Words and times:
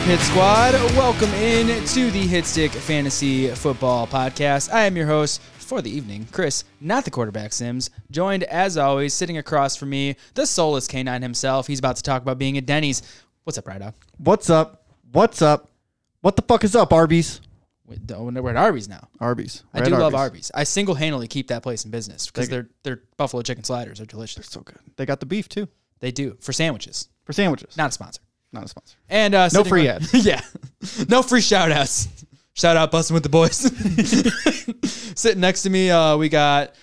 Up, 0.00 0.06
Hit 0.06 0.20
Squad? 0.20 0.74
Welcome 0.96 1.30
in 1.34 1.84
to 1.88 2.10
the 2.10 2.26
Hitstick 2.26 2.70
Fantasy 2.70 3.48
Football 3.48 4.06
Podcast. 4.06 4.72
I 4.72 4.84
am 4.86 4.96
your 4.96 5.06
host 5.06 5.40
for 5.42 5.82
the 5.82 5.90
evening, 5.90 6.26
Chris, 6.32 6.64
not 6.80 7.04
the 7.04 7.10
quarterback 7.10 7.52
Sims, 7.52 7.90
joined 8.10 8.44
as 8.44 8.76
always, 8.76 9.12
sitting 9.12 9.36
across 9.36 9.76
from 9.76 9.90
me, 9.90 10.16
the 10.34 10.46
soulless 10.46 10.86
canine 10.86 11.22
himself. 11.22 11.66
He's 11.66 11.78
about 11.78 11.96
to 11.96 12.02
talk 12.02 12.22
about 12.22 12.38
being 12.38 12.56
at 12.56 12.66
Denny's. 12.66 13.02
What's 13.44 13.58
up, 13.58 13.68
Ryder? 13.68 13.92
What's 14.18 14.48
up? 14.48 14.84
What's 15.12 15.42
up? 15.42 15.68
What 16.22 16.36
the 16.36 16.42
fuck 16.42 16.64
is 16.64 16.74
up, 16.74 16.92
Arby's? 16.92 17.40
Oh, 18.14 18.30
we're 18.30 18.50
at 18.50 18.56
Arby's 18.56 18.88
now. 18.88 19.08
Arby's. 19.20 19.64
I 19.74 19.80
do 19.80 19.94
at 19.94 20.00
love 20.00 20.14
Arby's. 20.14 20.50
I 20.54 20.64
single 20.64 20.94
handedly 20.94 21.28
keep 21.28 21.48
that 21.48 21.62
place 21.62 21.84
in 21.84 21.90
business 21.90 22.26
because 22.26 22.48
their 22.48 22.68
their 22.84 23.02
buffalo 23.16 23.42
chicken 23.42 23.64
sliders 23.64 24.00
are 24.00 24.06
delicious. 24.06 24.36
They're 24.46 24.50
So 24.50 24.60
good. 24.60 24.78
They 24.96 25.04
got 25.04 25.18
the 25.20 25.26
beef 25.26 25.48
too 25.48 25.68
They 25.98 26.12
do 26.12 26.36
for 26.40 26.52
sandwiches. 26.52 27.08
for 27.24 27.32
sandwiches. 27.32 27.76
Not 27.76 27.90
a 27.90 27.92
sponsor. 27.92 28.20
Not 28.52 28.64
a 28.64 28.68
sponsor. 28.68 28.96
And 29.08 29.34
uh, 29.34 29.48
No 29.52 29.64
free 29.64 29.88
right- 29.88 29.96
ads. 30.02 30.12
yeah, 30.26 30.40
no 31.08 31.22
free 31.22 31.40
shout 31.40 31.70
outs. 31.70 32.08
Shout 32.54 32.76
out 32.76 32.90
busting 32.90 33.14
with 33.14 33.22
the 33.22 33.28
boys. 33.28 33.56
Sitting 35.18 35.40
next 35.40 35.62
to 35.62 35.70
me, 35.70 35.90
uh, 35.90 36.16
we 36.16 36.28
got 36.28 36.74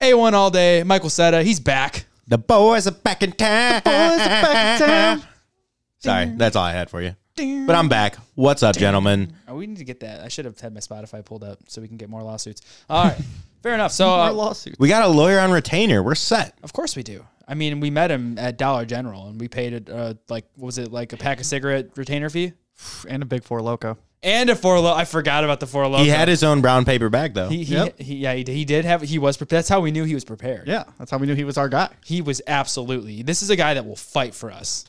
A1 0.00 0.32
all 0.34 0.50
day. 0.50 0.82
Michael 0.84 1.08
Setta, 1.10 1.42
he's 1.42 1.60
back. 1.60 2.04
The 2.28 2.38
boys 2.38 2.86
are 2.86 2.92
back 2.92 3.22
in 3.22 3.32
town. 3.32 3.80
The 3.84 3.90
Boys 3.90 3.94
are 3.94 4.26
back 4.28 4.80
in 4.80 4.86
town. 4.86 5.22
Sorry, 5.98 6.26
that's 6.36 6.56
all 6.56 6.64
I 6.64 6.72
had 6.72 6.88
for 6.90 7.02
you. 7.02 7.16
But 7.36 7.74
I'm 7.74 7.88
back. 7.88 8.16
What's 8.34 8.62
up, 8.62 8.76
gentlemen? 8.76 9.32
Oh, 9.48 9.56
we 9.56 9.66
need 9.66 9.78
to 9.78 9.84
get 9.84 10.00
that. 10.00 10.20
I 10.20 10.28
should 10.28 10.44
have 10.44 10.58
had 10.60 10.72
my 10.74 10.80
Spotify 10.80 11.24
pulled 11.24 11.42
up 11.42 11.58
so 11.68 11.80
we 11.80 11.88
can 11.88 11.96
get 11.96 12.08
more 12.08 12.22
lawsuits. 12.22 12.60
All 12.88 13.04
right, 13.04 13.16
fair 13.62 13.74
enough. 13.74 13.92
So, 13.92 14.06
More 14.06 14.18
uh, 14.28 14.32
lawsuits. 14.32 14.78
We 14.78 14.88
got 14.88 15.02
a 15.02 15.08
lawyer 15.08 15.40
on 15.40 15.50
retainer. 15.50 16.02
We're 16.02 16.14
set. 16.14 16.54
of 16.62 16.72
course 16.72 16.94
we 16.96 17.02
do. 17.02 17.24
I 17.50 17.54
mean, 17.54 17.80
we 17.80 17.90
met 17.90 18.10
him 18.10 18.38
at 18.38 18.56
Dollar 18.58 18.84
General 18.86 19.26
and 19.28 19.40
we 19.40 19.48
paid 19.48 19.72
it 19.72 19.90
uh, 19.90 20.14
like 20.28 20.46
what 20.54 20.66
was 20.66 20.78
it 20.78 20.92
like 20.92 21.12
a 21.12 21.16
pack 21.16 21.40
of 21.40 21.46
cigarette 21.46 21.88
retainer 21.96 22.30
fee 22.30 22.52
and 23.08 23.22
a 23.22 23.26
big 23.26 23.42
four 23.44 23.60
loco. 23.60 23.98
and 24.22 24.48
a 24.50 24.54
four. 24.56 24.78
loco. 24.78 24.96
I 24.96 25.04
forgot 25.04 25.42
about 25.44 25.58
the 25.60 25.66
four 25.66 25.86
loco. 25.88 26.04
He 26.04 26.10
had 26.10 26.28
his 26.28 26.44
own 26.44 26.60
brown 26.60 26.84
paper 26.84 27.08
bag, 27.08 27.34
though. 27.34 27.48
He, 27.48 27.64
he, 27.64 27.74
Yep. 27.74 27.98
he- 28.00 28.14
yeah, 28.16 28.34
he, 28.34 28.44
did- 28.44 28.54
he 28.54 28.64
did 28.64 28.84
have. 28.84 29.02
He 29.02 29.18
was. 29.18 29.36
pre- 29.36 29.46
That's 29.48 29.68
how 29.68 29.80
we 29.80 29.90
knew 29.90 30.04
he 30.04 30.14
was 30.14 30.24
prepared. 30.24 30.68
Yeah, 30.68 30.84
that's 30.98 31.10
how 31.10 31.18
we 31.18 31.26
knew 31.26 31.34
he 31.34 31.44
was 31.44 31.58
our 31.58 31.68
guy. 31.68 31.88
He 32.04 32.22
was 32.22 32.40
absolutely. 32.46 33.22
This 33.22 33.42
is 33.42 33.50
a 33.50 33.56
guy 33.56 33.74
that 33.74 33.84
will 33.84 33.96
fight 33.96 34.34
for 34.34 34.50
us. 34.52 34.84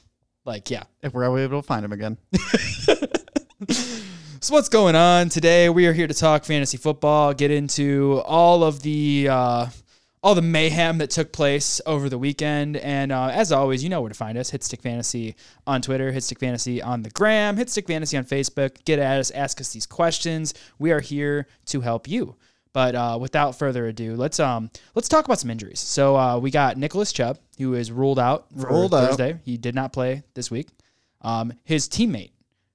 Like, 0.45 0.69
yeah. 0.69 0.83
If 1.01 1.13
we're 1.13 1.37
able 1.39 1.61
to 1.61 1.65
find 1.67 1.83
him 1.83 1.91
again. 1.93 2.17
So 4.43 4.55
what's 4.55 4.69
going 4.69 4.95
on 4.95 5.29
today? 5.29 5.69
We 5.69 5.85
are 5.85 5.93
here 5.93 6.07
to 6.07 6.15
talk 6.15 6.45
fantasy 6.45 6.75
football, 6.77 7.31
get 7.31 7.51
into 7.51 8.23
all 8.25 8.63
of 8.63 8.81
the 8.81 9.27
uh, 9.29 9.67
all 10.23 10.35
the 10.35 10.41
mayhem 10.41 10.99
that 10.99 11.09
took 11.09 11.31
place 11.31 11.81
over 11.85 12.07
the 12.07 12.17
weekend, 12.17 12.77
and 12.77 13.11
uh, 13.11 13.27
as 13.27 13.51
always, 13.51 13.83
you 13.83 13.89
know 13.89 14.01
where 14.01 14.09
to 14.09 14.15
find 14.15 14.37
us: 14.37 14.51
Hitstick 14.51 14.81
Fantasy 14.81 15.35
on 15.65 15.81
Twitter, 15.81 16.11
Hitstick 16.11 16.39
Fantasy 16.39 16.81
on 16.81 17.01
the 17.01 17.09
gram, 17.09 17.57
Hitstick 17.57 17.87
Fantasy 17.87 18.17
on 18.17 18.25
Facebook. 18.25 18.83
Get 18.85 18.99
at 18.99 19.19
us, 19.19 19.31
ask 19.31 19.59
us 19.59 19.73
these 19.73 19.85
questions. 19.85 20.53
We 20.77 20.91
are 20.91 20.99
here 20.99 21.47
to 21.67 21.81
help 21.81 22.07
you. 22.07 22.35
But 22.73 22.95
uh, 22.95 23.17
without 23.19 23.57
further 23.57 23.87
ado, 23.87 24.15
let's 24.15 24.39
um 24.39 24.69
let's 24.95 25.09
talk 25.09 25.25
about 25.25 25.39
some 25.39 25.49
injuries. 25.49 25.79
So 25.79 26.15
uh, 26.15 26.37
we 26.39 26.51
got 26.51 26.77
Nicholas 26.77 27.11
Chubb, 27.11 27.37
who 27.57 27.73
is 27.73 27.91
ruled 27.91 28.19
out 28.19 28.45
for 28.57 28.69
Ruled 28.69 28.93
out. 28.93 29.09
Thursday. 29.09 29.39
He 29.43 29.57
did 29.57 29.75
not 29.75 29.91
play 29.91 30.23
this 30.35 30.49
week. 30.49 30.69
Um, 31.21 31.53
his 31.63 31.89
teammate 31.89 32.31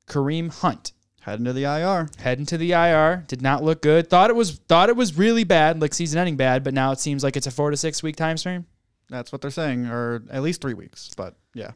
Kareem 0.06 0.52
Hunt 0.52 0.92
Heading 1.26 1.44
to 1.46 1.52
the 1.52 1.64
IR. 1.64 2.08
heading 2.18 2.46
to 2.46 2.56
the 2.56 2.70
IR. 2.70 3.24
Did 3.26 3.42
not 3.42 3.64
look 3.64 3.82
good. 3.82 4.08
Thought 4.08 4.30
it 4.30 4.36
was 4.36 4.52
thought 4.68 4.88
it 4.88 4.94
was 4.94 5.18
really 5.18 5.42
bad, 5.42 5.80
like 5.82 5.92
season 5.92 6.20
ending 6.20 6.36
bad, 6.36 6.62
but 6.62 6.72
now 6.72 6.92
it 6.92 7.00
seems 7.00 7.24
like 7.24 7.36
it's 7.36 7.48
a 7.48 7.50
four 7.50 7.72
to 7.72 7.76
six 7.76 8.00
week 8.00 8.14
time 8.14 8.36
frame. 8.36 8.64
That's 9.08 9.32
what 9.32 9.40
they're 9.40 9.50
saying, 9.50 9.86
or 9.86 10.22
at 10.30 10.42
least 10.42 10.60
three 10.60 10.74
weeks. 10.74 11.10
But 11.16 11.34
yeah. 11.52 11.72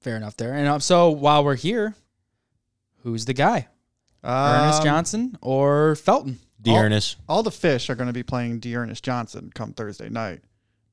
Fair 0.00 0.16
enough 0.16 0.36
there. 0.36 0.52
And 0.52 0.68
um, 0.68 0.78
so 0.80 1.10
while 1.10 1.42
we're 1.42 1.56
here, 1.56 1.96
who's 3.02 3.24
the 3.24 3.32
guy? 3.32 3.66
Ernest 4.22 4.78
Um, 4.78 4.84
Johnson 4.84 5.38
or 5.40 5.96
Felton? 5.96 6.38
D'Ernest. 6.62 7.16
All 7.28 7.42
the 7.42 7.50
fish 7.50 7.90
are 7.90 7.96
going 7.96 8.06
to 8.06 8.12
be 8.12 8.22
playing 8.22 8.60
D'Ernest 8.60 9.02
Johnson 9.02 9.50
come 9.54 9.72
Thursday 9.72 10.08
night. 10.08 10.42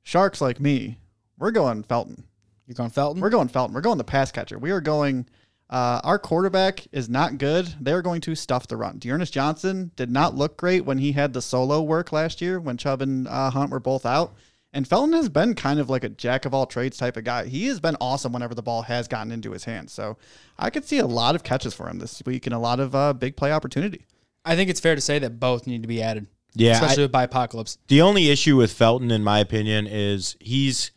Sharks 0.02 0.42
like 0.42 0.60
me, 0.60 0.98
we're 1.38 1.52
going 1.52 1.84
Felton. 1.84 2.24
You're 2.66 2.76
going 2.76 2.90
Felton. 2.90 3.22
We're 3.22 3.30
going 3.30 3.48
Felton. 3.48 3.76
We're 3.76 3.82
going 3.82 4.00
the 4.00 4.04
pass 4.04 4.32
catcher. 4.32 4.58
We 4.58 4.72
are 4.72 4.82
going. 4.82 5.28
Uh, 5.72 6.02
our 6.04 6.20
quarterback 6.20 6.86
is 6.92 7.08
not 7.08 7.38
good. 7.38 7.74
They 7.80 7.94
are 7.94 8.02
going 8.02 8.20
to 8.22 8.36
stuff 8.36 8.68
the 8.68 8.76
run. 8.76 9.00
D'Ernest 9.00 9.34
Johnson 9.34 9.92
did 9.96 10.12
not 10.12 10.36
look 10.36 10.58
great 10.58 10.84
when 10.84 10.98
he 10.98 11.14
had 11.14 11.32
the 11.32 11.42
solo 11.42 11.82
work 11.82 12.12
last 12.12 12.42
year 12.42 12.60
when 12.60 12.76
Chubb 12.76 13.02
and 13.02 13.26
uh, 13.28 13.50
Hunt 13.52 13.72
were 13.72 13.80
both 13.80 14.06
out. 14.06 14.34
And 14.74 14.88
Felton 14.88 15.14
has 15.14 15.30
been 15.30 15.54
kind 15.54 15.80
of 15.80 15.90
like 15.90 16.04
a 16.04 16.10
jack 16.10 16.46
of 16.46 16.54
all 16.54 16.66
trades 16.66 16.98
type 16.98 17.16
of 17.18 17.24
guy. 17.24 17.46
He 17.46 17.68
has 17.68 17.80
been 17.80 17.96
awesome 18.02 18.34
whenever 18.34 18.54
the 18.54 18.62
ball 18.62 18.82
has 18.84 19.08
gotten 19.08 19.32
into 19.32 19.52
his 19.52 19.64
hands. 19.66 19.92
So 19.94 20.18
I 20.60 20.70
could 20.70 20.86
see 20.86 21.00
a 21.00 21.06
lot 21.06 21.36
of 21.36 21.44
catches 21.44 21.74
for 21.74 21.90
him 21.90 22.00
this 22.00 22.22
week 22.26 22.46
and 22.48 22.54
a 22.56 22.60
lot 22.60 22.80
of 22.80 22.94
uh, 22.96 23.14
big 23.14 23.36
play 23.38 23.52
opportunity. 23.52 24.06
I 24.44 24.56
think 24.56 24.70
it's 24.70 24.80
fair 24.80 24.96
to 24.96 25.02
say 25.02 25.20
that 25.20 25.40
both 25.40 25.68
need 25.68 25.82
to 25.84 25.88
be 25.88 26.02
added. 26.02 26.28
Yeah, 26.54 26.74
especially 26.74 27.04
I- 27.04 27.06
with 27.06 27.16
Apocalypse. 27.16 27.78
the 27.88 28.02
only 28.02 28.30
issue 28.30 28.58
with 28.58 28.74
Felton, 28.74 29.10
in 29.12 29.24
my 29.24 29.40
opinion, 29.40 29.88
is 29.88 30.36
he's 30.42 30.92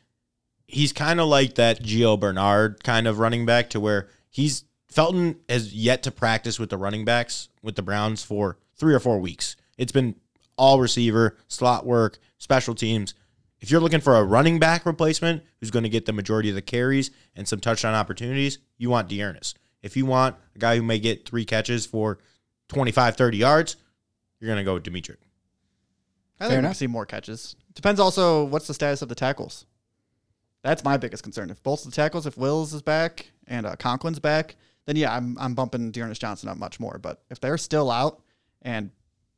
he's 0.66 0.92
kind 0.92 1.20
of 1.20 1.28
like 1.28 1.54
that 1.54 1.80
Gio 1.82 2.18
Bernard 2.18 2.82
kind 2.82 3.06
of 3.06 3.20
running 3.20 3.46
back 3.46 3.70
to 3.70 3.78
where 3.80 4.08
he's 4.34 4.64
Felton 4.88 5.36
has 5.48 5.72
yet 5.72 6.02
to 6.02 6.10
practice 6.10 6.58
with 6.58 6.70
the 6.70 6.76
running 6.76 7.04
backs 7.04 7.48
with 7.62 7.76
the 7.76 7.82
Browns 7.82 8.22
for 8.22 8.58
three 8.76 8.94
or 8.94 9.00
four 9.00 9.18
weeks. 9.18 9.56
It's 9.78 9.92
been 9.92 10.16
all 10.56 10.80
receiver, 10.80 11.36
slot 11.48 11.86
work, 11.86 12.18
special 12.38 12.74
teams. 12.74 13.14
If 13.60 13.70
you're 13.70 13.80
looking 13.80 14.00
for 14.00 14.16
a 14.16 14.24
running 14.24 14.58
back 14.58 14.84
replacement 14.84 15.42
who's 15.58 15.70
going 15.70 15.84
to 15.84 15.88
get 15.88 16.06
the 16.06 16.12
majority 16.12 16.48
of 16.48 16.54
the 16.54 16.62
carries 16.62 17.10
and 17.34 17.48
some 17.48 17.60
touchdown 17.60 17.94
opportunities, 17.94 18.58
you 18.76 18.90
want 18.90 19.08
D'Ernest. 19.08 19.58
If 19.82 19.96
you 19.96 20.06
want 20.06 20.36
a 20.54 20.58
guy 20.58 20.76
who 20.76 20.82
may 20.82 20.98
get 20.98 21.28
three 21.28 21.44
catches 21.44 21.86
for 21.86 22.18
25, 22.68 23.16
30 23.16 23.36
yards, 23.36 23.76
you're 24.38 24.48
going 24.48 24.58
to 24.58 24.64
go 24.64 24.74
with 24.74 24.82
Demetric. 24.82 25.16
I 26.38 26.44
Fair 26.44 26.48
think 26.48 26.50
we 26.50 26.58
enough. 26.66 26.76
see 26.76 26.86
more 26.86 27.06
catches. 27.06 27.56
Depends 27.74 28.00
also 28.00 28.44
what's 28.44 28.66
the 28.66 28.74
status 28.74 29.02
of 29.02 29.08
the 29.08 29.14
tackles. 29.14 29.66
That's 30.64 30.82
my 30.82 30.96
biggest 30.96 31.22
concern. 31.22 31.50
If 31.50 31.62
both 31.62 31.84
the 31.84 31.90
tackles, 31.90 32.26
if 32.26 32.36
Wills 32.36 32.72
is 32.74 32.82
back 32.82 33.30
and 33.46 33.66
uh, 33.66 33.76
Conklin's 33.76 34.18
back, 34.18 34.56
then 34.86 34.96
yeah, 34.96 35.14
I'm 35.14 35.36
I'm 35.38 35.54
bumping 35.54 35.90
D'Ernest 35.92 36.20
Johnson 36.20 36.48
up 36.48 36.56
much 36.56 36.80
more. 36.80 36.98
But 36.98 37.22
if 37.30 37.38
they're 37.38 37.58
still 37.58 37.90
out, 37.90 38.20
and 38.62 38.90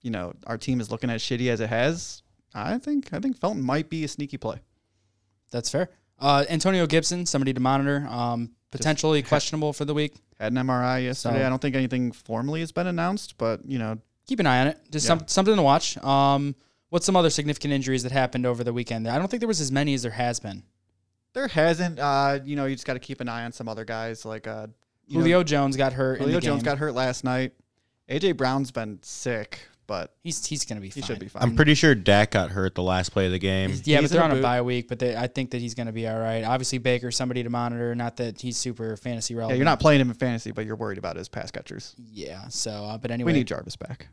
you 0.03 0.11
know 0.11 0.33
our 0.47 0.57
team 0.57 0.81
is 0.81 0.91
looking 0.91 1.11
as 1.11 1.21
shitty 1.23 1.51
as 1.51 1.61
it 1.61 1.69
has, 1.69 2.23
I 2.55 2.79
think 2.79 3.13
I 3.13 3.19
think 3.19 3.39
Felton 3.39 3.61
might 3.63 3.91
be 3.91 4.05
a 4.05 4.09
sneaky 4.09 4.37
play. 4.39 4.61
That's 5.51 5.69
fair. 5.69 5.91
Uh, 6.19 6.45
Antonio 6.49 6.87
Gibson, 6.87 7.27
somebody 7.27 7.53
to 7.53 7.61
monitor. 7.61 8.07
Um, 8.09 8.53
potentially 8.71 9.23
questionable 9.23 9.73
for 9.73 9.85
the 9.85 9.95
week. 9.95 10.15
Had 10.39 10.53
an 10.53 10.59
MRI 10.59 11.05
yesterday. 11.05 11.41
So- 11.41 11.47
I 11.47 11.49
don't 11.49 11.61
think 11.61 11.75
anything 11.77 12.13
formally 12.13 12.61
has 12.61 12.73
been 12.73 12.87
announced, 12.87 13.37
but 13.37 13.61
you 13.67 13.79
know 13.79 13.99
Keep 14.29 14.41
an 14.41 14.47
eye 14.47 14.61
on 14.61 14.67
it. 14.67 14.79
Just 14.91 15.05
Yeah. 15.07 15.19
some, 15.19 15.29
something 15.29 15.55
to 15.57 15.63
watch. 15.63 15.97
Um, 15.99 16.57
what's 16.91 17.07
some 17.07 17.15
other 17.15 17.31
significant 17.31 17.73
injuries 17.73 18.03
that 18.03 18.11
happened 18.11 18.45
over 18.45 18.65
the 18.65 18.73
weekend? 18.73 19.07
I 19.07 19.19
don't 19.19 19.29
think 19.29 19.41
there 19.41 19.47
was 19.47 19.61
as 19.61 19.71
many 19.71 19.95
as 19.95 20.03
there 20.03 20.11
has 20.11 20.41
been. 20.41 20.65
There 21.37 21.47
hasn't. 21.49 22.01
Uh, 22.01 22.41
you 22.45 22.57
know 22.57 22.65
you 22.67 22.75
just 22.75 22.87
got 22.87 22.95
to 22.95 22.99
keep 22.99 23.21
an 23.21 23.29
eye 23.29 23.45
on 23.45 23.53
some 23.53 23.69
other 23.69 23.85
guys 23.85 24.25
like 24.25 24.49
uh, 24.49 24.67
you 25.07 25.15
know, 25.19 25.21
Julio 25.21 25.43
Jones 25.45 25.77
got 25.77 25.93
hurt. 25.93 26.15
in 26.19 26.25
Julio 26.25 26.41
the 26.41 26.47
Jones 26.47 26.63
game. 26.63 26.73
got 26.73 26.79
hurt 26.79 26.95
last 26.95 27.23
night. 27.23 27.53
AJ 28.09 28.37
Brown's 28.37 28.71
been 28.71 28.99
sick, 29.03 29.61
but 29.87 30.15
He's 30.23 30.45
he's 30.47 30.65
gonna 30.65 30.81
be 30.81 30.91
Fine. 30.91 31.03
he 31.03 31.07
should 31.07 31.19
be 31.19 31.29
fine. 31.29 31.43
I'm 31.43 31.55
pretty 31.57 31.75
sure 31.75 31.95
Dak 31.95 32.31
got 32.33 32.51
hurt 32.51 32.75
the 32.75 32.83
last 32.83 33.11
play 33.13 33.27
of 33.27 33.33
the 33.33 33.39
game. 33.39 33.71
Yeah, 33.85 34.01
He's 34.01 34.11
but 34.11 34.17
they're 34.17 34.25
in 34.25 34.31
on 34.31 34.37
a 34.37 34.41
a 34.41 34.43
bye 34.43 34.63
week. 34.63 34.89
But 34.89 34.99
they, 34.99 35.15
I 35.17 35.27
think 35.27 35.51
that 35.51 35.61
he's 35.61 35.75
gonna 35.75 35.93
be 35.93 36.09
all 36.09 36.19
right. 36.19 36.43
Obviously, 36.43 36.79
Baker, 36.79 37.11
somebody 37.11 37.43
to 37.43 37.51
monitor. 37.51 37.95
Not 37.95 38.17
that 38.17 38.41
he's 38.41 38.57
super 38.57 38.97
fantasy 38.97 39.35
relevant. 39.35 39.57
Yeah, 39.57 39.59
you're 39.59 39.65
not 39.67 39.79
playing 39.81 40.01
him 40.01 40.09
in 40.09 40.15
fantasy, 40.15 40.53
but 40.53 40.65
you're 40.67 40.77
worried 40.77 40.99
about 40.99 41.17
his 41.17 41.29
pass 41.29 41.51
catchers. 41.51 41.95
Yeah. 41.99 42.49
So, 42.49 42.71
uh, 42.71 42.97
but 42.99 43.11
anyway, 43.11 43.33
We 43.33 43.39
need 43.39 43.47
Jarvis 43.47 43.77
back. 43.77 44.09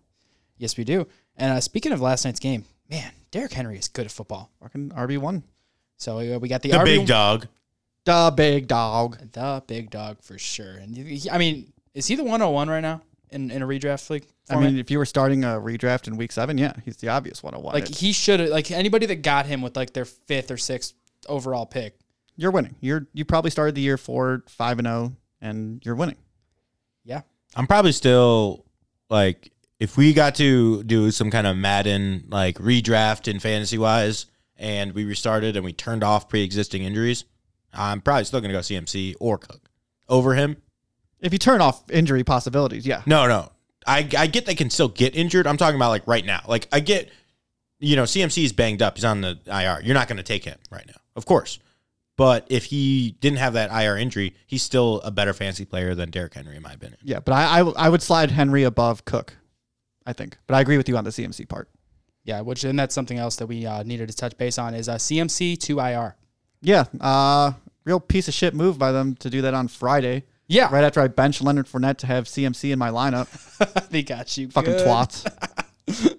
yes, 0.58 0.76
we 0.78 0.84
do. 0.84 1.08
And 1.38 1.54
uh, 1.54 1.62
speaking 1.62 1.92
of 1.92 2.02
last 2.02 2.26
night's 2.26 2.40
game, 2.40 2.66
man, 2.90 3.12
Derrick 3.32 3.54
Henry 3.54 3.78
is 3.78 3.88
good 3.88 4.06
at 4.06 4.12
football. 4.12 4.52
Fucking 4.62 4.90
RB 4.90 5.18
one, 5.18 5.44
So 5.98 6.18
uh, 6.20 6.40
we 6.40 6.50
got 6.50 6.62
the, 6.62 6.72
The 6.72 6.78
RB 6.78 6.86
big 6.86 7.08
dog. 7.08 7.48
the 8.06 8.34
big 8.36 8.68
dog. 8.68 9.18
the 9.32 9.64
big 9.68 9.90
dog 9.90 10.22
for 10.22 10.38
sure. 10.38 10.74
And 10.74 10.96
he, 10.96 11.30
I 11.30 11.38
mean, 11.38 11.72
is 11.94 12.08
he 12.08 12.16
the 12.16 12.24
101 12.24 12.70
right 12.70 12.82
now 12.82 13.02
in, 13.30 13.52
in 13.52 13.62
a 13.62 13.68
redraft 13.68 14.10
league? 14.10 14.26
I 14.50 14.58
mean, 14.58 14.78
if 14.78 14.92
you 14.92 14.98
were 14.98 15.06
starting 15.06 15.44
a 15.46 15.60
redraft 15.60 16.08
in 16.08 16.18
week 16.18 16.32
seven, 16.34 16.58
yeah, 16.58 16.74
he's 16.84 16.98
the 16.98 17.08
obvious 17.08 17.42
one. 17.42 17.54
one. 17.62 17.74
like 17.74 17.88
he 17.88 18.12
should 18.12 18.42
have 18.42 18.50
like 18.50 18.70
anybody 18.72 19.06
that 19.06 19.22
got 19.22 19.46
him 19.46 19.62
with 19.62 19.78
like 19.78 19.94
their 19.94 20.04
fifth 20.06 20.52
or 20.52 20.58
sixth 20.58 20.94
overall 21.30 21.66
pick. 21.66 21.98
you're 22.36 22.52
winning. 22.52 22.76
You're 22.82 23.08
you 23.14 23.24
probably 23.24 23.52
started 23.52 23.76
the 23.76 23.82
year 23.82 23.98
four, 23.98 24.44
five 24.50 24.80
and 24.80 24.86
zero, 24.88 25.14
and 25.40 25.82
you're 25.86 25.96
winning. 25.96 26.18
Yeah. 27.06 27.22
I'm 27.56 27.68
probably 27.68 27.94
still 27.94 28.66
like 29.10 29.54
if 29.80 29.96
we 29.96 30.12
got 30.14 30.36
to 30.36 30.84
do 30.84 31.10
some 31.12 31.32
kind 31.32 31.48
of 31.48 31.56
Madden 31.56 32.26
like 32.30 32.58
redraft 32.58 33.30
in 33.30 33.40
fantasy 33.40 33.78
wise 33.78 34.26
and 34.58 34.94
we 34.94 35.06
restarted 35.06 35.56
and 35.56 35.66
we 35.66 35.74
turned 35.74 36.04
off 36.04 36.30
pre-existing 36.30 36.84
injuries, 36.84 37.26
I'm 37.74 38.02
probably 38.02 38.26
still 38.26 38.42
gonna 38.42 38.54
go 38.54 38.60
CMC 38.60 39.16
or 39.20 39.38
Cook 39.38 39.70
over 40.10 40.36
him. 40.36 40.58
If 41.22 41.32
you 41.34 41.40
turn 41.40 41.62
off 41.62 41.90
injury 41.90 42.24
possibilities, 42.24 42.86
yeah, 42.86 43.02
No, 43.06 43.28
no, 43.28 43.52
I 43.88 44.08
I 44.18 44.28
get 44.28 44.46
they 44.46 44.56
can 44.56 44.70
still 44.70 44.90
get 44.90 45.16
injured. 45.16 45.48
I'm 45.48 45.58
talking 45.58 45.76
about 45.78 45.90
like 45.90 46.06
right 46.08 46.26
now. 46.26 46.42
Like 46.48 46.68
I 46.72 46.80
get, 46.80 47.10
you 47.80 47.96
know, 47.96 48.04
CMC 48.04 48.44
is 48.44 48.54
banged 48.54 48.82
up. 48.82 48.98
He's 48.98 49.06
on 49.06 49.22
the 49.22 49.40
IR. 49.48 49.82
You're 49.84 49.94
not 49.96 50.08
gonna 50.08 50.24
take 50.24 50.44
him 50.44 50.58
right 50.70 50.86
now, 50.86 51.00
of 51.16 51.26
course. 51.26 51.60
But 52.16 52.46
if 52.50 52.66
he 52.66 53.16
didn't 53.22 53.40
have 53.40 53.54
that 53.54 53.72
IR 53.72 53.98
injury, 53.98 54.36
he's 54.46 54.62
still 54.62 55.02
a 55.02 55.10
better 55.10 55.34
fantasy 55.34 55.66
player 55.66 55.96
than 55.96 56.12
Derrick 56.12 56.36
Henry, 56.36 56.56
in 56.56 56.62
my 56.62 56.74
opinion. 56.74 57.00
Yeah, 57.02 57.20
but 57.22 57.34
I, 57.34 57.60
I 57.62 57.86
I 57.86 57.90
would 57.90 58.04
slide 58.04 58.30
Henry 58.30 58.64
above 58.64 59.04
Cook, 59.06 59.36
I 60.06 60.14
think. 60.14 60.38
But 60.46 60.56
I 60.56 60.62
agree 60.62 60.78
with 60.78 60.88
you 60.88 60.96
on 60.98 61.06
the 61.06 61.10
CMC 61.10 61.50
part. 61.50 61.70
Yeah, 62.24 62.42
which 62.42 62.64
and 62.64 62.78
that's 62.80 62.96
something 62.96 63.18
else 63.18 63.36
that 63.38 63.48
we 63.48 63.66
uh, 63.66 63.84
needed 63.84 64.10
to 64.10 64.16
touch 64.16 64.38
base 64.38 64.58
on 64.58 64.74
is 64.74 64.88
uh, 64.88 64.96
CMC 64.96 65.60
to 65.60 65.80
IR. 65.80 66.16
Yeah, 66.62 66.86
uh, 67.02 67.52
real 67.84 68.00
piece 68.00 68.28
of 68.30 68.34
shit 68.34 68.54
move 68.54 68.78
by 68.80 68.92
them 68.94 69.16
to 69.16 69.30
do 69.30 69.42
that 69.42 69.54
on 69.54 69.68
Friday, 69.68 70.24
Yeah, 70.48 70.70
right 70.72 70.84
after 70.86 71.02
I 71.02 71.08
bench 71.10 71.42
Leonard 71.42 71.68
Fournette 71.68 71.98
to 71.98 72.08
have 72.08 72.26
CMC 72.26 72.72
in 72.72 72.80
my 72.80 72.90
lineup. 72.90 73.28
they 73.90 74.04
got 74.04 74.38
you. 74.38 74.50
Fucking 74.50 74.72
good. 74.74 74.88
twats. 74.88 75.26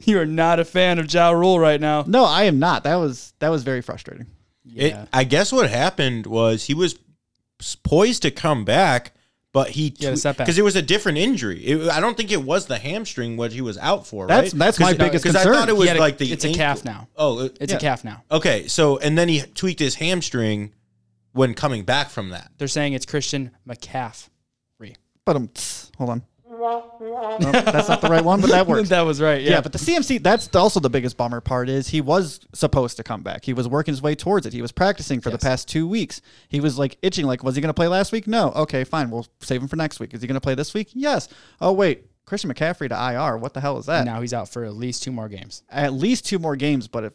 You 0.04 0.20
are 0.20 0.26
not 0.26 0.60
a 0.60 0.64
fan 0.66 0.98
of 0.98 1.10
Ja 1.10 1.30
Rule 1.30 1.58
right 1.58 1.80
now. 1.80 2.04
No, 2.06 2.26
I 2.26 2.42
am 2.42 2.58
not. 2.58 2.84
That 2.84 2.96
was 2.96 3.32
that 3.38 3.48
was 3.48 3.62
very 3.62 3.80
frustrating. 3.80 4.26
Yeah, 4.62 4.84
It, 5.04 5.08
I 5.10 5.24
guess 5.24 5.50
what 5.52 5.70
happened 5.70 6.26
was 6.26 6.64
he 6.64 6.74
was 6.74 6.98
poised 7.82 8.20
to 8.22 8.30
come 8.30 8.66
back, 8.66 9.12
but 9.54 9.70
he 9.70 9.94
Yeah, 9.98 10.10
the 10.10 10.34
because 10.36 10.58
it 10.58 10.62
was 10.64 10.74
a 10.76 10.82
different 10.82 11.16
injury. 11.16 11.64
It, 11.64 11.88
I 11.88 12.00
don't 12.00 12.16
think 12.16 12.30
it 12.32 12.42
was 12.42 12.66
the 12.66 12.76
hamstring 12.76 13.36
what 13.38 13.52
he 13.52 13.60
was 13.62 13.78
out 13.78 14.04
for. 14.06 14.26
That's- 14.26 14.52
right? 14.52 14.58
that's 14.58 14.78
my 14.80 14.88
'Cause- 14.90 14.98
biggest 14.98 15.24
'cause 15.24 15.36
I 15.36 15.44
concern. 15.44 15.54
thought 15.54 15.68
it 15.68 15.76
was 15.76 15.88
a- 15.88 15.94
like 15.94 16.18
the 16.18 16.30
it's 16.30 16.44
a 16.44 16.52
calf 16.52 16.84
now. 16.84 17.08
Oh, 17.16 17.38
it- 17.40 17.56
It's 17.60 17.70
Yeah. 17.72 17.78
a 17.78 17.80
calf 17.80 18.04
now. 18.04 18.24
okay. 18.30 18.66
So 18.68 18.98
and 18.98 19.16
then 19.16 19.28
he 19.28 19.40
tweaked 19.40 19.78
his 19.80 19.94
hamstring 19.94 20.72
when 21.32 21.54
coming 21.54 21.84
back 21.84 22.10
from 22.10 22.30
that. 22.30 22.50
They're 22.58 22.68
saying 22.68 22.92
it's 22.94 23.06
Christian 23.06 23.52
McCaffrey. 23.66 24.96
But 25.24 25.36
um, 25.36 25.48
hold 25.96 26.10
on. 26.10 26.22
That's 27.40 27.88
not 27.88 28.00
the 28.00 28.08
right 28.08 28.24
one, 28.24 28.40
but 28.40 28.50
that 28.50 28.66
works. 28.68 28.88
that 28.88 29.02
was 29.02 29.20
right. 29.20 29.42
Yeah, 29.42 29.50
Yeah. 29.52 29.60
but 29.60 29.72
the 29.72 29.78
CMC, 29.78 30.22
that's 30.22 30.46
the- 30.48 30.58
also 30.58 30.80
the 30.80 30.90
biggest 30.90 31.16
bummer 31.16 31.40
part 31.40 31.68
is 31.68 31.88
he 31.88 32.00
was 32.00 32.40
supposed 32.52 32.96
to 32.96 33.02
come 33.04 33.22
back. 33.22 33.44
He 33.44 33.52
was 33.52 33.68
working 33.68 33.92
his 33.92 34.02
way 34.02 34.14
towards 34.14 34.46
it. 34.46 34.52
He 34.52 34.62
was 34.62 34.72
practicing 34.72 35.20
for 35.20 35.30
Yes. 35.30 35.40
the 35.40 35.46
past 35.46 35.68
two 35.68 35.86
weeks. 35.86 36.20
He 36.48 36.60
was 36.60 36.78
like 36.78 36.96
itching, 37.02 37.26
like, 37.26 37.42
was 37.42 37.54
he 37.56 37.60
going 37.60 37.68
to 37.68 37.74
play 37.74 37.88
last 37.88 38.12
week? 38.12 38.26
No. 38.26 38.50
Okay, 38.52 38.84
fine. 38.84 39.10
We'll 39.10 39.26
save 39.40 39.62
him 39.62 39.68
for 39.68 39.76
next 39.76 40.00
week. 40.00 40.14
Is 40.14 40.20
he 40.22 40.26
going 40.26 40.34
to 40.36 40.40
play 40.40 40.54
this 40.54 40.74
week? 40.74 40.88
Yes. 40.92 41.28
Oh, 41.60 41.72
wait. 41.72 42.06
Christian 42.26 42.50
McCaffrey 42.52 42.88
to 42.88 42.94
IR. 43.12 43.36
What 43.36 43.52
the 43.52 43.60
hell 43.60 43.76
is 43.78 43.86
that? 43.86 44.04
now 44.06 44.20
he's 44.22 44.32
out 44.32 44.48
for 44.48 44.64
at 44.64 44.74
least 44.74 45.02
two 45.02 45.12
more 45.12 45.28
games. 45.28 45.62
At 45.70 45.92
least 45.92 46.24
two 46.24 46.38
more 46.38 46.56
games, 46.56 46.88
but 46.88 47.04
if 47.04 47.12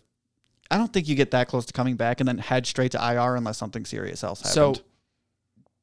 I 0.69 0.78
don't 0.78 0.94
think 0.94 1.07
you 1.07 1.16
get 1.16 1.31
that 1.31 1.48
close 1.48 1.66
to 1.66 1.74
coming 1.74 1.96
back 1.96 2.19
and 2.19 2.28
then 2.28 2.38
head 2.38 2.68
straight 2.68 2.92
to 2.92 3.00
IR 3.04 3.36
unless 3.36 3.57
something 3.57 3.86
serious 3.86 4.24
else 4.24 4.42
happens. 4.42 4.54
So 4.54 4.75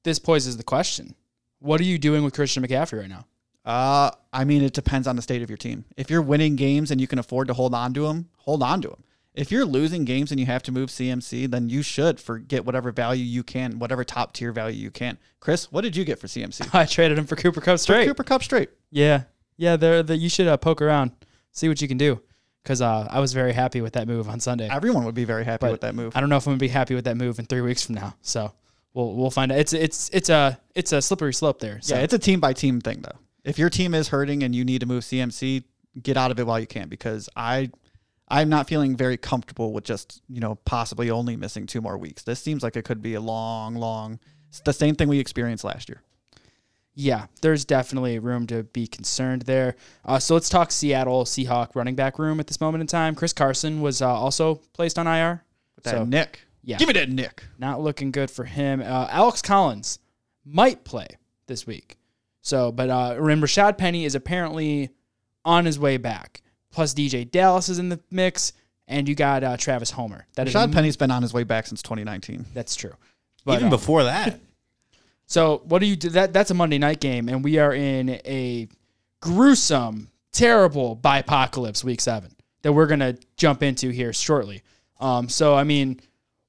this 0.04 0.20
poses 0.20 0.56
the 0.56 0.62
question: 0.62 1.16
What 1.58 1.80
are 1.80 1.84
you 1.84 1.98
doing 1.98 2.22
with 2.22 2.34
Christian 2.34 2.62
McCaffrey 2.64 3.00
right 3.00 3.08
now? 3.08 3.26
Uh, 3.66 4.12
I 4.32 4.44
mean, 4.44 4.62
it 4.62 4.72
depends 4.72 5.08
on 5.08 5.16
the 5.16 5.22
state 5.22 5.42
of 5.42 5.50
your 5.50 5.56
team. 5.56 5.84
If 5.96 6.08
you're 6.08 6.22
winning 6.22 6.54
games 6.54 6.92
and 6.92 7.00
you 7.00 7.08
can 7.08 7.18
afford 7.18 7.48
to 7.48 7.54
hold 7.54 7.74
on 7.74 7.92
to 7.94 8.06
them, 8.06 8.28
hold 8.36 8.62
on 8.62 8.80
to 8.82 8.88
them. 8.88 9.02
If 9.34 9.50
you're 9.50 9.66
losing 9.66 10.04
games 10.06 10.30
and 10.30 10.40
you 10.40 10.46
have 10.46 10.62
to 10.62 10.72
move 10.72 10.88
CMC, 10.88 11.50
then 11.50 11.68
you 11.68 11.82
should 11.82 12.18
forget 12.18 12.64
whatever 12.64 12.90
value 12.90 13.24
you 13.24 13.42
can, 13.42 13.78
whatever 13.78 14.02
top 14.02 14.32
tier 14.32 14.50
value 14.52 14.80
you 14.80 14.90
can. 14.90 15.18
Chris, 15.40 15.70
what 15.70 15.82
did 15.82 15.94
you 15.94 16.04
get 16.04 16.18
for 16.18 16.26
CMC? 16.26 16.72
I 16.74 16.86
traded 16.86 17.18
him 17.18 17.26
for 17.26 17.36
Cooper 17.36 17.60
Kupp 17.60 17.78
straight. 17.78 18.06
Cooper 18.06 18.24
Kupp 18.24 18.42
straight. 18.42 18.70
Yeah, 18.90 19.24
yeah. 19.58 19.76
There, 19.76 20.02
the, 20.02 20.16
you 20.16 20.30
should 20.30 20.46
uh, 20.46 20.56
poke 20.56 20.80
around, 20.80 21.10
see 21.50 21.68
what 21.68 21.82
you 21.82 21.88
can 21.88 21.98
do, 21.98 22.20
because 22.62 22.80
uh, 22.80 23.08
I 23.10 23.20
was 23.20 23.34
very 23.34 23.52
happy 23.52 23.82
with 23.82 23.92
that 23.94 24.08
move 24.08 24.28
on 24.30 24.40
Sunday. 24.40 24.68
Everyone 24.70 25.04
would 25.04 25.14
be 25.14 25.24
very 25.24 25.44
happy 25.44 25.66
But 25.66 25.72
with 25.72 25.80
that 25.82 25.94
move. 25.94 26.16
I 26.16 26.20
don't 26.20 26.30
know 26.30 26.36
if 26.36 26.46
I'm 26.46 26.52
gonna 26.52 26.58
be 26.58 26.68
happy 26.68 26.94
with 26.94 27.04
that 27.04 27.18
move 27.18 27.38
in 27.38 27.44
three 27.44 27.60
weeks 27.60 27.84
from 27.84 27.96
now. 27.96 28.14
So 28.22 28.52
we'll 28.94 29.14
we'll 29.14 29.30
find 29.30 29.52
out. 29.52 29.58
It's 29.58 29.74
it's 29.74 30.08
it's 30.14 30.30
a 30.30 30.58
it's 30.74 30.92
a 30.92 31.02
slippery 31.02 31.34
slope 31.34 31.58
there. 31.58 31.80
So 31.82 31.96
Yeah, 31.96 32.02
it's 32.02 32.14
a 32.14 32.18
team 32.18 32.40
by 32.40 32.54
team 32.54 32.80
thing 32.80 33.02
though. 33.02 33.18
If 33.46 33.58
your 33.58 33.70
team 33.70 33.94
is 33.94 34.08
hurting 34.08 34.42
and 34.42 34.54
you 34.54 34.64
need 34.64 34.80
to 34.80 34.86
move 34.86 35.04
CMC, 35.04 35.64
get 36.02 36.16
out 36.16 36.30
of 36.30 36.38
it 36.38 36.46
while 36.46 36.60
you 36.60 36.66
can 36.66 36.88
because 36.88 37.28
I 37.36 37.70
I'm 38.28 38.48
not 38.48 38.66
feeling 38.68 38.96
very 38.96 39.16
comfortable 39.16 39.72
with 39.72 39.84
just, 39.84 40.20
you 40.28 40.40
know, 40.40 40.56
possibly 40.64 41.10
only 41.10 41.36
missing 41.36 41.64
two 41.66 41.80
more 41.80 41.96
weeks. 41.96 42.22
This 42.24 42.40
seems 42.40 42.62
like 42.62 42.76
it 42.76 42.84
could 42.84 43.00
be 43.00 43.14
a 43.14 43.20
long, 43.20 43.76
long 43.76 44.18
it's 44.48 44.60
the 44.60 44.72
same 44.72 44.94
thing 44.96 45.08
we 45.08 45.20
experienced 45.20 45.62
last 45.64 45.88
year. 45.88 46.02
yeah, 46.94 47.26
there's 47.42 47.64
definitely 47.64 48.18
room 48.18 48.46
to 48.48 48.64
be 48.64 48.86
concerned 48.86 49.42
there. 49.42 49.76
Uh, 50.04 50.18
so 50.18 50.34
let's 50.34 50.48
talk 50.48 50.72
Seattle 50.72 51.24
Seahawk 51.24 51.74
running 51.76 51.94
back 51.94 52.18
room 52.18 52.40
at 52.40 52.46
this 52.48 52.60
moment 52.60 52.80
in 52.80 52.86
time. 52.88 53.14
Chris 53.14 53.32
Carson 53.32 53.80
was 53.80 54.02
uh, 54.02 54.08
also 54.08 54.56
placed 54.72 54.98
on 54.98 55.06
IR. 55.06 55.44
With 55.76 55.84
that 55.84 55.90
So, 55.92 56.04
Nick. 56.04 56.40
yeah. 56.64 56.78
Give 56.78 56.88
me 56.88 56.94
that 56.94 57.10
Nick. 57.10 57.44
Not 57.58 57.80
looking 57.80 58.10
good 58.10 58.30
for 58.30 58.44
him. 58.44 58.80
Uh, 58.80 59.06
Alex 59.10 59.40
Collins 59.42 59.98
might 60.44 60.84
play 60.84 61.06
this 61.46 61.66
week. 61.66 61.95
So, 62.46 62.70
but 62.70 62.90
uh, 62.90 63.16
remember, 63.18 63.48
Rashaad 63.48 63.76
Penny 63.76 64.04
is 64.04 64.14
apparently 64.14 64.90
on 65.44 65.64
his 65.64 65.80
way 65.80 65.96
back. 65.96 66.42
Plus, 66.70 66.94
DeeJay 66.94 67.28
Dallas 67.28 67.68
is 67.68 67.80
in 67.80 67.88
the 67.88 67.98
mix, 68.08 68.52
and 68.86 69.08
you 69.08 69.16
got 69.16 69.42
uh, 69.42 69.56
Travis 69.56 69.90
Homer. 69.90 70.28
That 70.36 70.46
is 70.46 70.54
Rashaad 70.54 70.72
Penny's 70.72 70.96
been 70.96 71.10
on 71.10 71.22
his 71.22 71.34
way 71.34 71.42
back 71.42 71.66
since 71.66 71.82
2019. 71.82 72.44
That's 72.54 72.76
true. 72.76 72.92
But, 73.44 73.54
Even 73.54 73.64
um, 73.64 73.70
before 73.70 74.04
that, 74.04 74.38
So 75.26 75.62
what 75.64 75.80
do 75.80 75.86
you 75.86 75.96
do? 75.96 76.10
That 76.10 76.32
that's 76.32 76.52
a 76.52 76.54
Monday 76.54 76.78
night 76.78 77.00
game, 77.00 77.28
and 77.28 77.42
we 77.42 77.58
are 77.58 77.74
in 77.74 78.10
a 78.10 78.68
gruesome, 79.20 80.12
terrible 80.30 80.96
bipocalypse 80.96 81.82
week 81.82 82.00
seven 82.00 82.30
that 82.62 82.72
we're 82.72 82.86
gonna 82.86 83.16
jump 83.36 83.64
into 83.64 83.90
here 83.90 84.12
shortly. 84.12 84.62
Um, 85.00 85.28
so 85.28 85.56
I 85.56 85.64
mean, 85.64 86.00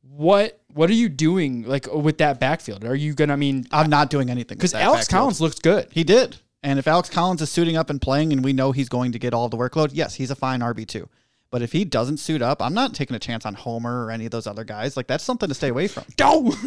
what 0.09 0.59
what 0.73 0.89
are 0.89 0.93
you 0.93 1.09
doing 1.09 1.63
like 1.63 1.87
uh, 1.87 1.97
with 1.97 2.17
that 2.19 2.39
backfield? 2.39 2.85
Are 2.85 2.95
you 2.95 3.13
gonna? 3.13 3.33
I 3.33 3.35
mean, 3.37 3.65
I'm 3.71 3.89
not 3.89 4.09
doing 4.09 4.29
anything 4.29 4.57
because 4.57 4.73
Alex 4.73 5.05
backfield. 5.05 5.19
Collins 5.19 5.41
looks 5.41 5.59
good. 5.59 5.87
He 5.91 6.03
did. 6.03 6.37
And 6.63 6.79
if 6.79 6.87
Alex 6.87 7.09
Collins 7.09 7.41
is 7.41 7.49
suiting 7.51 7.77
up 7.77 7.89
and 7.89 8.01
playing 8.01 8.33
and 8.33 8.43
we 8.43 8.51
know 8.51 8.71
he's 8.71 8.89
going 8.89 9.11
to 9.11 9.19
get 9.19 9.33
all 9.33 9.47
the 9.47 9.57
workload, 9.57 9.91
yes, 9.93 10.15
he's 10.15 10.31
a 10.31 10.35
fine 10.35 10.59
RB2. 10.59 11.07
But 11.49 11.61
if 11.61 11.71
he 11.71 11.85
doesn't 11.85 12.17
suit 12.17 12.41
up, 12.41 12.61
I'm 12.61 12.73
not 12.73 12.93
taking 12.93 13.15
a 13.15 13.19
chance 13.19 13.45
on 13.45 13.53
Homer 13.53 14.05
or 14.05 14.11
any 14.11 14.25
of 14.25 14.31
those 14.31 14.47
other 14.47 14.63
guys. 14.65 14.97
Like 14.97 15.07
that's 15.07 15.23
something 15.23 15.47
to 15.47 15.55
stay 15.55 15.69
away 15.69 15.87
from. 15.87 16.05
Go. 16.17 16.53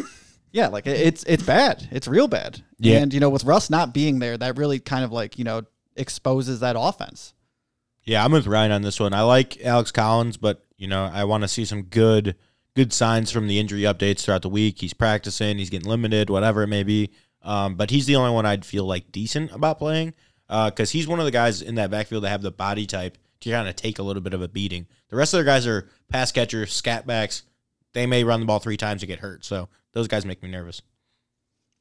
Yeah, 0.53 0.67
like 0.67 0.85
it's 0.85 1.23
it's 1.23 1.43
bad. 1.43 1.87
It's 1.91 2.09
real 2.09 2.27
bad. 2.27 2.61
Yeah. 2.77 2.97
And 2.97 3.13
you 3.13 3.21
know, 3.21 3.29
with 3.29 3.45
Russ 3.45 3.69
not 3.69 3.93
being 3.93 4.19
there, 4.19 4.37
that 4.37 4.57
really 4.57 4.81
kind 4.81 5.05
of 5.05 5.11
like, 5.13 5.37
you 5.39 5.45
know, 5.45 5.63
exposes 5.95 6.59
that 6.59 6.75
offense. 6.77 7.33
yeah, 8.03 8.21
I'm 8.25 8.33
with 8.33 8.47
Ryan 8.47 8.73
on 8.73 8.81
this 8.81 8.99
one. 8.99 9.13
I 9.13 9.21
like 9.21 9.63
Alex 9.63 9.93
Collins, 9.93 10.35
but 10.35 10.65
you 10.75 10.89
know, 10.89 11.05
I 11.05 11.23
want 11.23 11.43
to 11.43 11.47
see 11.47 11.63
some 11.63 11.83
good 11.83 12.35
good 12.75 12.93
signs 12.93 13.31
from 13.31 13.47
the 13.47 13.59
injury 13.59 13.81
updates 13.81 14.21
throughout 14.21 14.41
the 14.41 14.49
week. 14.49 14.79
He's 14.79 14.93
practicing, 14.93 15.57
he's 15.57 15.69
getting 15.69 15.89
limited, 15.89 16.29
whatever 16.29 16.63
it 16.63 16.67
may 16.67 16.83
be. 16.83 17.11
Um, 17.43 17.75
but 17.75 17.89
he's 17.89 18.05
the 18.05 18.15
only 18.15 18.31
one 18.31 18.45
I'd 18.45 18.65
feel 18.65 18.85
like 18.85 19.11
decent 19.11 19.51
about 19.51 19.79
playing 19.79 20.13
because 20.47 20.91
he's 20.91 21.07
one 21.07 21.19
of 21.19 21.25
the 21.25 21.31
guys 21.31 21.61
in 21.61 21.75
that 21.75 21.91
backfield 21.91 22.23
that 22.23 22.29
have 22.29 22.41
the 22.41 22.51
body 22.51 22.85
type 22.85 23.17
to 23.41 23.49
kind 23.49 23.67
of 23.67 23.75
take 23.75 23.99
a 23.99 24.03
little 24.03 24.21
bit 24.21 24.33
of 24.33 24.41
a 24.41 24.47
beating. 24.47 24.87
The 25.09 25.15
rest 25.15 25.33
of 25.33 25.39
their 25.39 25.45
guys 25.45 25.65
are 25.65 25.89
pass 26.09 26.31
catchers, 26.31 26.73
scat 26.73 27.07
backs. 27.07 27.43
They 27.93 28.05
may 28.05 28.23
run 28.23 28.39
the 28.39 28.45
ball 28.45 28.59
three 28.59 28.77
times 28.77 29.01
and 29.01 29.07
get 29.07 29.19
hurt. 29.19 29.43
So 29.43 29.69
those 29.93 30.07
guys 30.07 30.25
make 30.25 30.43
me 30.43 30.49
nervous. 30.49 30.81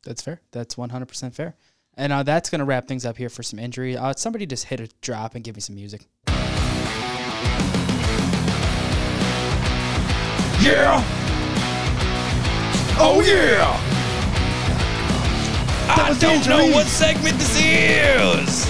That's 0.03 0.23
fair. 0.23 0.41
That's 0.51 0.77
100% 0.77 1.35
fair. 1.35 1.57
And 1.97 2.13
uh, 2.13 2.23
that's 2.23 2.49
going 2.49 2.61
to 2.61 2.65
wrap 2.65 2.89
things 2.89 3.05
up 3.05 3.17
here 3.17 3.29
for 3.29 3.43
some 3.43 3.59
injury. 3.59 3.97
Uh, 3.97 4.15
somebody 4.17 4.47
just 4.47 4.65
hit 4.65 4.81
a 4.81 4.89
drop 5.03 5.35
and 5.35 5.45
give 5.45 5.57
me 5.57 5.61
some 5.61 5.75
music. 5.75 6.07
Yeah. 10.61 11.03
Oh 12.99 13.23
yeah. 13.25 13.81
I 15.89 16.15
don't 16.21 16.47
know 16.47 16.67
what 16.75 16.87
segment 16.87 17.39
this 17.39 17.57
is. 17.57 18.69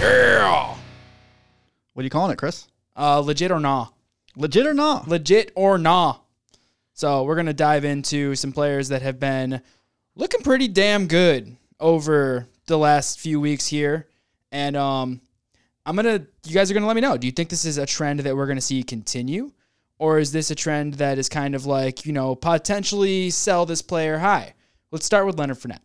Yeah. 0.00 0.74
What 1.94 2.02
are 2.02 2.02
you 2.02 2.10
calling 2.10 2.32
it, 2.32 2.36
Chris? 2.36 2.66
Uh, 2.96 3.20
legit 3.20 3.52
or 3.52 3.60
nah? 3.60 3.88
Legit 4.34 4.66
or 4.66 4.74
not? 4.74 5.06
Legit 5.06 5.52
or 5.54 5.78
nah? 5.78 6.16
So 6.94 7.22
we're 7.22 7.36
gonna 7.36 7.52
dive 7.52 7.84
into 7.84 8.34
some 8.34 8.50
players 8.50 8.88
that 8.88 9.02
have 9.02 9.20
been 9.20 9.62
looking 10.16 10.42
pretty 10.42 10.66
damn 10.66 11.06
good 11.06 11.56
over 11.78 12.48
the 12.66 12.76
last 12.76 13.20
few 13.20 13.40
weeks 13.40 13.68
here, 13.68 14.08
and 14.50 14.76
um, 14.76 15.20
I'm 15.86 15.94
gonna. 15.94 16.26
You 16.44 16.54
guys 16.54 16.72
are 16.72 16.74
gonna 16.74 16.88
let 16.88 16.96
me 16.96 17.02
know. 17.02 17.16
Do 17.16 17.28
you 17.28 17.32
think 17.32 17.50
this 17.50 17.64
is 17.64 17.78
a 17.78 17.86
trend 17.86 18.20
that 18.20 18.36
we're 18.36 18.46
gonna 18.46 18.60
see 18.60 18.82
continue, 18.82 19.52
or 20.00 20.18
is 20.18 20.32
this 20.32 20.50
a 20.50 20.54
trend 20.54 20.94
that 20.94 21.18
is 21.18 21.28
kind 21.28 21.54
of 21.54 21.66
like 21.66 22.04
you 22.04 22.12
know 22.12 22.34
potentially 22.34 23.30
sell 23.30 23.66
this 23.66 23.82
player 23.82 24.18
high? 24.18 24.54
Let's 24.90 25.06
start 25.06 25.26
with 25.26 25.38
Leonard 25.38 25.58
Fournette. 25.58 25.82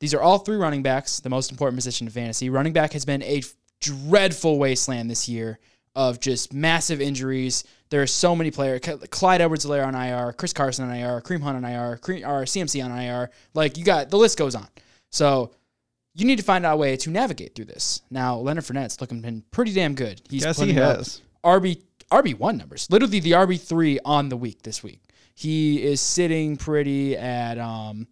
These 0.00 0.14
are 0.14 0.20
all 0.20 0.38
three 0.38 0.56
running 0.56 0.82
backs, 0.82 1.20
the 1.20 1.28
most 1.28 1.52
important 1.52 1.76
position 1.76 2.06
in 2.06 2.12
fantasy. 2.12 2.50
Running 2.50 2.72
back 2.72 2.92
has 2.94 3.04
been 3.04 3.22
a 3.22 3.42
dreadful 3.80 4.58
wasteland 4.58 5.10
this 5.10 5.28
year 5.28 5.58
of 5.94 6.18
just 6.18 6.52
massive 6.52 7.00
injuries. 7.00 7.64
There 7.90 8.00
are 8.00 8.06
so 8.06 8.34
many 8.34 8.50
players. 8.50 8.80
Clyde 9.10 9.40
Edwards-Helaire 9.40 9.86
on 9.86 9.94
IR, 9.94 10.32
Chris 10.32 10.52
Carson 10.52 10.88
on 10.88 10.94
IR, 10.94 11.20
Kareem 11.20 11.42
Hunt 11.42 11.56
on 11.56 11.64
IR, 11.64 11.98
Kareem, 11.98 12.26
or 12.26 12.44
CMC 12.44 12.84
on 12.84 12.96
IR. 12.96 13.30
Like 13.54 13.76
you 13.76 13.84
got 13.84 14.08
the 14.10 14.16
list 14.16 14.38
goes 14.38 14.54
on. 14.54 14.68
So 15.10 15.52
you 16.14 16.24
need 16.24 16.38
to 16.38 16.44
find 16.44 16.64
out 16.64 16.74
a 16.74 16.76
way 16.76 16.96
to 16.96 17.10
navigate 17.10 17.54
through 17.54 17.66
this. 17.66 18.00
Now 18.10 18.38
Leonard 18.38 18.64
Fournette's 18.64 19.00
looking 19.00 19.20
been 19.20 19.42
pretty 19.50 19.74
damn 19.74 19.94
good. 19.94 20.22
He's 20.30 20.44
Yes, 20.44 20.58
he 20.58 20.70
up 20.78 20.98
has. 20.98 21.20
RB 21.44 21.82
RB 22.10 22.38
one 22.38 22.56
numbers. 22.56 22.86
Literally 22.90 23.20
the 23.20 23.32
RB 23.32 23.60
three 23.60 23.98
on 24.04 24.28
the 24.28 24.36
week 24.36 24.62
this 24.62 24.82
week. 24.82 25.00
He 25.34 25.82
is 25.82 26.00
sitting 26.00 26.56
pretty 26.56 27.16
at 27.16 27.58
um. 27.58 28.06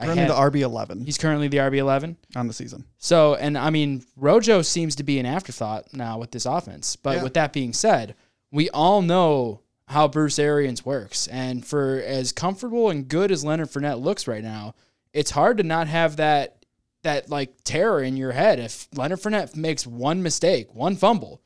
Currently 0.00 0.22
had- 0.22 0.30
the 0.30 0.34
RB11 0.34 1.04
he's 1.04 1.18
currently 1.18 1.46
the 1.46 1.58
RB 1.58 1.76
eleven. 1.78 2.16
on 2.34 2.48
the 2.48 2.52
season. 2.52 2.84
So, 2.98 3.36
and 3.36 3.56
I 3.56 3.70
mean, 3.70 4.04
Rojo 4.16 4.60
seems 4.62 4.96
to 4.96 5.04
be 5.04 5.20
an 5.20 5.26
afterthought 5.26 5.94
now 5.94 6.18
with 6.18 6.32
this 6.32 6.46
offense. 6.46 6.96
But 6.96 7.18
Yeah. 7.18 7.22
with 7.22 7.34
that 7.34 7.52
being 7.52 7.72
said, 7.72 8.16
we 8.50 8.68
all 8.70 9.02
know 9.02 9.60
how 9.86 10.08
Bruce 10.08 10.38
Arians 10.40 10.84
works. 10.84 11.28
And 11.28 11.64
for 11.64 12.02
as 12.04 12.32
comfortable 12.32 12.90
and 12.90 13.06
good 13.06 13.30
as 13.30 13.44
Leonard 13.44 13.68
Fournette 13.70 14.02
looks 14.02 14.26
right 14.26 14.42
now, 14.42 14.74
it's 15.12 15.30
hard 15.30 15.58
to 15.58 15.62
not 15.62 15.86
have 15.86 16.16
that 16.16 16.64
that 17.02 17.30
like 17.30 17.52
terror 17.62 18.02
in 18.02 18.16
your 18.16 18.32
head. 18.32 18.58
If 18.58 18.88
Leonard 18.96 19.20
Fournette 19.20 19.54
makes 19.54 19.86
one 19.86 20.22
mistake, 20.24 20.74
one 20.74 20.96
fumble, 20.96 21.40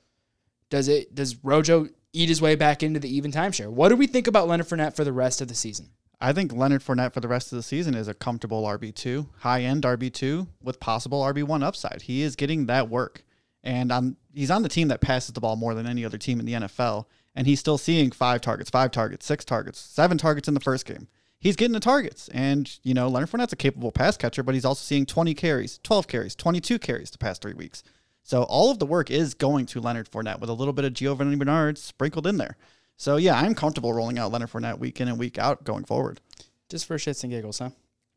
does 0.71 0.89
it 0.89 1.15
does 1.15 1.37
Rojo 1.45 1.89
eat 2.13 2.29
his 2.29 2.41
way 2.41 2.55
back 2.55 2.83
into 2.83 3.01
the 3.01 3.15
even 3.15 3.31
timeshare? 3.31 3.69
What 3.69 3.89
do 3.91 3.97
we 3.97 4.07
think 4.07 4.27
about 4.27 4.49
Leonard 4.49 4.67
Fournette 4.67 4.97
for 4.97 5.05
the 5.05 5.13
rest 5.13 5.41
of 5.41 5.49
the 5.49 5.55
season? 5.55 5.91
I 6.21 6.33
think 6.33 6.53
Leonard 6.53 6.83
Fournette 6.83 7.13
for 7.13 7.21
the 7.21 7.29
rest 7.29 7.53
of 7.53 7.57
the 7.57 7.63
season 7.63 7.95
is 7.95 8.09
a 8.09 8.15
comfortable 8.15 8.65
RB2, 8.65 9.29
high 9.39 9.63
end 9.63 9.85
RB2 9.85 10.49
with 10.63 10.81
possible 10.81 11.23
RB1 11.23 11.63
upside. 11.63 12.03
He 12.03 12.23
is 12.23 12.35
getting 12.35 12.67
that 12.67 12.89
work. 12.89 13.23
And 13.63 13.93
on, 13.93 14.17
he's 14.35 14.51
on 14.51 14.63
the 14.63 14.69
team 14.69 14.89
that 14.89 15.01
passes 15.01 15.33
the 15.33 15.41
ball 15.41 15.57
more 15.57 15.75
than 15.75 15.87
any 15.87 16.05
other 16.05 16.19
team 16.19 16.41
in 16.41 16.47
the 16.47 16.55
NFL. 16.55 17.07
And 17.37 17.47
he's 17.47 17.61
still 17.61 17.79
seeing 17.79 18.11
five 18.11 18.41
targets, 18.41 18.71
five 18.71 18.91
targets, 18.91 19.27
six 19.27 19.45
targets, 19.45 19.79
seven 19.79 20.19
targets 20.19 20.49
in 20.49 20.55
the 20.55 20.61
first 20.61 20.87
game. 20.87 21.07
He's 21.39 21.55
getting 21.55 21.73
the 21.73 21.81
targets. 21.81 22.29
And, 22.29 22.79
you 22.83 22.95
know, 22.95 23.07
Leonard 23.07 23.31
Fournette's 23.31 23.53
a 23.53 23.57
capable 23.57 23.93
pass 23.93 24.17
catcher, 24.17 24.43
but 24.43 24.55
he's 24.57 24.65
also 24.65 24.83
seeing 24.83 25.07
20 25.07 25.35
carries, 25.35 25.79
12 25.85 26.09
carries, 26.09 26.35
22 26.35 26.81
carries 26.81 27.11
the 27.13 27.19
past 27.19 27.43
three 27.43 27.55
weeks. 27.55 27.85
So 28.29 28.43
all 28.43 28.71
of 28.71 28.79
the 28.79 28.85
work 28.85 29.11
is 29.11 29.33
going 29.33 29.65
to 29.65 29.81
Leonard 29.81 30.11
Fournette 30.11 30.39
with 30.39 30.51
a 30.51 30.53
little 30.53 30.75
bit 30.75 30.85
of 30.85 30.93
Giovanni 30.93 31.35
Bernard 31.35 31.79
sprinkled 31.79 32.27
in 32.27 32.37
there. 32.37 32.59
So 32.99 33.17
yeah, 33.17 33.41
I'm 33.41 33.55
comfortable 33.55 33.95
rolling 33.95 34.19
out 34.19 34.31
Leonard 34.31 34.51
Fournette 34.51 34.79
week 34.79 35.01
in 35.01 35.09
and 35.09 35.19
week 35.19 35.39
out 35.39 35.65
going 35.65 35.85
forward. 35.85 36.21
Just 36.69 36.85
for 36.85 36.99
shits 36.99 37.23
and 37.23 37.33
giggles, 37.33 37.59
huh? 37.59 37.71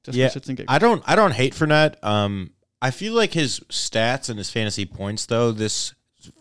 Just 0.04 0.18
yeah, 0.18 0.28
for 0.28 0.42
shits 0.42 0.50
and 0.50 0.58
giggles. 0.58 0.76
I 0.76 0.80
don't 0.80 1.02
I 1.08 1.16
don't 1.16 1.32
hate 1.32 1.54
Fournette. 1.54 1.96
Um, 2.04 2.52
I 2.82 2.92
feel 2.92 3.14
like 3.14 3.32
his 3.32 3.62
stats 3.70 4.30
and 4.30 4.38
his 4.38 4.50
fantasy 4.50 4.86
points 4.86 5.28
though 5.28 5.54
this 5.54 5.94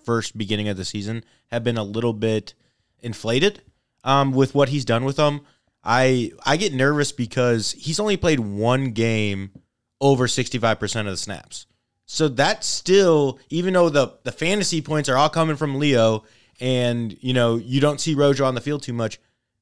first 0.05 0.37
beginning 0.37 0.67
of 0.67 0.77
the 0.77 0.85
season 0.85 1.23
have 1.53 1.63
been 1.63 1.79
a 1.79 1.85
little 1.85 2.13
bit 2.13 2.55
inflated 2.99 3.63
um, 4.03 4.33
with 4.33 4.53
what 4.53 4.71
he's 4.71 4.85
done 4.85 5.05
with 5.05 5.15
them. 5.15 5.43
I 5.85 6.33
I 6.45 6.57
get 6.57 6.75
nervous 6.75 7.13
because 7.13 7.71
he's 7.79 8.01
only 8.01 8.17
played 8.17 8.41
one 8.41 8.91
game 8.91 9.53
over 10.01 10.27
65% 10.27 11.01
of 11.03 11.07
the 11.07 11.17
snaps. 11.17 11.67
So 12.13 12.27
that's 12.27 12.67
still 12.67 13.39
even 13.51 13.75
though 13.75 13.89
the 13.89 14.15
the 14.25 14.33
fantasy 14.33 14.83
points 14.83 15.09
are 15.09 15.17
all 15.17 15.29
coming 15.29 15.55
from 15.55 15.79
Leo 15.79 16.25
and 16.59 17.17
you 17.23 17.33
know 17.33 17.55
you 17.55 17.81
don't 17.81 18.01
see 18.01 18.17
Rojo 18.17 18.45
on 18.45 18.57
the 18.57 18.61
field 18.61 18.83
too 18.83 18.93
much, 18.93 19.21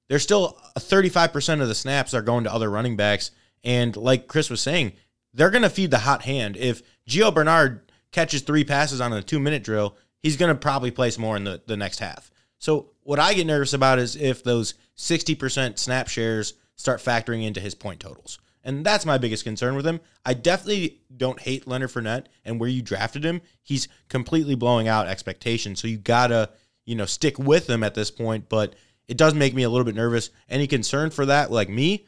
there's 0.09 0.23
still 0.23 0.59
35% 0.79 1.61
of 1.61 1.69
the 1.69 1.75
snaps 1.75 2.15
are 2.15 2.23
going 2.23 2.45
to 2.45 2.53
other 2.53 2.71
running 2.71 2.97
backs 2.97 3.33
and 3.65 3.95
like 3.99 4.29
Chris 4.29 4.49
was 4.49 4.63
saying, 4.63 4.95
they're 5.35 5.51
going 5.51 5.63
to 5.63 5.69
feed 5.69 5.91
the 5.91 5.99
hot 5.99 6.23
hand. 6.23 6.57
If 6.57 6.81
Gio 7.07 7.35
Bernard 7.35 7.93
catches 8.13 8.41
3 8.41 8.65
passes 8.65 9.03
on 9.03 9.13
a 9.13 9.21
2-minute 9.21 9.63
drill, 9.63 9.95
he's 10.23 10.39
going 10.39 10.49
to 10.49 10.59
probably 10.59 10.91
place 10.91 11.19
more 11.19 11.37
in 11.37 11.45
the 11.45 11.61
the 11.67 11.77
next 11.77 11.99
half. 11.99 12.31
So 12.57 12.93
what 13.03 13.19
I 13.19 13.35
get 13.35 13.47
nervous 13.47 13.75
about 13.75 13.99
is 13.99 14.17
if 14.17 14.43
those 14.43 14.73
60% 14.97 15.79
snap 15.79 16.09
shares 16.09 16.55
start 16.77 17.01
factoring 17.01 17.45
into 17.45 17.61
his 17.61 17.75
point 17.75 18.01
totals. 18.01 18.39
And 18.65 18.85
that's 18.85 19.07
my 19.07 19.19
biggest 19.19 19.45
concern 19.45 19.77
with 19.77 19.87
him. 19.87 20.01
I 20.25 20.35
definitely 20.35 21.01
don't 21.17 21.41
hate 21.41 21.67
Leonard 21.67 21.91
Fournette 21.91 22.27
and 22.45 22.61
where 22.61 22.69
you 22.69 22.83
drafted 22.83 23.25
him. 23.25 23.41
He's 23.63 23.89
completely 24.09 24.55
blowing 24.55 24.89
out 24.89 25.07
expectations. 25.07 25.81
So 25.81 25.89
you 25.89 25.97
gotta, 25.97 26.51
you 26.85 26.95
know, 26.95 27.07
stick 27.07 27.39
with 27.39 27.69
him 27.69 27.83
at 27.83 27.95
this 27.95 28.11
point. 28.11 28.49
But 28.49 28.75
it 29.07 29.17
does 29.17 29.35
make 29.35 29.55
me 29.55 29.63
a 29.63 29.71
little 29.71 29.85
bit 29.85 29.95
nervous. 29.95 30.31
Any 30.49 30.67
concern 30.67 31.11
for 31.11 31.27
that, 31.27 31.51
like 31.51 31.69
me, 31.69 32.07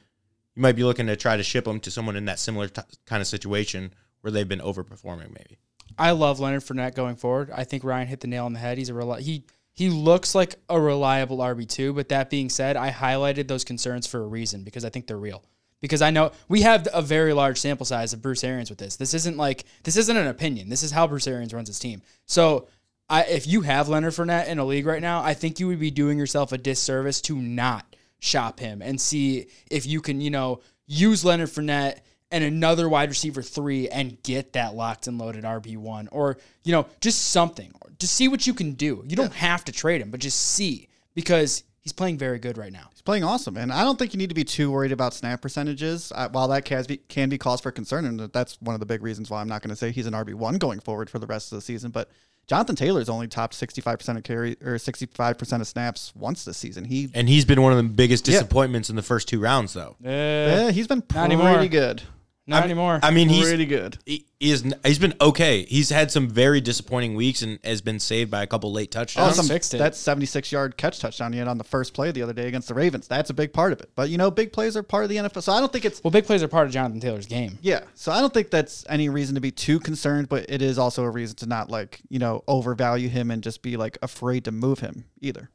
you 0.55 0.63
might 0.63 0.77
be 0.77 0.85
looking 0.85 1.07
to 1.07 1.17
try 1.17 1.37
to 1.37 1.43
ship 1.43 1.67
him 1.67 1.81
to 1.81 1.91
someone 1.91 2.17
in 2.17 2.27
that 2.27 2.39
similar 2.39 2.69
t- 2.69 2.83
kind 3.07 3.21
of 3.21 3.27
situation 3.27 3.95
where 4.21 4.31
they've 4.31 4.49
been 4.49 4.61
overperforming, 4.61 5.29
maybe. 5.29 5.59
I 5.99 6.11
love 6.13 6.41
Leonard 6.41 6.63
Fournette 6.63 6.95
going 6.95 7.17
forward. 7.17 7.51
I 7.51 7.65
think 7.65 7.85
Ryan 7.85 8.07
hit 8.07 8.21
the 8.21 8.27
nail 8.27 8.45
on 8.45 8.53
the 8.53 8.59
head. 8.59 8.79
He's 8.79 8.91
a 8.91 8.93
reli- 8.93 9.21
he 9.21 9.45
he 9.73 9.89
looks 9.89 10.35
like 10.35 10.57
a 10.69 10.81
reliable 10.81 11.39
RB 11.39 11.67
two. 11.67 11.93
But 11.93 12.09
that 12.11 12.31
being 12.31 12.51
said, 12.51 12.77
I 12.77 12.91
highlighted 12.91 13.49
those 13.49 13.65
concerns 13.65 14.07
for 14.07 14.23
a 14.23 14.27
reason 14.27 14.63
because 14.63 14.85
I 14.85 14.91
think 14.91 15.07
they're 15.07 15.17
real. 15.19 15.43
Because 15.81 16.03
I 16.03 16.11
know 16.11 16.33
we 16.49 16.61
have 16.63 16.87
a 16.93 17.01
very 17.01 17.33
large 17.33 17.59
sample 17.59 17.87
size 17.87 18.13
of 18.13 18.21
Bruce 18.21 18.45
Arians 18.45 18.69
with 18.69 18.79
this. 18.79 18.97
This 18.97 19.15
isn't 19.15 19.37
like 19.37 19.65
this 19.85 19.97
isn't 19.97 20.17
an 20.17 20.27
opinion. 20.27 20.69
This 20.69 20.83
is 20.83 20.91
how 20.91 21.07
Bruce 21.07 21.27
Arians 21.27 21.55
runs 21.55 21.69
his 21.69 21.79
team. 21.79 22.03
So 22.27 22.69
I, 23.09 23.25
if 23.25 23.47
you 23.47 23.63
have 23.63 23.89
Leonard 23.89 24.13
Fournette 24.13 24.47
in 24.47 24.59
a 24.59 24.65
league 24.65 24.87
right 24.87 25.03
now, 25.03 25.23
I 25.23 25.35
think 25.35 25.59
you 25.59 25.67
would 25.67 25.81
be 25.81 25.91
doing 25.91 26.19
yourself 26.19 26.53
a 26.53 26.59
disservice 26.59 27.21
to 27.23 27.37
not 27.37 27.97
shop 28.21 28.61
him 28.61 28.83
and 28.83 29.01
see 29.01 29.49
if 29.71 29.87
you 29.87 30.01
can, 30.01 30.21
you 30.21 30.31
know, 30.31 30.61
use 30.87 31.25
Leonard 31.25 31.49
Fournette 31.49 31.99
and 32.31 32.45
another 32.45 32.89
wide 32.89 33.09
receiver 33.09 33.43
three 33.43 33.89
and 33.89 34.23
get 34.23 34.53
that 34.53 34.75
locked 34.75 35.07
and 35.09 35.19
loaded 35.19 35.45
RB 35.45 35.77
one, 35.77 36.09
or 36.13 36.39
you 36.63 36.73
know, 36.73 36.87
just 37.01 37.31
something, 37.31 37.73
just 37.99 38.15
see 38.15 38.29
what 38.29 38.47
you 38.47 38.55
can 38.55 38.73
do. 38.73 39.05
You 39.09 39.17
don't 39.17 39.33
have 39.33 39.65
to 39.65 39.73
trade 39.73 40.01
him, 40.01 40.11
but 40.11 40.21
just 40.21 40.41
see 40.41 40.89
because 41.15 41.65
he's 41.81 41.93
playing 41.93 42.19
very 42.19 42.39
good 42.39 42.57
right 42.57 42.73
now. 42.73 42.91
He's 43.01 43.05
playing 43.07 43.25
awesome, 43.25 43.57
and 43.57 43.73
I 43.73 43.83
don't 43.83 43.99
think 43.99 44.13
you 44.13 44.19
need 44.19 44.29
to 44.29 44.35
be 44.35 44.45
too 44.45 44.71
worried 44.71 44.93
about 44.93 45.15
snap 45.15 45.41
percentages. 45.41 46.13
Uh, 46.15 46.29
while 46.29 46.49
that 46.49 46.67
can 46.67 46.85
be, 46.85 46.99
can 46.99 47.31
be 47.31 47.39
cause 47.39 47.59
for 47.59 47.73
concern, 47.73 48.05
and 48.05 48.21
that's 48.31 48.61
one 48.61 48.75
of 48.75 48.81
the 48.81 48.85
big 48.85 49.03
reasons 49.03 49.31
why 49.31 49.41
I'm 49.41 49.49
not 49.49 49.63
going 49.63 49.71
to 49.71 49.77
say 49.77 49.91
he's 49.91 50.05
an 50.05 50.13
RB 50.13 50.35
one 50.35 50.59
going 50.59 50.81
forward 50.81 51.09
for 51.09 51.19
the 51.19 51.27
rest 51.27 51.51
of 51.51 51.57
the 51.57 51.63
season. 51.63 51.93
But 51.93 52.11
Jonathan 52.47 52.77
Taylor's 52.77 53.09
only 53.09 53.27
topped 53.27 53.55
65% 53.55 54.19
of 54.19 54.23
carry 54.23 54.59
or 54.63 54.75
65% 54.75 55.61
of 55.63 55.67
snaps 55.67 56.13
once 56.15 56.45
this 56.45 56.59
season. 56.59 56.85
He 56.85 57.09
And 57.15 57.27
he's 57.27 57.47
been 57.47 57.63
one 57.63 57.73
of 57.73 57.79
the 57.79 57.85
biggest 57.85 58.27
disappointments 58.27 58.91
in 58.91 58.97
the 58.97 59.03
first 59.03 59.29
two 59.29 59.41
rounds, 59.41 59.73
though. 59.73 59.97
yeah, 60.05 60.71
he's 60.71 60.87
been 60.87 61.01
pretty 61.01 61.37
good. 61.69 62.03
Not 62.51 62.63
I- 62.63 62.65
anymore. 62.65 62.99
I 63.03 63.11
mean, 63.13 63.29
he's 63.29 63.47
pretty 63.49 63.65
good. 63.65 63.97
he 64.05 64.27
he 64.41 64.51
is 64.51 64.65
he's 64.85 64.99
been 64.99 65.15
okay. 65.21 65.65
He's 65.65 65.89
had 65.91 66.11
some 66.11 66.29
very 66.29 66.61
disappointing 66.61 67.15
weeks 67.15 67.43
and 67.43 67.59
has 67.63 67.81
been 67.81 68.01
saved 68.01 68.31
by 68.31 68.43
a 68.43 68.47
couple 68.47 68.73
late 68.73 68.89
Oh, 68.97 69.01
touchdowns. 69.01 69.37
some- 69.37 69.47
fixed 69.47 69.73
it. 69.75 69.79
That 69.79 69.95
76 69.95 70.51
yard 70.51 70.77
catch 70.77 70.99
touchdown 70.99 71.33
he 71.33 71.39
had 71.39 71.47
on 71.49 71.59
the 71.59 71.65
first 71.65 71.95
play 71.95 72.11
the 72.11 72.23
other 72.23 72.33
day 72.33 72.49
against 72.49 72.67
the 72.69 72.75
Ravens. 72.75 73.07
That's 73.07 73.31
a 73.31 73.35
big 73.35 73.53
part 73.53 73.73
of 73.73 73.81
it. 73.81 73.91
But 73.95 74.11
you 74.11 74.19
know, 74.19 74.31
big 74.31 74.53
plays 74.53 74.77
are 74.77 74.83
part 74.83 75.05
of 75.05 75.11
the 75.11 75.17
NFL. 75.17 75.43
So 75.43 75.53
I 75.53 75.61
don't 75.61 75.73
think 75.73 75.85
it's 75.85 76.03
well, 76.03 76.11
big 76.11 76.27
plays 76.27 76.43
are 76.43 76.49
part 76.49 76.67
of 76.67 76.73
Jonathan 76.73 77.01
Taylor's 77.01 77.27
game. 77.27 77.59
Yeah. 77.63 77.81
So 77.95 78.11
I 78.13 78.21
don't 78.21 78.35
think 78.35 78.51
that's 78.51 78.85
any 78.89 79.09
reason 79.09 79.37
to 79.37 79.41
be 79.41 79.51
too 79.53 79.79
concerned, 79.79 80.29
but 80.29 80.47
it 80.49 80.61
is 80.61 80.79
also 80.79 81.05
a 81.05 81.11
reason 81.11 81.37
to 81.37 81.47
not 81.47 81.71
like, 81.71 82.01
you 82.09 82.19
know, 82.19 82.43
overvalue 82.49 83.09
him 83.09 83.31
and 83.31 83.43
just 83.43 83.63
be 83.63 83.77
like 83.77 83.97
afraid 84.03 84.45
to 84.47 84.51
move 84.53 84.81
him 84.81 85.05
either. 85.21 85.51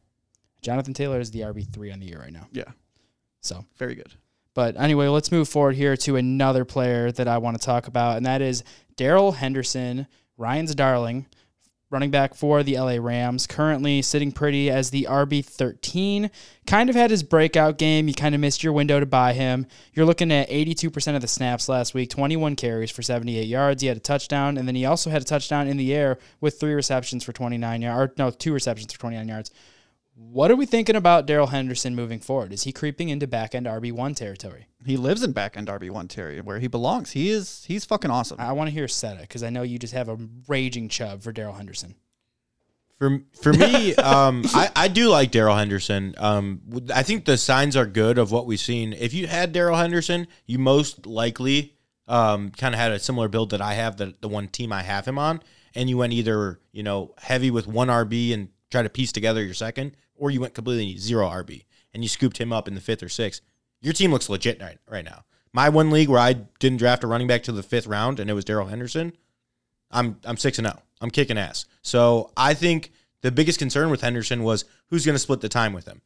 Jonathan 0.62 0.94
Taylor 0.94 1.20
is 1.20 1.32
the 1.32 1.42
RB 1.42 1.72
three 1.72 1.92
on 1.92 2.00
the 2.00 2.06
year 2.08 2.20
right 2.20 2.32
now. 2.34 2.48
Yeah. 2.52 2.64
So 3.42 3.66
Very 3.78 3.94
good. 3.96 4.14
But 4.56 4.80
anyway, 4.80 5.08
let's 5.08 5.32
move 5.32 5.48
forward 5.48 5.76
here 5.76 5.96
to 5.98 6.16
another 6.16 6.66
player 6.66 7.12
that 7.12 7.28
I 7.28 7.38
want 7.38 7.60
to 7.60 7.64
talk 7.64 7.88
about, 7.88 8.18
and 8.18 8.26
that 8.26 8.42
is 8.42 8.64
Darrell 8.96 9.34
Henderson, 9.34 10.08
Ryan's 10.38 10.74
darling, 10.74 11.28
running 11.92 12.10
back 12.10 12.34
for 12.34 12.64
the 12.64 12.78
LA 12.80 12.96
Rams, 13.00 13.48
currently 13.48 14.02
sitting 14.02 14.32
pretty 14.32 14.72
as 14.72 14.90
the 14.90 15.08
RB13. 15.10 16.32
Kind 16.66 16.90
of 16.90 16.96
had 16.96 17.12
his 17.12 17.22
breakout 17.22 17.78
game. 17.78 18.08
You 18.08 18.14
kind 18.14 18.34
of 18.34 18.42
missed 18.42 18.64
your 18.64 18.74
window 18.74 19.00
to 19.00 19.06
buy 19.06 19.34
him. 19.34 19.68
You're 19.94 20.06
looking 20.06 20.32
at 20.32 20.50
82% 20.50 21.16
of 21.16 21.22
the 21.22 21.28
snaps 21.28 21.68
last 21.68 21.94
week, 21.94 22.10
21 22.10 22.56
carries 22.56 22.92
for 22.92 23.02
78 23.02 23.46
yards. 23.46 23.82
He 23.82 23.90
had 23.90 23.98
a 23.98 24.00
touchdown, 24.02 24.58
and 24.58 24.68
then 24.68 24.76
he 24.76 24.86
also 24.86 25.10
had 25.10 25.22
a 25.22 25.26
touchdown 25.26 25.68
in 25.68 25.76
the 25.76 25.94
air 25.94 26.18
with 26.40 26.60
three 26.60 26.74
receptions 26.74 27.26
for 27.26 27.34
29 27.34 27.82
yards, 27.82 28.18
no, 28.18 28.32
two 28.32 28.54
receptions 28.54 28.94
for 28.94 29.00
29 29.00 29.28
yards. 29.28 29.52
What 30.18 30.50
are 30.50 30.56
we 30.56 30.66
thinking 30.66 30.96
about 30.96 31.26
Darrell 31.26 31.48
Henderson 31.48 31.94
moving 31.94 32.20
forward? 32.20 32.54
Is 32.54 32.64
he 32.64 32.72
creeping 32.72 33.10
into 33.10 33.28
back 33.28 33.54
end 33.54 33.66
RB1 33.66 34.16
territory? 34.16 34.68
He 34.86 34.96
lives 34.96 35.22
in 35.24 35.34
back 35.34 35.58
end 35.58 35.68
RB1 35.68 36.08
territory 36.08 36.40
where 36.40 36.60
he 36.60 36.68
belongs. 36.68 37.12
He 37.12 37.30
is 37.30 37.66
he's 37.66 37.84
fucking 37.84 38.10
awesome. 38.10 38.40
I 38.40 38.54
want 38.54 38.70
to 38.70 38.74
hear 38.74 38.88
Seta 38.88 39.22
because 39.22 39.44
I 39.44 39.50
know 39.50 39.62
you 39.62 39.78
just 39.78 39.94
have 39.94 40.08
a 40.08 40.18
raging 40.48 40.88
chub 40.88 41.22
for 41.22 41.34
Darrell 41.34 41.56
Henderson. 41.56 41.96
For 42.98 43.20
for 43.34 43.52
me, 43.52 43.94
um, 43.98 44.44
I, 44.54 44.72
I 44.74 44.88
do 44.88 45.10
like 45.10 45.32
Darrell 45.32 45.58
Henderson. 45.58 46.16
Um, 46.18 46.62
I 46.94 47.04
think 47.04 47.26
the 47.26 47.38
signs 47.38 47.76
are 47.76 47.86
good 47.86 48.18
of 48.18 48.32
what 48.32 48.46
we've 48.46 48.58
seen. 48.58 48.94
If 48.94 49.14
you 49.14 49.28
had 49.28 49.52
Darrell 49.52 49.76
Henderson, 49.76 50.28
you 50.46 50.60
most 50.60 51.06
likely 51.06 51.76
um, 52.08 52.52
kind 52.52 52.74
of 52.74 52.80
had 52.80 52.94
a 52.94 53.00
similar 53.00 53.28
build 53.28 53.50
that 53.50 53.62
I 53.62 53.74
have, 53.74 53.98
the 53.98 54.16
the 54.22 54.30
one 54.30 54.48
team 54.48 54.72
I 54.72 54.84
have 54.84 55.06
him 55.06 55.20
on, 55.20 55.42
and 55.74 55.90
you 55.90 55.98
went 55.98 56.14
either 56.14 56.62
you 56.72 56.84
know 56.84 57.14
heavy 57.18 57.52
with 57.52 57.68
one 57.68 57.90
RB 57.90 58.34
and 58.34 58.48
try 58.76 58.84
to 58.84 58.90
piece 58.90 59.12
together 59.12 59.44
your 59.44 59.54
second, 59.54 59.96
or 60.16 60.32
you 60.32 60.42
went 60.42 60.54
completely 60.54 60.98
zero 60.98 61.28
RB 61.28 61.64
and 61.94 62.04
you 62.04 62.10
scooped 62.10 62.38
him 62.38 62.52
up 62.52 62.68
in 62.68 62.76
the 62.76 62.82
fifth 62.82 63.02
or 63.02 63.10
sixth. 63.10 63.42
Your 63.82 63.94
team 63.94 64.12
looks 64.12 64.30
legit 64.30 64.62
right 64.62 64.78
right 64.90 65.06
now. 65.06 65.24
My 65.54 65.70
one 65.70 65.90
league 65.90 66.10
where 66.10 66.20
I 66.20 66.34
didn't 66.34 66.80
draft 66.80 67.04
a 67.04 67.08
running 67.08 67.28
back 67.28 67.44
to 67.44 67.52
the 67.52 67.64
fifth 67.64 67.88
round 67.88 68.20
and 68.20 68.30
it 68.30 68.34
was 68.34 68.46
Darrell 68.46 68.68
Henderson. 68.68 69.14
I'm 69.92 70.18
I'm 70.26 70.38
six 70.38 70.58
and 70.58 70.68
zero. 70.68 70.82
I'm 71.02 71.10
kicking 71.10 71.38
ass. 71.38 71.66
So 71.82 72.32
I 72.36 72.54
think 72.54 72.92
the 73.22 73.32
biggest 73.32 73.60
concern 73.60 73.90
with 73.90 74.02
Henderson 74.02 74.44
was 74.44 74.66
who's 74.88 75.06
going 75.06 75.16
to 75.16 75.20
split 75.20 75.42
the 75.42 75.50
time 75.50 75.74
with 75.74 75.86
him. 75.86 76.02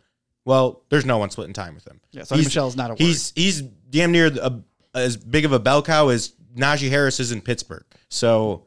Well, 0.45 0.83
there's 0.89 1.05
no 1.05 1.17
one 1.17 1.29
splitting 1.29 1.53
time 1.53 1.75
with 1.75 1.85
him. 1.85 1.99
Yeah, 2.11 2.21
Sony 2.21 2.43
Michel's 2.43 2.75
not 2.75 2.91
a 2.91 2.93
word. 2.93 3.01
He's 3.01 3.33
he's 3.35 3.61
damn 3.61 4.11
near 4.11 4.27
a, 4.27 4.59
as 4.93 5.17
big 5.17 5.45
of 5.45 5.51
a 5.51 5.59
bell 5.59 5.81
cow 5.81 6.09
as 6.09 6.33
Najee 6.55 6.89
Harris 6.89 7.19
is 7.19 7.31
in 7.31 7.41
Pittsburgh. 7.41 7.85
So 8.09 8.65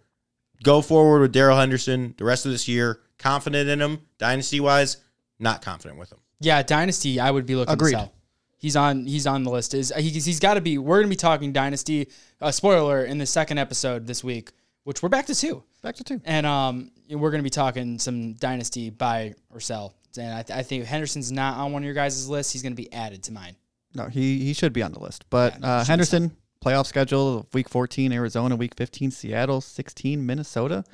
go 0.63 0.81
forward 0.81 1.21
with 1.21 1.33
Darrell 1.33 1.59
Henderson 1.59 2.15
the 2.19 2.25
rest 2.25 2.47
of 2.47 2.53
this 2.53 2.69
year. 2.69 3.01
Confident 3.23 3.69
in 3.69 3.81
him, 3.81 4.01
dynasty 4.19 4.59
wise. 4.61 4.97
Not 5.39 5.63
confident 5.63 5.99
with 5.99 6.13
him. 6.13 6.19
Yeah, 6.41 6.63
Dynasty, 6.63 7.21
I 7.21 7.31
would 7.31 7.47
be 7.47 7.55
looking 7.55 7.75
Agreed. 7.75 7.93
to 7.93 7.99
sell. 7.99 8.13
He's 8.59 8.77
on. 8.77 9.07
He's 9.07 9.27
on 9.27 9.45
the 9.45 9.51
list. 9.51 9.75
Is 9.75 9.93
he, 9.97 10.11
he's 10.11 10.41
got 10.41 10.55
to 10.55 10.61
be? 10.61 10.79
We're 10.79 10.99
gonna 10.99 11.09
be 11.09 11.17
talking 11.17 11.53
Dynasty. 11.53 12.09
Uh, 12.41 12.51
spoiler 12.51 13.05
in 13.05 13.19
the 13.19 13.27
second 13.27 13.59
episode 13.59 14.07
this 14.07 14.23
week, 14.25 14.51
which 14.85 15.03
we're 15.03 15.09
back 15.09 15.27
to 15.27 15.35
two, 15.35 15.63
back 15.83 15.95
to 15.97 16.05
two. 16.05 16.21
and 16.25 16.47
um, 16.47 16.91
we're 17.11 17.31
gonna 17.31 17.43
be 17.43 17.51
talking 17.51 17.99
some 17.99 18.35
Dynasty 18.35 18.91
buy 18.91 19.35
or 19.51 19.61
sell 19.61 19.95
And 20.17 20.33
I, 20.33 20.43
th- 20.43 20.59
I 20.59 20.63
think 20.63 20.85
Henderson's 20.85 21.31
not 21.31 21.59
on 21.59 21.73
one 21.73 21.83
of 21.83 21.85
your 21.85 21.95
guys' 21.95 22.29
lists, 22.29 22.53
he's 22.53 22.63
going 22.63 22.73
to 22.73 22.81
be 22.81 22.93
added 22.93 23.23
to 23.25 23.33
mine. 23.33 23.57
No, 23.95 24.07
he 24.07 24.39
he 24.41 24.53
should 24.53 24.73
be 24.73 24.83
on 24.83 24.93
the 24.93 25.01
list. 25.01 25.25
But 25.31 25.61
Yeah, 25.61 25.77
uh, 25.79 25.85
Henderson 25.85 26.37
playoff 26.65 26.87
schedule: 26.87 27.47
week 27.53 27.69
14 27.69 28.13
Arizona, 28.13 28.57
week 28.57 28.75
15 28.77 29.11
Seattle, 29.11 29.61
16 29.61 30.25
Minnesota. 30.25 30.85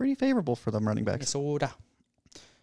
Pretty 0.00 0.14
favorable 0.14 0.56
for 0.56 0.70
them 0.70 0.88
running 0.88 1.04
backs. 1.04 1.34
Minnesota. 1.34 1.72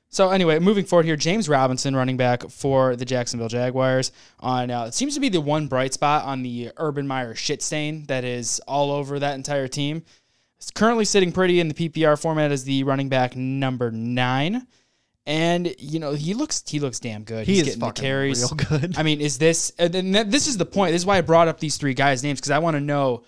So 0.10 0.32
anyway, 0.32 0.58
moving 0.58 0.86
forward 0.86 1.06
here, 1.06 1.16
James 1.16 1.48
Robinson, 1.48 1.96
running 1.96 2.18
back 2.18 2.50
for 2.50 2.96
the 2.96 3.06
Jacksonville 3.06 3.48
Jaguars, 3.48 4.12
on 4.40 4.72
uh, 4.72 4.86
it 4.86 4.96
seems 4.96 5.14
to 5.14 5.20
be 5.20 5.30
the 5.30 5.40
one 5.40 5.68
bright 5.68 5.94
spot 5.94 6.26
on 6.26 6.42
the 6.42 6.72
Urban 6.78 7.06
Meyer 7.06 7.36
shit 7.36 7.62
stain 7.62 8.06
that 8.08 8.24
is 8.24 8.60
all 8.68 8.90
over 8.90 9.20
that 9.20 9.36
entire 9.36 9.68
team. 9.68 10.04
It's 10.58 10.72
currently 10.72 11.06
sitting 11.06 11.32
pretty 11.32 11.60
in 11.60 11.68
the 11.68 11.76
PPR 11.76 12.20
format 12.20 12.52
as 12.52 12.64
the 12.64 12.82
running 12.82 13.08
back 13.08 13.36
number 13.36 13.92
nine, 13.92 14.66
and 15.28 15.76
you 15.78 16.00
know 16.00 16.14
he 16.14 16.34
looks 16.34 16.64
he 16.66 16.80
looks 16.80 17.00
damn 17.00 17.24
good. 17.24 17.46
He 17.46 17.52
He's 17.54 17.62
is 17.62 17.76
getting 17.76 17.82
the 17.82 17.92
carries. 17.92 18.42
real 18.42 18.80
good. 18.80 18.98
I 18.98 19.04
mean, 19.04 19.22
is 19.22 19.38
this 19.38 19.72
and 19.78 19.94
then 19.94 20.32
this 20.32 20.48
is 20.48 20.58
the 20.58 20.66
point. 20.66 20.94
This 20.94 21.04
is 21.04 21.06
why 21.06 21.20
I 21.20 21.22
brought 21.22 21.48
up 21.48 21.60
these 21.60 21.78
three 21.78 21.94
guys' 21.94 22.24
names 22.24 22.40
because 22.40 22.50
I 22.50 22.58
want 22.58 22.78
to 22.78 22.82
know 22.82 23.26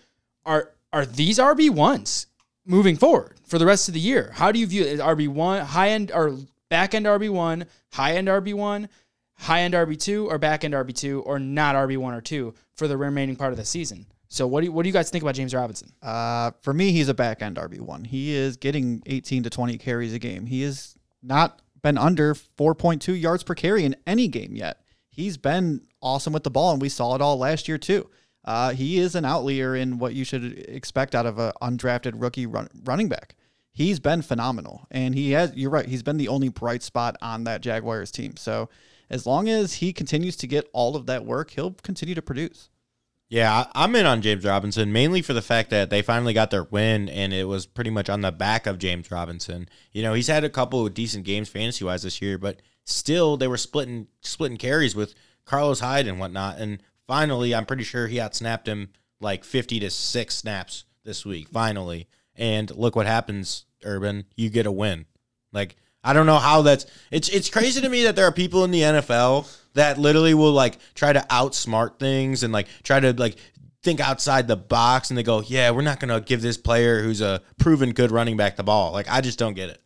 are 0.47 0.71
are 0.91 1.05
these 1.05 1.37
RB 1.37 1.69
ones 1.69 2.25
moving 2.65 2.95
forward 2.95 3.37
for 3.45 3.57
the 3.57 3.65
rest 3.65 3.87
of 3.87 3.93
the 3.93 3.99
year? 3.99 4.31
How 4.33 4.51
do 4.51 4.59
you 4.59 4.67
view 4.67 4.83
it? 4.83 4.99
RB 4.99 5.27
one, 5.27 5.65
high 5.65 5.89
end 5.89 6.11
or 6.11 6.37
back 6.69 6.93
end 6.93 7.05
RB 7.05 7.29
one, 7.29 7.65
high 7.91 8.13
end 8.13 8.27
RB 8.27 8.53
one, 8.53 8.89
high 9.37 9.61
end 9.61 9.73
RB 9.73 9.99
two, 9.99 10.29
or 10.29 10.37
back 10.37 10.63
end 10.63 10.73
RB 10.73 10.93
two, 10.93 11.21
or 11.21 11.39
not 11.39 11.75
RB 11.75 11.97
one 11.97 12.13
or 12.13 12.21
two 12.21 12.53
for 12.75 12.87
the 12.87 12.97
remaining 12.97 13.35
part 13.35 13.51
of 13.51 13.57
the 13.57 13.65
season? 13.65 14.05
So 14.27 14.45
what 14.45 14.61
do 14.61 14.67
you, 14.67 14.71
what 14.71 14.83
do 14.83 14.89
you 14.89 14.93
guys 14.93 15.09
think 15.09 15.23
about 15.23 15.35
James 15.35 15.55
Robinson? 15.55 15.91
Uh, 16.03 16.51
for 16.61 16.71
me, 16.73 16.91
he's 16.91 17.09
a 17.09 17.13
back 17.15 17.41
end 17.41 17.57
RB 17.57 17.79
one. 17.79 18.03
He 18.03 18.33
is 18.33 18.57
getting 18.57 19.01
18 19.07 19.43
to 19.43 19.49
20 19.49 19.77
carries 19.79 20.13
a 20.13 20.19
game. 20.19 20.45
He 20.45 20.61
has 20.61 20.95
not 21.23 21.61
been 21.81 21.97
under 21.97 22.35
4.2 22.35 23.19
yards 23.19 23.43
per 23.43 23.55
carry 23.55 23.85
in 23.85 23.95
any 24.05 24.27
game 24.27 24.55
yet. 24.55 24.81
He's 25.09 25.37
been 25.37 25.81
awesome 26.01 26.33
with 26.33 26.43
the 26.43 26.51
ball, 26.51 26.71
and 26.73 26.81
we 26.81 26.89
saw 26.89 27.15
it 27.15 27.21
all 27.21 27.37
last 27.37 27.67
year 27.67 27.77
too. 27.77 28.09
Uh, 28.45 28.71
he 28.71 28.99
is 28.99 29.15
an 29.15 29.25
outlier 29.25 29.75
in 29.75 29.99
what 29.99 30.13
you 30.13 30.23
should 30.23 30.65
expect 30.67 31.13
out 31.13 31.25
of 31.25 31.37
an 31.37 31.51
undrafted 31.61 32.13
rookie 32.15 32.45
run, 32.45 32.69
running 32.83 33.09
back. 33.09 33.35
He's 33.71 33.99
been 33.99 34.21
phenomenal, 34.21 34.87
and 34.91 35.15
he 35.15 35.31
has. 35.31 35.53
You're 35.55 35.69
right. 35.69 35.85
He's 35.85 36.03
been 36.03 36.17
the 36.17 36.27
only 36.27 36.49
bright 36.49 36.83
spot 36.83 37.15
on 37.21 37.43
that 37.45 37.61
Jaguars 37.61 38.11
team. 38.11 38.35
So, 38.35 38.69
as 39.09 39.25
long 39.25 39.47
as 39.47 39.75
he 39.75 39.93
continues 39.93 40.35
to 40.37 40.47
get 40.47 40.69
all 40.73 40.95
of 40.95 41.05
that 41.05 41.25
work, 41.25 41.51
he'll 41.51 41.71
continue 41.71 42.15
to 42.15 42.21
produce. 42.21 42.69
Yeah, 43.29 43.67
I'm 43.75 43.95
in 43.95 44.07
on 44.07 44.23
James 44.23 44.43
Robinson 44.43 44.91
mainly 44.91 45.21
for 45.21 45.33
the 45.33 45.41
fact 45.43 45.69
that 45.69 45.91
they 45.91 46.01
finally 46.01 46.33
got 46.33 46.49
their 46.49 46.63
win, 46.63 47.07
and 47.09 47.31
it 47.31 47.47
was 47.47 47.67
pretty 47.67 47.91
much 47.91 48.09
on 48.09 48.21
the 48.21 48.31
back 48.31 48.65
of 48.65 48.79
James 48.79 49.11
Robinson. 49.11 49.69
You 49.91 50.01
know, 50.01 50.15
he's 50.15 50.27
had 50.27 50.43
a 50.43 50.49
couple 50.49 50.85
of 50.85 50.95
decent 50.95 51.25
games 51.25 51.47
fantasy 51.47 51.85
wise 51.85 52.01
this 52.01 52.23
year, 52.23 52.39
but 52.39 52.59
still 52.85 53.37
they 53.37 53.47
were 53.47 53.57
splitting 53.57 54.07
splitting 54.21 54.57
carries 54.57 54.95
with 54.95 55.13
Carlos 55.45 55.79
Hyde 55.79 56.07
and 56.07 56.19
whatnot. 56.19 56.57
And 56.57 56.81
finally, 57.09 57.55
I'm 57.55 57.65
pretty 57.65 57.83
sure 57.83 58.05
he 58.07 58.17
outsnapped 58.17 58.67
him 58.67 58.89
like 59.19 59.43
50 59.43 59.79
to 59.79 59.89
six 59.89 60.35
snaps 60.35 60.85
this 61.03 61.25
week. 61.25 61.49
Finally, 61.49 62.07
and 62.35 62.73
look 62.75 62.95
what 62.95 63.07
happens, 63.07 63.65
Urban. 63.83 64.25
You 64.35 64.49
get 64.51 64.67
a 64.67 64.71
win. 64.71 65.07
Like 65.51 65.75
I 66.03 66.13
don't 66.13 66.27
know 66.27 66.37
how 66.37 66.61
that's 66.61 66.85
it's 67.11 67.27
it's 67.29 67.49
crazy 67.49 67.81
to 67.81 67.89
me 67.89 68.03
that 68.03 68.15
there 68.15 68.25
are 68.25 68.31
people 68.31 68.63
in 68.63 68.71
the 68.71 68.81
NFL 68.81 69.51
that 69.73 69.97
literally 69.97 70.35
will 70.35 70.51
like 70.51 70.77
try 70.93 71.11
to 71.11 71.19
outsmart 71.31 71.97
things 71.97 72.43
and 72.43 72.53
like 72.53 72.67
try 72.83 72.99
to 72.99 73.11
like 73.13 73.37
think 73.81 73.99
outside 73.99 74.47
the 74.47 74.55
box 74.55 75.09
and 75.09 75.17
they 75.17 75.23
go, 75.23 75.41
"Yeah, 75.41 75.71
we're 75.71 75.81
not 75.81 75.99
going 75.99 76.13
to 76.13 76.21
give 76.21 76.43
this 76.43 76.57
player 76.57 77.01
who's 77.01 77.21
a 77.21 77.41
proven 77.57 77.91
good 77.91 78.11
running 78.11 78.37
back 78.37 78.55
the 78.55 78.63
ball." 78.63 78.91
Like 78.91 79.09
I 79.09 79.21
just 79.21 79.39
don't 79.39 79.55
get 79.55 79.69
it. 79.69 79.81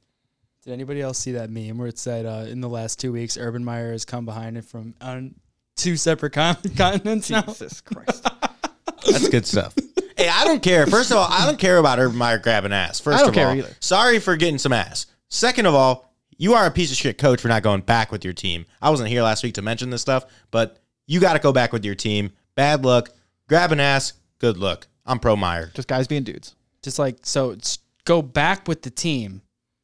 Did 0.66 0.74
anybody 0.74 1.02
else 1.02 1.20
see 1.20 1.34
that 1.34 1.50
meme 1.50 1.78
where 1.78 1.88
it 1.88 1.98
said 1.98 2.26
uh, 2.26 2.46
in 2.50 2.62
the 2.62 2.70
last 2.70 3.00
two 3.00 3.12
weeks, 3.12 3.38
Urban 3.38 3.64
Meyer 3.64 3.92
has 3.92 4.06
come 4.06 4.26
behind 4.26 4.58
it 4.58 4.66
from 4.66 4.94
on 5.02 5.36
two 5.76 5.96
separate 5.98 6.34
con- 6.34 6.58
continents 6.78 7.30
now? 7.30 7.42
Jesus 7.42 7.82
Christ. 7.82 8.24
That's 9.10 9.30
good 9.30 9.46
stuff. 9.46 9.76
hey, 10.18 10.30
I 10.30 10.46
don't 10.46 10.62
care. 10.64 10.86
First 10.88 11.12
of 11.12 11.18
all, 11.18 11.28
I 11.30 11.46
don't 11.46 11.60
care 11.60 11.78
about 11.78 12.00
Urban 12.00 12.18
Meyer 12.18 12.38
grabbing 12.40 12.72
ass. 12.74 13.00
First 13.00 13.20
don't 13.20 13.30
of 13.30 13.36
care 13.36 13.50
all, 13.50 13.56
either. 13.56 13.76
sorry 13.80 14.20
for 14.20 14.36
getting 14.38 14.58
some 14.58 14.72
ass. 14.74 15.08
Second 15.30 15.66
of 15.66 15.76
all, 15.76 16.14
you 16.38 16.54
are 16.54 16.66
a 16.66 16.72
piece 16.72 16.92
of 16.92 16.98
shit 16.98 17.18
coach 17.18 17.42
for 17.42 17.48
not 17.48 17.64
going 17.64 17.82
back 17.82 18.12
with 18.12 18.24
your 18.24 18.34
team. 18.34 18.66
I 18.82 18.90
wasn't 18.90 19.10
here 19.10 19.22
last 19.24 19.44
week 19.44 19.56
to 19.56 19.62
mention 19.62 19.90
this 19.90 20.02
stuff, 20.02 20.26
but 20.52 20.78
you 21.06 21.20
got 21.20 21.34
to 21.34 21.40
go 21.40 21.52
back 21.52 21.74
with 21.74 21.84
your 21.84 21.96
team. 21.96 22.32
Bad 22.56 22.86
luck. 22.86 23.10
Grabbing 23.50 23.80
ass. 23.80 24.14
Good 24.40 24.58
look. 24.58 24.88
I'm 25.06 25.20
pro 25.20 25.36
Meyer. 25.36 25.72
Just 25.74 25.88
guys 25.88 26.08
being 26.08 26.24
dudes. 26.24 26.56
Just 26.82 26.98
like 27.00 27.18
so, 27.24 27.52
it's 27.52 27.80
go 28.06 28.22
back 28.22 28.68
with 28.68 28.82
the 28.84 28.90
team, 28.90 29.42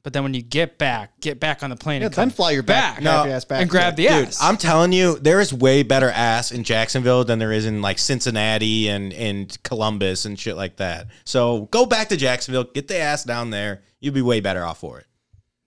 but 0.09 0.13
then 0.13 0.23
when 0.23 0.33
you 0.33 0.41
get 0.41 0.79
back, 0.79 1.19
get 1.21 1.39
back 1.39 1.61
on 1.61 1.69
the 1.69 1.75
plane 1.75 2.01
Yeah, 2.01 2.07
and 2.07 2.15
then 2.15 2.29
fly 2.31 2.49
your 2.49 2.63
back, 2.63 2.95
back, 2.95 3.03
grab 3.03 3.25
your 3.27 3.35
ass 3.35 3.45
back 3.45 3.61
and 3.61 3.69
grab 3.69 3.95
the 3.95 4.07
Dude, 4.07 4.27
ass. 4.29 4.41
I'm 4.41 4.57
telling 4.57 4.91
you, 4.91 5.19
there 5.19 5.39
is 5.39 5.53
way 5.53 5.83
better 5.83 6.09
ass 6.09 6.51
in 6.51 6.63
Jacksonville 6.63 7.23
than 7.23 7.37
there 7.37 7.51
is 7.51 7.67
in 7.67 7.83
like 7.83 7.99
Cincinnati 7.99 8.89
and, 8.89 9.13
and 9.13 9.55
Columbus 9.61 10.25
and 10.25 10.39
shit 10.39 10.57
like 10.57 10.77
that. 10.77 11.07
So 11.25 11.67
go 11.71 11.85
back 11.85 12.09
to 12.09 12.17
Jacksonville, 12.17 12.63
get 12.63 12.87
the 12.87 12.97
ass 12.97 13.23
down 13.23 13.51
there. 13.51 13.83
You'll 13.99 14.15
be 14.15 14.23
way 14.23 14.39
better 14.39 14.65
off 14.65 14.79
for 14.79 14.97
it. 14.99 15.05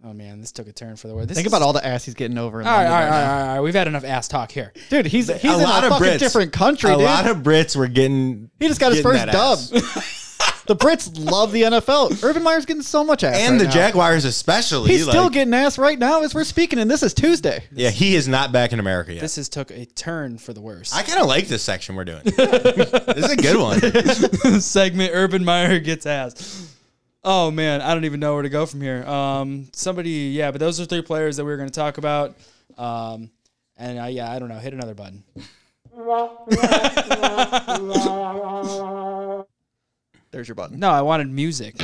oh 0.05 0.13
man, 0.13 0.41
this 0.41 0.51
took 0.51 0.67
a 0.67 0.73
turn 0.73 0.97
for 0.97 1.07
the 1.07 1.15
worse. 1.15 1.27
This 1.27 1.37
Think 1.37 1.47
is- 1.47 1.53
about 1.53 1.63
all 1.65 1.73
the 1.73 1.87
ass 1.87 2.05
he's 2.05 2.15
getting 2.15 2.37
over. 2.39 2.61
In 2.61 2.67
All 2.67 2.73
right, 2.73 2.89
London 2.89 2.93
all 2.95 2.99
right, 3.01 3.05
right 3.11 3.15
all 3.15 3.21
now. 3.29 3.37
right, 3.37 3.49
all 3.51 3.55
right. 3.55 3.61
We've 3.61 3.75
had 3.75 3.87
enough 3.87 4.05
ass 4.05 4.27
talk 4.27 4.51
here. 4.51 4.73
Dude, 4.91 5.07
he's 5.07 5.29
he's 5.29 5.45
a 5.53 5.55
in 5.55 5.63
lot 5.63 5.85
a 5.85 5.87
of 5.87 5.93
fucking 5.93 6.07
Brits, 6.15 6.19
different 6.19 6.53
country, 6.53 6.91
A 6.91 6.97
dude. 6.97 7.05
lot 7.05 7.27
of 7.29 7.37
Brits 7.39 7.77
were 7.77 7.87
getting. 7.87 8.51
he 8.59 8.67
just 8.67 8.81
got 8.81 8.93
his 8.93 9.03
first 9.03 9.25
dub. 9.27 9.59
ass. 10.63 10.67
the 10.67 10.77
Brits 10.77 11.31
love 11.31 11.53
the 11.53 11.63
NFL. 11.63 12.23
Urban 12.23 12.43
Meyer's 12.43 12.65
getting 12.65 12.83
so 12.83 13.05
much 13.05 13.25
ass, 13.25 13.37
and 13.37 13.53
right 13.53 13.59
the 13.59 13.65
now. 13.65 13.71
Jaguars 13.71 14.25
especially. 14.25 14.91
He's 14.91 15.07
still 15.07 15.29
getting 15.31 15.55
ass 15.55 15.79
right 15.79 15.99
now 15.99 16.23
as 16.23 16.35
we're 16.35 16.45
speaking, 16.45 16.79
and 16.79 16.91
this 16.91 17.03
is 17.03 17.15
Tuesday. 17.15 17.65
Yeah, 17.73 17.91
he 17.91 18.15
is 18.15 18.29
not 18.29 18.53
back 18.53 18.73
in 18.73 18.81
America 18.81 19.13
yet. 19.13 19.21
This 19.21 19.37
has 19.37 19.49
took 19.49 19.71
a 19.71 19.85
turn 19.85 20.39
for 20.39 20.53
the 20.53 20.61
worse. 20.61 20.93
I 20.93 21.03
kind 21.03 21.21
of 21.21 21.27
like 21.27 21.49
this 21.49 21.63
section 21.63 21.97
we're 21.97 22.05
doing. 22.05 22.23
this 22.25 23.17
is 23.17 23.33
a 23.33 23.37
good 23.37 23.57
one. 23.59 24.61
segment 24.61 25.11
Urban 25.15 25.45
Meyer 25.45 25.79
gets 25.81 26.07
ass. 26.07 26.75
Oh 27.25 27.51
man, 27.51 27.81
I 27.81 27.95
don't 27.95 28.05
even 28.05 28.19
know 28.21 28.35
where 28.35 28.43
to 28.43 28.49
go 28.49 28.67
from 28.67 28.81
here. 28.81 29.05
Um, 29.05 29.69
somebody, 29.73 30.11
yeah, 30.11 30.51
but 30.51 30.59
those 30.59 30.81
are 30.81 30.85
three 30.85 31.03
players 31.03 31.37
that 31.37 31.45
we 31.45 31.53
are 31.53 31.57
going 31.57 31.69
to 31.69 31.75
talk 31.75 31.99
about. 31.99 32.37
Um, 32.77 33.31
and 33.77 33.99
uh, 33.99 34.07
yeah, 34.07 34.31
I 34.31 34.39
don't 34.39 34.49
know. 34.49 34.59
Hit 34.59 34.73
another 34.75 34.95
button. 34.95 35.23
There's 40.33 40.49
your 40.49 40.55
button. 40.55 40.79
No, 40.79 40.91
I 40.91 41.03
wanted 41.03 41.29
music. 41.29 41.77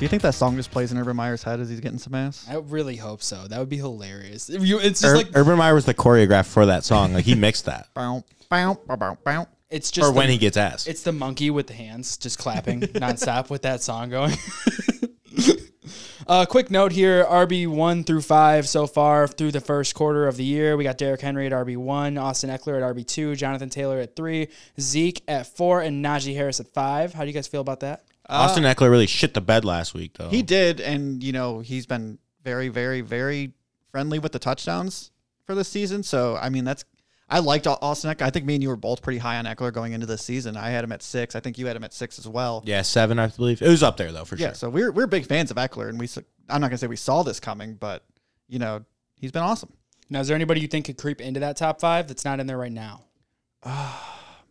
Do 0.00 0.04
you 0.04 0.08
think 0.08 0.22
that 0.22 0.34
song 0.34 0.56
just 0.56 0.70
plays 0.70 0.92
in 0.92 0.98
Urban 0.98 1.14
Meyer's 1.14 1.42
head 1.42 1.60
as 1.60 1.68
he's 1.68 1.78
getting 1.78 1.98
some 1.98 2.14
ass? 2.14 2.46
I 2.48 2.56
really 2.56 2.96
hope 2.96 3.22
so. 3.22 3.46
That 3.46 3.58
would 3.58 3.68
be 3.68 3.76
hilarious. 3.76 4.48
If 4.48 4.66
you, 4.66 4.80
it's 4.80 5.02
just 5.02 5.12
Ur- 5.12 5.16
like 5.18 5.28
Urban 5.34 5.58
Meyer 5.58 5.74
was 5.74 5.84
the 5.84 5.92
choreographer 5.92 6.46
for 6.46 6.66
that 6.66 6.84
song. 6.84 7.12
Like 7.12 7.26
he 7.26 7.34
mixed 7.34 7.66
that. 7.66 7.86
Bow, 7.94 8.24
bow, 8.48 8.80
bow, 8.86 8.96
bow, 8.96 9.18
bow. 9.22 9.46
it's 9.68 9.90
just 9.90 10.08
or 10.08 10.12
when 10.12 10.30
he 10.30 10.38
gets 10.38 10.56
ass. 10.56 10.86
It's 10.86 11.02
the 11.02 11.12
monkey 11.12 11.50
with 11.50 11.66
the 11.66 11.74
hands 11.74 12.16
just 12.16 12.38
clapping 12.38 12.80
nonstop 12.96 13.50
with 13.50 13.62
that 13.62 13.82
song 13.82 14.08
going. 14.08 14.34
uh, 16.26 16.46
quick 16.46 16.70
note 16.70 16.92
here 16.92 17.24
RB 17.24 17.66
1 17.66 18.04
through 18.04 18.22
5 18.22 18.68
so 18.68 18.86
far 18.86 19.26
through 19.26 19.52
the 19.52 19.60
first 19.60 19.94
quarter 19.94 20.26
of 20.26 20.36
the 20.36 20.44
year. 20.44 20.76
We 20.76 20.84
got 20.84 20.98
Derrick 20.98 21.20
Henry 21.20 21.46
at 21.46 21.52
RB 21.52 21.76
1, 21.76 22.18
Austin 22.18 22.50
Ekeler 22.50 22.76
at 22.76 22.96
RB 22.96 23.06
2, 23.06 23.36
Jonathan 23.36 23.70
Taylor 23.70 23.98
at 23.98 24.16
3, 24.16 24.48
Zeke 24.80 25.22
at 25.28 25.46
4, 25.46 25.82
and 25.82 26.04
Najee 26.04 26.34
Harris 26.34 26.60
at 26.60 26.68
5. 26.68 27.14
How 27.14 27.22
do 27.22 27.26
you 27.26 27.32
guys 27.34 27.46
feel 27.46 27.60
about 27.60 27.80
that? 27.80 28.04
Austin 28.28 28.62
Ekeler 28.62 28.90
really 28.90 29.06
shit 29.06 29.34
the 29.34 29.40
bed 29.40 29.64
last 29.64 29.92
week, 29.94 30.12
though. 30.16 30.28
He 30.28 30.42
did, 30.42 30.80
and 30.80 31.22
you 31.22 31.32
know 31.32 31.58
he's 31.58 31.86
been 31.86 32.18
very, 32.44 32.68
very, 32.68 33.00
very 33.00 33.52
friendly 33.90 34.18
with 34.18 34.32
the 34.32 34.38
touchdowns 34.38 35.10
for 35.44 35.54
this 35.54 35.68
season. 35.68 36.02
So 36.02 36.36
I 36.36 36.48
mean, 36.48 36.64
that's 36.64 36.84
I 37.30 37.38
liked 37.38 37.66
Au- 37.68 37.78
Austin 37.80 38.12
Ekeler. 38.12 38.22
I 38.22 38.30
think 38.30 38.44
me 38.44 38.54
and 38.54 38.62
you 38.62 38.68
were 38.68 38.76
both 38.76 39.02
pretty 39.02 39.18
high 39.18 39.36
on 39.38 39.44
Ekeler 39.44 39.72
going 39.72 39.92
into 39.92 40.06
this 40.06 40.20
season. 40.22 40.56
I 40.56 40.70
had 40.70 40.82
him 40.84 40.90
at 40.92 41.02
six. 41.02 41.36
I 41.36 41.40
think 41.40 41.58
you 41.58 41.66
had 41.66 41.76
him 41.76 41.84
at 41.84 41.94
six 41.94 42.18
as 42.18 42.26
well. 42.26 42.62
yeah, 42.66 42.82
seven, 42.82 43.18
I 43.18 43.28
believe. 43.28 43.62
It 43.62 43.68
was 43.68 43.82
up 43.82 43.96
there 43.96 44.10
though 44.12 44.24
for 44.24 44.34
Yeah, 44.36 44.46
sure. 44.46 44.48
Yeah, 44.48 44.54
so 44.54 44.68
we're 44.70 44.90
we're 44.92 45.06
big 45.06 45.26
fans 45.26 45.50
of 45.50 45.56
Ekeler, 45.56 45.88
and 45.88 45.98
we 45.98 46.06
s- 46.06 46.18
I'm 46.48 46.60
not 46.60 46.68
gonna 46.68 46.78
say 46.78 46.86
we 46.88 46.96
saw 46.96 47.22
this 47.22 47.38
coming, 47.40 47.74
but 47.74 48.04
you 48.48 48.58
know 48.58 48.84
he's 49.16 49.30
been 49.32 49.42
awesome. 49.42 49.72
Now, 50.10 50.20
is 50.20 50.26
there 50.26 50.34
anybody 50.34 50.60
you 50.60 50.66
think 50.66 50.86
could 50.86 50.98
creep 50.98 51.20
into 51.20 51.38
that 51.40 51.56
top 51.56 51.80
5 51.80 52.08
that's 52.08 52.24
not 52.24 52.40
in 52.40 52.48
there 52.48 52.58
right 52.58 52.72
now? 52.72 53.02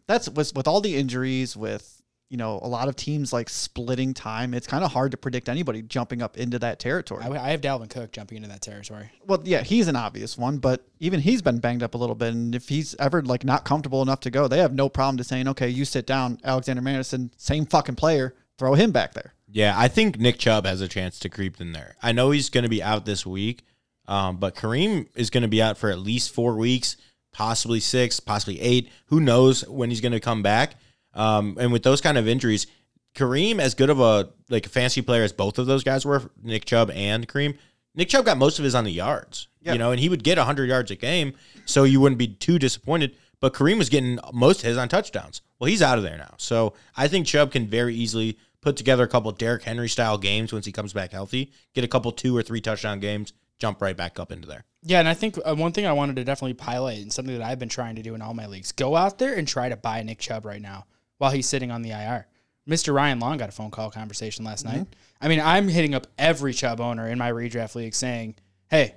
That's 0.07 0.27
with 0.29 0.55
with 0.55 0.67
all 0.67 0.81
the 0.81 0.95
injuries, 0.95 1.55
with 1.55 1.98
you 2.29 2.37
know 2.37 2.59
a 2.61 2.67
lot 2.67 2.87
of 2.87 2.95
teams 2.95 3.33
like 3.33 3.49
splitting 3.49 4.13
time. 4.13 4.53
It's 4.53 4.67
kind 4.67 4.83
of 4.83 4.91
hard 4.91 5.11
to 5.11 5.17
predict 5.17 5.49
anybody 5.49 5.81
jumping 5.81 6.21
up 6.21 6.37
into 6.37 6.59
that 6.59 6.79
territory. 6.79 7.23
I, 7.23 7.29
I 7.29 7.49
have 7.49 7.61
Dalvin 7.61 7.89
Cook 7.89 8.11
jumping 8.11 8.37
into 8.37 8.49
that 8.49 8.61
territory. 8.61 9.11
Well, 9.25 9.41
yeah, 9.43 9.63
he's 9.63 9.87
an 9.87 9.95
obvious 9.95 10.37
one, 10.37 10.59
but 10.59 10.85
even 10.99 11.19
he's 11.19 11.41
been 11.41 11.59
banged 11.59 11.83
up 11.83 11.95
a 11.95 11.97
little 11.97 12.15
bit. 12.15 12.33
And 12.33 12.53
if 12.53 12.69
he's 12.69 12.95
ever 12.99 13.21
like 13.23 13.43
not 13.43 13.65
comfortable 13.65 14.01
enough 14.01 14.19
to 14.21 14.31
go, 14.31 14.47
they 14.47 14.59
have 14.59 14.73
no 14.73 14.89
problem 14.89 15.17
to 15.17 15.23
saying, 15.23 15.47
okay, 15.49 15.69
you 15.69 15.85
sit 15.85 16.05
down, 16.05 16.39
Alexander 16.43 16.81
Mattison, 16.81 17.31
same 17.37 17.65
fucking 17.65 17.95
player, 17.95 18.35
throw 18.57 18.75
him 18.75 18.91
back 18.91 19.13
there. 19.13 19.33
Yeah, 19.51 19.73
I 19.75 19.87
think 19.87 20.19
Nick 20.19 20.37
Chubb 20.37 20.65
has 20.65 20.81
a 20.81 20.87
chance 20.87 21.17
to 21.19 21.29
creep 21.29 21.59
in 21.59 21.71
there. 21.71 21.95
I 22.03 22.11
know 22.11 22.29
he's 22.29 22.51
going 22.51 22.63
to 22.63 22.69
be 22.69 22.83
out 22.83 23.05
this 23.05 23.25
week, 23.25 23.63
um, 24.07 24.37
but 24.37 24.55
Kareem 24.55 25.07
is 25.15 25.31
going 25.31 25.41
to 25.41 25.47
be 25.47 25.61
out 25.61 25.77
for 25.77 25.89
at 25.89 25.97
least 25.97 26.31
four 26.31 26.55
weeks, 26.55 26.95
possibly 27.31 27.79
six, 27.79 28.19
possibly 28.19 28.61
eight. 28.61 28.89
Who 29.07 29.19
knows 29.19 29.67
when 29.67 29.89
he's 29.89 30.01
going 30.01 30.11
to 30.11 30.19
come 30.19 30.43
back? 30.43 30.75
Um, 31.19 31.57
and 31.59 31.71
with 31.71 31.83
those 31.83 32.01
kind 32.01 32.17
of 32.17 32.27
injuries, 32.27 32.67
Kareem, 33.15 33.59
as 33.59 33.73
good 33.73 33.89
of 33.89 33.99
a 33.99 34.29
like 34.49 34.65
a 34.65 34.69
fantasy 34.69 35.01
player 35.01 35.23
as 35.23 35.33
both 35.33 35.59
of 35.59 35.65
those 35.65 35.83
guys 35.83 36.05
were, 36.05 36.29
Nick 36.41 36.65
Chubb 36.65 36.91
and 36.91 37.27
Kareem, 37.27 37.57
Nick 37.95 38.09
Chubb 38.09 38.25
got 38.25 38.37
most 38.37 38.59
of 38.59 38.65
his 38.65 38.75
on 38.75 38.83
the 38.83 38.91
yards, 38.91 39.47
Yeah. 39.61 39.73
you 39.73 39.79
know, 39.79 39.91
and 39.91 39.99
he 39.99 40.09
would 40.09 40.23
get 40.23 40.37
100 40.37 40.69
yards 40.69 40.91
a 40.91 40.95
game, 40.95 41.33
so 41.65 41.83
you 41.83 41.99
wouldn't 41.99 42.19
be 42.19 42.27
too 42.27 42.59
disappointed. 42.59 43.15
But 43.41 43.53
Kareem 43.53 43.77
was 43.77 43.89
getting 43.89 44.19
most 44.33 44.59
of 44.61 44.67
his 44.67 44.77
on 44.77 44.89
touchdowns. 44.89 45.41
Well, 45.59 45.69
he's 45.69 45.81
out 45.81 45.97
of 45.97 46.03
there 46.03 46.17
now. 46.17 46.35
So 46.37 46.73
I 46.95 47.07
think 47.07 47.25
Chubb 47.25 47.51
can 47.51 47.67
very 47.67 47.95
easily 47.95 48.37
put 48.61 48.75
together 48.77 49.03
a 49.03 49.07
couple 49.07 49.31
Derrick 49.31 49.63
Henry 49.63 49.87
style 49.89 50.17
games 50.17 50.51
once 50.53 50.65
he 50.65 50.71
comes 50.71 50.93
back 50.93 51.11
healthy, 51.11 51.51
get 51.73 51.83
a 51.83 51.87
couple 51.87 52.11
two 52.11 52.35
or 52.35 52.43
three 52.43 52.59
touchdown 52.61 52.99
games, 52.99 53.33
jump 53.57 53.81
right 53.81 53.95
back 53.97 54.19
up 54.19 54.31
into 54.31 54.47
there. 54.47 54.65
Yeah, 54.83 54.99
and 54.99 55.07
I 55.09 55.13
think 55.13 55.37
uh, 55.45 55.55
one 55.55 55.71
thing 55.71 55.85
I 55.85 55.93
wanted 55.93 56.17
to 56.17 56.23
definitely 56.23 56.63
highlight 56.63 56.99
and 56.99 57.11
something 57.11 57.37
that 57.37 57.45
I've 57.45 57.59
been 57.59 57.69
trying 57.69 57.95
to 57.95 58.01
do 58.03 58.13
in 58.15 58.21
all 58.21 58.33
my 58.33 58.45
leagues: 58.45 58.71
go 58.71 58.95
out 58.95 59.17
there 59.19 59.33
and 59.33 59.47
try 59.47 59.67
to 59.69 59.75
buy 59.77 60.03
Nick 60.03 60.19
Chubb 60.19 60.45
right 60.45 60.61
now 60.61 60.85
while 61.19 61.31
he's 61.31 61.47
sitting 61.47 61.69
on 61.69 61.83
the 61.83 61.91
IR. 61.91 62.25
Mr. 62.67 62.93
Ryan 62.93 63.19
Long 63.19 63.37
got 63.37 63.49
a 63.49 63.51
phone 63.51 63.71
call 63.71 63.91
conversation 63.91 64.43
last 64.43 64.65
mm-hmm. 64.65 64.77
night. 64.77 64.95
I 65.21 65.27
mean, 65.27 65.39
I'm 65.39 65.67
hitting 65.67 65.93
up 65.93 66.07
every 66.17 66.53
Chubb 66.53 66.81
owner 66.81 67.07
in 67.07 67.17
my 67.17 67.31
redraft 67.31 67.75
league 67.75 67.93
saying, 67.93 68.35
"Hey, 68.69 68.95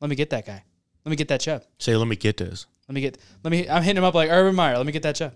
let 0.00 0.10
me 0.10 0.16
get 0.16 0.30
that 0.30 0.46
guy. 0.46 0.62
Let 1.04 1.10
me 1.10 1.16
get 1.16 1.28
that 1.28 1.40
Chubb. 1.40 1.64
Say, 1.78 1.96
let 1.96 2.08
me 2.08 2.16
get 2.16 2.36
this. 2.36 2.66
Let 2.88 2.94
me 2.94 3.00
get. 3.00 3.18
Let 3.42 3.50
me. 3.50 3.68
I'm 3.68 3.82
hitting 3.82 3.98
him 3.98 4.04
up 4.04 4.14
like 4.14 4.30
Urban 4.30 4.54
Meyer. 4.54 4.76
Let 4.76 4.86
me 4.86 4.92
get 4.92 5.02
that 5.02 5.16
Chubb. 5.16 5.34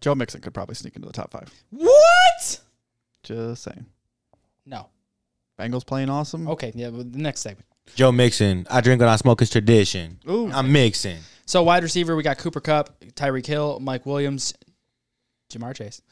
Joe 0.00 0.14
Mixon 0.14 0.40
could 0.40 0.52
probably 0.52 0.74
sneak 0.74 0.96
into 0.96 1.06
the 1.06 1.12
top 1.12 1.30
five. 1.30 1.48
What? 1.70 2.60
Just 3.22 3.62
saying. 3.62 3.86
No. 4.66 4.88
Bengals 5.58 5.86
playing 5.86 6.10
awesome. 6.10 6.48
Okay. 6.48 6.72
Yeah. 6.74 6.88
Well, 6.88 7.04
the 7.04 7.18
next 7.18 7.40
segment. 7.40 7.66
Joe 7.94 8.12
Mixon, 8.12 8.66
I 8.70 8.80
drink 8.80 9.00
when 9.00 9.08
I 9.08 9.16
smoke 9.16 9.42
is 9.42 9.50
tradition. 9.50 10.18
Ooh. 10.28 10.50
I'm 10.50 10.72
mixing. 10.72 11.18
So 11.46 11.62
wide 11.62 11.82
receiver, 11.82 12.16
we 12.16 12.22
got 12.22 12.38
Cooper 12.38 12.60
Kupp, 12.60 12.98
Tyreek 13.00 13.46
Hill, 13.46 13.78
Mike 13.80 14.06
Williams, 14.06 14.54
Ja'Marr 15.52 15.74
Chase. 15.74 16.02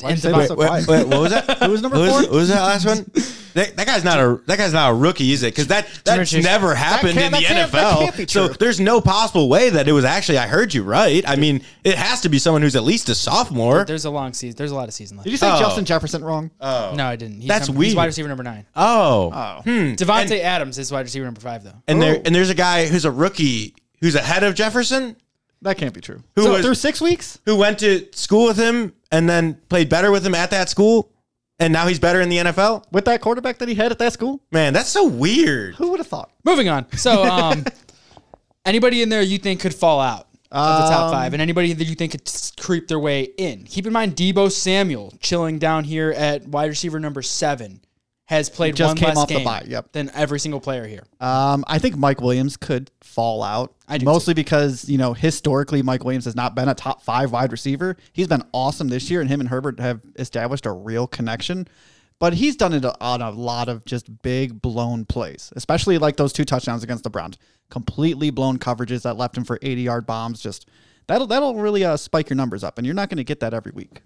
Why'd 0.00 0.12
And 0.12 0.20
say 0.22 0.28
Devon- 0.28 0.40
that 0.42 0.48
so 0.48 0.54
quiet? 0.56 0.86
wait, 0.86 1.06
what 1.08 1.20
was 1.20 1.30
that? 1.32 1.58
Who 1.62 1.70
was 1.72 1.82
number 1.82 1.98
What 1.98 2.02
was, 2.04 2.12
four? 2.12 2.22
what 2.22 2.32
was 2.32 2.48
that 2.48 2.62
last 2.62 2.86
one? 2.86 3.10
That, 3.54 3.76
that 3.76 3.86
guy's 3.86 4.04
not 4.04 4.18
a 4.20 4.40
that 4.46 4.56
guy's 4.56 4.72
not 4.72 4.92
a 4.92 4.94
rookie, 4.94 5.32
is 5.32 5.42
it? 5.42 5.52
Because 5.52 5.66
that 5.66 5.88
that's 6.04 6.30
Chase. 6.30 6.44
never 6.44 6.74
happened 6.74 7.14
can't- 7.14 7.26
in 7.26 7.32
the 7.32 7.38
that 7.48 7.70
can't- 7.70 7.72
that 7.72 8.14
NFL. 8.14 8.30
So 8.30 8.48
there's 8.48 8.78
no 8.80 9.00
possible 9.00 9.48
way 9.48 9.68
that 9.70 9.88
it 9.88 9.92
was 9.92 10.04
actually. 10.04 10.38
I 10.38 10.46
heard 10.46 10.72
you 10.72 10.84
right. 10.84 11.22
I 11.28 11.34
mean, 11.36 11.62
it 11.84 11.96
has 11.96 12.20
to 12.22 12.28
be 12.28 12.38
someone 12.38 12.62
who's 12.62 12.76
at 12.76 12.84
least 12.84 13.08
a 13.08 13.14
sophomore. 13.16 13.84
There's 13.84 14.04
a 14.04 14.10
long 14.10 14.32
season. 14.32 14.56
There's 14.56 14.70
a 14.70 14.76
lot 14.76 14.86
of 14.88 14.94
season 14.94 15.16
left. 15.18 15.24
Did 15.24 15.32
you 15.32 15.36
say 15.36 15.50
Oh. 15.52 15.58
Justin 15.58 15.84
Jefferson 15.84 16.24
wrong? 16.24 16.50
Oh, 16.60 16.94
No, 16.96 17.06
I 17.06 17.16
didn't. 17.16 17.40
He's 17.40 17.48
That's 17.48 17.66
number, 17.68 17.82
He's 17.82 17.90
weird. 17.90 17.96
wide 17.96 18.06
receiver 18.06 18.28
number 18.28 18.44
nine. 18.44 18.66
oh, 18.76 19.32
Oh. 19.34 19.60
Hmm. 19.64 19.70
Devontae 19.94 20.22
And, 20.22 20.32
Adams 20.42 20.78
is 20.78 20.92
wide 20.92 21.00
receiver 21.02 21.24
number 21.24 21.40
five, 21.40 21.64
though. 21.64 21.74
and 21.88 22.00
there 22.00 22.16
Oh. 22.16 22.22
and 22.24 22.32
there's 22.34 22.50
a 22.50 22.54
guy 22.54 22.86
who's 22.86 23.04
a 23.04 23.10
rookie 23.10 23.74
who's 24.00 24.14
ahead 24.14 24.44
of 24.44 24.54
Jefferson 24.54 25.16
That 25.62 25.76
can't 25.76 25.92
be 25.92 26.00
true. 26.00 26.22
Who 26.36 26.42
so 26.44 26.52
was- 26.52 26.64
through 26.64 26.74
six 26.76 27.00
weeks? 27.00 27.38
who 27.46 27.56
went 27.56 27.78
to 27.80 28.06
school 28.12 28.46
with 28.46 28.56
him 28.56 28.94
and 29.12 29.28
then 29.28 29.54
played 29.68 29.88
better 29.88 30.10
with 30.10 30.24
him 30.26 30.34
at 30.34 30.50
that 30.52 30.68
school, 30.70 31.10
and 31.58 31.72
now 31.72 31.86
he's 31.86 31.98
better 31.98 32.20
in 32.20 32.28
the 32.30 32.38
NFL. 32.38 32.84
With 32.92 33.04
that 33.06 33.20
quarterback 33.20 33.58
that 33.58 33.68
he 33.68 33.74
had 33.74 33.92
at 33.92 33.98
that 33.98 34.12
school? 34.14 34.40
Man, 34.50 34.72
that's 34.72 34.88
so 34.88 35.06
weird. 35.06 35.74
Who 35.76 35.90
would 35.90 35.98
have 36.00 36.06
thought? 36.06 36.30
Moving 36.44 36.68
on. 36.68 36.86
So, 36.96 37.22
um, 37.30 37.64
anybody 38.64 39.02
in 39.02 39.08
there 39.08 39.22
you 39.22 39.38
think 39.38 39.60
could 39.60 39.74
fall 39.74 40.00
out 40.00 40.26
of 40.52 40.82
the 40.84 40.90
top 40.90 41.06
Um, 41.06 41.12
five, 41.12 41.32
and 41.32 41.42
anybody 41.42 41.72
that 41.72 41.84
you 41.84 41.94
think 41.94 42.12
could 42.12 42.26
s- 42.26 42.52
creep 42.58 42.88
their 42.88 42.98
way 42.98 43.28
in? 43.36 43.64
Keep 43.64 43.86
in 43.86 43.92
mind, 43.92 44.16
Deebo 44.16 44.50
Samuel 44.50 45.12
chilling 45.20 45.58
down 45.58 45.84
here 45.84 46.10
at 46.10 46.46
wide 46.48 46.70
receiver 46.70 46.98
number 46.98 47.22
seven 47.22 47.80
has 48.30 48.48
played 48.48 48.76
just 48.76 48.90
one 48.90 48.96
came 48.96 49.08
less 49.08 49.18
off 49.18 49.28
the 49.28 49.34
game 49.34 49.44
bye, 49.44 49.64
yep. 49.66 49.90
than 49.90 50.08
every 50.14 50.38
single 50.38 50.60
player 50.60 50.86
here. 50.86 51.02
Um, 51.20 51.64
I 51.66 51.80
think 51.80 51.96
Mike 51.96 52.20
Williams 52.20 52.56
could 52.56 52.88
fall 53.00 53.42
out. 53.42 53.74
I 53.88 53.98
do 53.98 54.04
mostly 54.04 54.34
because 54.34 54.88
you 54.88 54.98
know 54.98 55.14
historically 55.14 55.82
Mike 55.82 56.04
Williams 56.04 56.26
has 56.26 56.36
not 56.36 56.54
been 56.54 56.68
a 56.68 56.74
top 56.74 57.02
five 57.02 57.32
wide 57.32 57.50
receiver. 57.50 57.96
He's 58.12 58.28
been 58.28 58.44
awesome 58.52 58.88
this 58.88 59.10
year, 59.10 59.20
and 59.20 59.28
him 59.28 59.40
and 59.40 59.48
Herbert 59.48 59.80
have 59.80 60.00
established 60.16 60.64
a 60.64 60.70
real 60.70 61.08
connection. 61.08 61.66
But 62.20 62.34
he's 62.34 62.54
done 62.54 62.72
it 62.72 62.84
on 63.00 63.20
a 63.20 63.30
lot 63.30 63.68
of 63.68 63.84
just 63.84 64.22
big 64.22 64.62
blown 64.62 65.06
plays, 65.06 65.52
especially 65.56 65.98
like 65.98 66.16
those 66.16 66.32
two 66.32 66.44
touchdowns 66.44 66.84
against 66.84 67.02
the 67.02 67.10
Browns. 67.10 67.36
Completely 67.68 68.30
blown 68.30 68.60
coverages 68.60 69.02
that 69.02 69.16
left 69.16 69.36
him 69.36 69.42
for 69.42 69.58
80 69.60 69.82
yard 69.82 70.06
bombs. 70.06 70.40
Just 70.40 70.68
that'll 71.08 71.26
that'll 71.26 71.56
really 71.56 71.84
uh, 71.84 71.96
spike 71.96 72.30
your 72.30 72.36
numbers 72.36 72.62
up, 72.62 72.78
and 72.78 72.86
you're 72.86 72.94
not 72.94 73.08
going 73.08 73.16
to 73.16 73.24
get 73.24 73.40
that 73.40 73.54
every 73.54 73.72
week. 73.72 74.02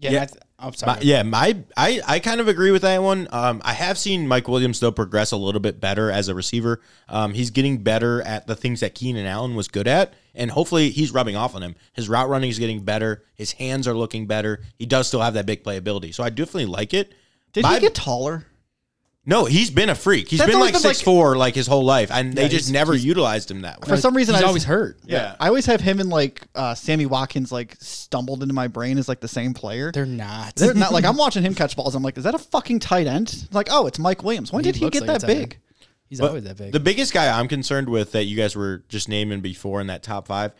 Yeah, 0.00 0.10
Yeah. 0.12 0.22
I 0.22 0.26
th- 0.26 0.42
I'm 0.62 0.74
sorry. 0.74 0.96
My, 0.96 1.00
yeah, 1.02 1.22
my 1.22 1.56
I, 1.76 2.00
I 2.06 2.18
kind 2.18 2.38
of 2.40 2.46
agree 2.48 2.70
with 2.70 2.82
that 2.82 3.02
one. 3.02 3.28
Um, 3.32 3.62
I 3.64 3.72
have 3.72 3.96
seen 3.96 4.28
Mike 4.28 4.46
Williams 4.46 4.78
though 4.80 4.92
progress 4.92 5.32
a 5.32 5.36
little 5.38 5.60
bit 5.60 5.80
better 5.80 6.10
as 6.10 6.28
a 6.28 6.34
receiver. 6.34 6.82
Um, 7.08 7.32
he's 7.32 7.50
getting 7.50 7.78
better 7.78 8.20
at 8.22 8.46
the 8.46 8.54
things 8.54 8.80
that 8.80 8.94
Keenan 8.94 9.24
Allen 9.26 9.54
was 9.54 9.68
good 9.68 9.88
at, 9.88 10.12
and 10.34 10.50
hopefully 10.50 10.90
he's 10.90 11.12
rubbing 11.12 11.34
off 11.36 11.54
on 11.54 11.62
him. 11.62 11.76
His 11.94 12.08
route 12.10 12.28
running 12.28 12.50
is 12.50 12.58
getting 12.58 12.80
better. 12.82 13.22
His 13.34 13.52
hands 13.52 13.88
are 13.88 13.94
looking 13.94 14.26
better. 14.26 14.60
He 14.78 14.84
does 14.84 15.06
still 15.08 15.22
have 15.22 15.32
that 15.34 15.46
big 15.46 15.64
playability, 15.64 16.12
so 16.14 16.22
I 16.22 16.28
definitely 16.28 16.66
like 16.66 16.92
it. 16.92 17.12
Did 17.54 17.62
My- 17.62 17.74
he 17.74 17.80
get 17.80 17.94
taller? 17.94 18.44
No, 19.26 19.44
he's 19.44 19.70
been 19.70 19.90
a 19.90 19.94
freak. 19.94 20.28
He's 20.28 20.38
That's 20.38 20.48
been 20.48 20.56
always 20.56 20.72
like 20.72 20.82
been, 20.82 20.88
like- 20.88 20.96
six 20.96 21.04
four 21.04 21.36
like 21.36 21.54
his 21.54 21.66
whole 21.66 21.84
life, 21.84 22.10
and 22.10 22.32
they 22.32 22.48
just 22.48 22.66
he's- 22.66 22.70
never 22.70 22.94
utilized 22.94 23.50
him 23.50 23.60
that 23.62 23.80
way. 23.82 23.88
For 23.88 23.96
some 23.98 24.16
reason, 24.16 24.34
he's 24.34 24.42
I 24.42 24.46
always 24.46 24.64
hurt. 24.64 24.98
Yeah. 25.04 25.36
I 25.38 25.48
always 25.48 25.66
have 25.66 25.80
him 25.82 26.00
and 26.00 26.08
like 26.08 26.46
uh, 26.54 26.74
Sammy 26.74 27.04
Watkins 27.04 27.52
like 27.52 27.76
stumbled 27.80 28.42
into 28.42 28.54
my 28.54 28.66
brain 28.66 28.96
as 28.96 29.08
like 29.08 29.20
the 29.20 29.28
same 29.28 29.52
player. 29.52 29.92
They're 29.92 30.06
not. 30.06 30.56
They're 30.56 30.72
not 30.72 30.92
like 30.92 31.04
I'm 31.04 31.16
watching 31.18 31.42
him 31.42 31.54
catch 31.54 31.76
balls. 31.76 31.94
I'm 31.94 32.02
like, 32.02 32.16
is 32.16 32.24
that 32.24 32.34
a 32.34 32.38
fucking 32.38 32.78
tight 32.80 33.06
end? 33.06 33.46
Like, 33.52 33.68
oh, 33.70 33.86
it's 33.86 33.98
Mike 33.98 34.24
Williams. 34.24 34.52
When 34.52 34.64
He 34.64 34.72
did 34.72 34.78
he 34.78 34.84
looks 34.86 34.98
get 34.98 35.06
like 35.06 35.16
a 35.18 35.20
that 35.20 35.26
tight 35.26 35.36
end. 35.36 35.48
big? 35.50 35.58
He's 36.08 36.18
But 36.18 36.28
always 36.28 36.44
that 36.44 36.56
big. 36.56 36.72
The 36.72 36.80
biggest 36.80 37.12
guy 37.12 37.38
I'm 37.38 37.46
concerned 37.46 37.88
with 37.90 38.12
that 38.12 38.24
you 38.24 38.36
guys 38.36 38.56
were 38.56 38.84
just 38.88 39.08
naming 39.08 39.42
before 39.42 39.80
in 39.82 39.88
that 39.88 40.02
top 40.02 40.26
five, 40.26 40.52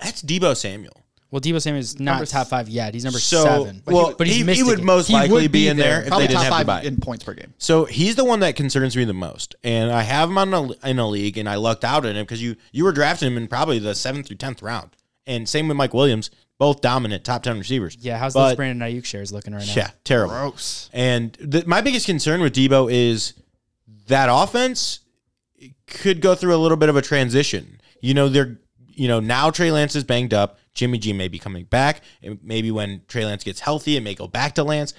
that's 0.00 0.22
Deebo 0.22 0.56
Samuel. 0.56 1.04
Well, 1.30 1.40
Deebo 1.40 1.60
Samuel 1.60 1.80
is 1.80 1.98
not 1.98 2.12
Number 2.12 2.26
top 2.26 2.46
five 2.46 2.68
yet. 2.68 2.94
He's 2.94 3.02
number 3.04 3.18
So, 3.18 3.42
seven. 3.42 3.82
well, 3.84 4.14
but 4.16 4.26
he's 4.28 4.36
he- 4.36 4.42
he 4.42 4.46
missed 4.46 4.62
a 4.62 4.64
would 4.66 4.76
game. 4.78 4.86
most 4.86 5.08
He 5.08 5.12
likely 5.14 5.42
would 5.42 5.52
be 5.52 5.66
in 5.68 5.76
there 5.76 6.02
if 6.02 6.06
Probably 6.08 6.26
they 6.28 6.32
didn't 6.34 6.36
top 6.36 6.44
have 6.44 6.52
to 6.52 6.56
five 6.58 6.66
buy. 6.66 6.82
in 6.82 6.96
points 6.98 7.24
per 7.24 7.34
game. 7.34 7.52
So 7.58 7.84
he's 7.84 8.14
the 8.14 8.24
one 8.24 8.40
that 8.40 8.54
concerns 8.54 8.96
me 8.96 9.04
the 9.04 9.12
most, 9.12 9.54
and 9.64 9.90
I 9.90 10.02
have 10.02 10.28
him 10.30 10.38
on 10.38 10.54
a, 10.54 10.88
in 10.88 10.98
a 11.00 11.08
league, 11.08 11.36
and 11.36 11.48
I 11.48 11.56
lucked 11.56 11.84
out 11.84 12.06
in 12.06 12.16
him 12.16 12.24
because 12.24 12.40
you 12.42 12.54
you 12.72 12.84
were 12.84 12.92
drafting 12.92 13.26
him 13.32 13.36
in 13.36 13.48
probably 13.48 13.78
the 13.80 13.94
seventh 13.94 14.28
through 14.28 14.36
tenth 14.36 14.62
round, 14.62 14.90
and 15.26 15.48
same 15.48 15.66
with 15.66 15.76
Mike 15.76 15.92
Williams, 15.94 16.30
both 16.58 16.80
dominant 16.80 17.24
top 17.24 17.42
ten 17.42 17.58
receivers. 17.58 17.96
Yeah, 18.00 18.18
how's 18.18 18.32
But- 18.32 18.48
those 18.50 18.56
Brandon 18.56 18.88
Aiyuk 18.88 19.04
shares 19.04 19.32
looking 19.32 19.52
right 19.52 19.66
now? 19.66 19.72
Yeah, 19.74 19.90
terrible. 20.04 20.32
Gross. 20.34 20.88
And 20.92 21.36
the, 21.40 21.64
my 21.66 21.80
biggest 21.80 22.06
concern 22.06 22.40
with 22.40 22.54
Deebo 22.54 22.90
is 22.90 23.34
that 24.06 24.28
offense 24.30 25.00
could 25.86 26.20
go 26.20 26.34
through 26.34 26.54
a 26.54 26.58
little 26.58 26.76
bit 26.76 26.88
of 26.88 26.96
a 26.96 27.02
transition. 27.02 27.80
You 28.00 28.14
know, 28.14 28.28
they're 28.28 28.58
you 28.96 29.08
know 29.08 29.20
now 29.20 29.50
Trey 29.50 29.70
Lance 29.70 29.94
is 29.94 30.04
banged 30.04 30.34
up. 30.34 30.58
Jimmy 30.74 30.98
G 30.98 31.12
may 31.12 31.28
be 31.28 31.38
coming 31.38 31.64
back. 31.64 32.02
And 32.22 32.38
maybe 32.42 32.70
when 32.70 33.02
Trey 33.08 33.24
Lance 33.24 33.44
gets 33.44 33.60
healthy, 33.60 33.96
it 33.96 34.02
may 34.02 34.14
go 34.14 34.28
back 34.28 34.54
to 34.56 34.64
Lance. 34.64 34.94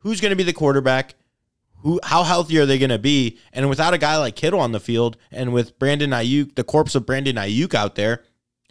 Who's 0.00 0.20
going 0.20 0.30
to 0.30 0.36
be 0.36 0.42
the 0.42 0.52
quarterback? 0.52 1.14
Who? 1.82 2.00
How 2.04 2.22
healthy 2.22 2.58
are 2.58 2.66
they 2.66 2.78
going 2.78 2.90
to 2.90 2.98
be? 2.98 3.38
And 3.52 3.68
without 3.68 3.94
a 3.94 3.98
guy 3.98 4.16
like 4.16 4.36
Kittle 4.36 4.60
on 4.60 4.72
the 4.72 4.80
field, 4.80 5.16
and 5.30 5.52
with 5.52 5.78
Brandon 5.78 6.10
Aiyuk, 6.10 6.54
the 6.54 6.64
corpse 6.64 6.94
of 6.94 7.06
Brandon 7.06 7.36
Aiyuk 7.36 7.74
out 7.74 7.94
there, 7.94 8.22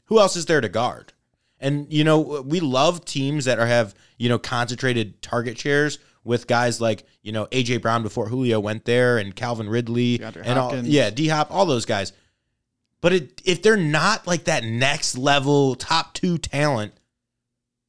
who 0.06 0.20
else 0.20 0.36
is 0.36 0.46
there 0.46 0.62
to 0.62 0.70
guard? 0.70 1.14
And 1.60 1.92
you 1.92 2.04
know, 2.04 2.20
we 2.20 2.60
love 2.60 3.06
teams 3.06 3.46
that 3.46 3.60
are 3.60 3.66
have 3.66 3.96
you 4.18 4.30
know 4.30 4.40
concentrated 4.40 5.22
target 5.22 5.58
shares 5.58 6.00
with 6.24 6.48
guys 6.48 6.80
like 6.80 7.06
you 7.22 7.32
know 7.32 7.48
AJ 7.48 7.82
Brown 7.82 8.04
before 8.04 8.30
Julio 8.30 8.60
went 8.60 8.86
there, 8.86 9.18
and 9.18 9.36
Calvin 9.36 9.70
Ridley, 9.70 10.20
DeAndre 10.20 10.42
and 10.46 10.60
all, 10.60 10.76
yeah, 10.76 11.10
D 11.10 11.28
Hop, 11.28 11.52
all 11.52 11.66
those 11.66 11.86
guys. 11.86 12.14
But 13.02 13.14
it, 13.14 13.42
if 13.46 13.62
they're 13.62 13.78
not 13.78 14.28
like 14.28 14.46
that 14.46 14.64
next 14.64 15.18
level 15.18 15.76
top 15.76 16.14
two 16.14 16.38
talent, 16.38 16.94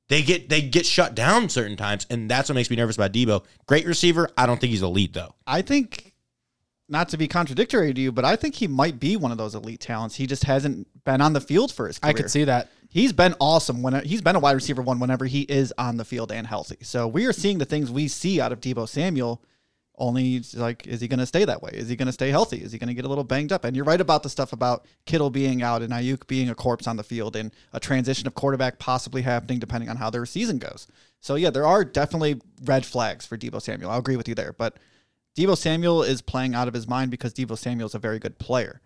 they 0.09 0.23
get 0.23 0.49
they 0.49 0.61
get 0.61 0.87
shut 0.87 1.15
down 1.15 1.49
certain 1.49 1.77
times, 1.77 2.07
and 2.11 2.31
that's 2.31 2.49
what 2.49 2.55
makes 2.57 2.71
me 2.71 2.77
nervous 2.77 2.97
about 2.97 3.13
Deebo. 3.13 3.45
Great 3.67 3.87
receiver, 3.87 4.29
I 4.37 4.47
don't 4.47 4.61
think 4.61 4.71
he's 4.73 4.83
elite 4.83 5.13
though. 5.13 5.35
I 5.47 5.63
think, 5.63 6.15
not 6.89 7.09
to 7.11 7.17
be 7.17 7.29
contradictory 7.29 7.95
to 7.95 8.01
you, 8.01 8.13
but 8.13 8.25
I 8.25 8.37
think 8.37 8.57
he 8.57 8.67
might 8.67 8.99
be 8.99 9.17
one 9.17 9.31
of 9.31 9.39
those 9.39 9.55
elite 9.55 9.81
talents. 9.81 10.17
He 10.17 10.27
just 10.27 10.45
hasn't 10.45 10.89
been 11.05 11.21
on 11.21 11.33
the 11.33 11.41
field 11.41 11.73
for 11.73 11.87
his 11.87 11.99
career. 11.99 12.11
I 12.11 12.13
could 12.13 12.31
see 12.31 12.45
that. 12.45 12.69
He's 12.89 13.13
been 13.13 13.37
awesome 13.39 13.83
when 13.83 14.05
he's 14.05 14.21
been 14.21 14.35
a 14.35 14.41
wide 14.41 14.57
receiver 14.57 14.83
one 14.83 14.99
whenever 14.99 15.27
he 15.27 15.43
is 15.43 15.73
on 15.79 15.97
the 15.97 16.05
field 16.05 16.33
and 16.33 16.45
healthy. 16.45 16.79
So 16.83 17.07
we 17.07 17.27
are 17.27 17.33
seeing 17.33 17.59
the 17.59 17.65
things 17.65 17.89
we 17.91 18.09
see 18.09 18.41
out 18.41 18.51
of 18.51 18.61
Deebo 18.61 18.89
Samuel. 18.89 19.41
Only 20.01 20.43
like, 20.55 20.87
is 20.87 21.01
he 21.01 21.09
going 21.09 21.21
to 21.21 21.27
stay 21.27 21.45
that 21.45 21.63
way? 21.63 21.71
Is 21.75 21.89
he 21.91 21.95
going 21.95 22.07
to 22.07 22.13
stay 22.13 22.31
healthy? 22.31 22.57
Is 22.57 22.73
he 22.73 22.79
going 22.79 22.89
to 22.89 22.95
get 22.95 23.05
a 23.05 23.09
little 23.09 23.23
banged 23.23 23.53
up? 23.53 23.65
And 23.65 23.77
you're 23.77 23.85
right 23.85 24.01
about 24.01 24.23
the 24.23 24.31
stuff 24.31 24.53
about 24.53 24.87
Kittle 25.05 25.29
being 25.29 25.63
out 25.63 25.83
and 25.83 25.93
Aiyuk 25.93 26.27
being 26.27 26.49
a 26.49 26.55
corpse 26.55 26.87
on 26.87 26.97
the 26.97 27.05
field 27.05 27.37
and 27.37 27.53
a 27.75 27.79
transition 27.79 28.27
of 28.27 28.35
quarterback 28.35 28.79
possibly 28.79 29.21
happening 29.21 29.59
depending 29.59 29.91
on 29.91 29.97
how 29.97 30.09
their 30.09 30.25
season 30.25 30.59
goes. 30.59 30.89
So 31.21 31.35
yeah, 31.35 31.51
there 31.51 31.67
are 31.67 31.85
definitely 31.85 32.41
red 32.65 32.87
flags 32.87 33.27
for 33.27 33.37
Deebo 33.37 33.61
Samuel. 33.61 33.91
I'll 33.91 33.99
agree 33.99 34.17
with 34.17 34.27
you 34.27 34.35
there. 34.35 34.55
But 34.55 34.79
Deebo 35.37 35.57
Samuel 35.57 36.03
is 36.03 36.23
playing 36.23 36.55
out 36.55 36.67
of 36.67 36.75
his 36.75 36.89
mind 36.89 37.11
because 37.11 37.35
Deebo 37.35 37.59
Samuel 37.59 37.87
is 37.87 37.95
a 37.95 37.99
very 37.99 38.19
good 38.19 38.39
player, 38.39 38.81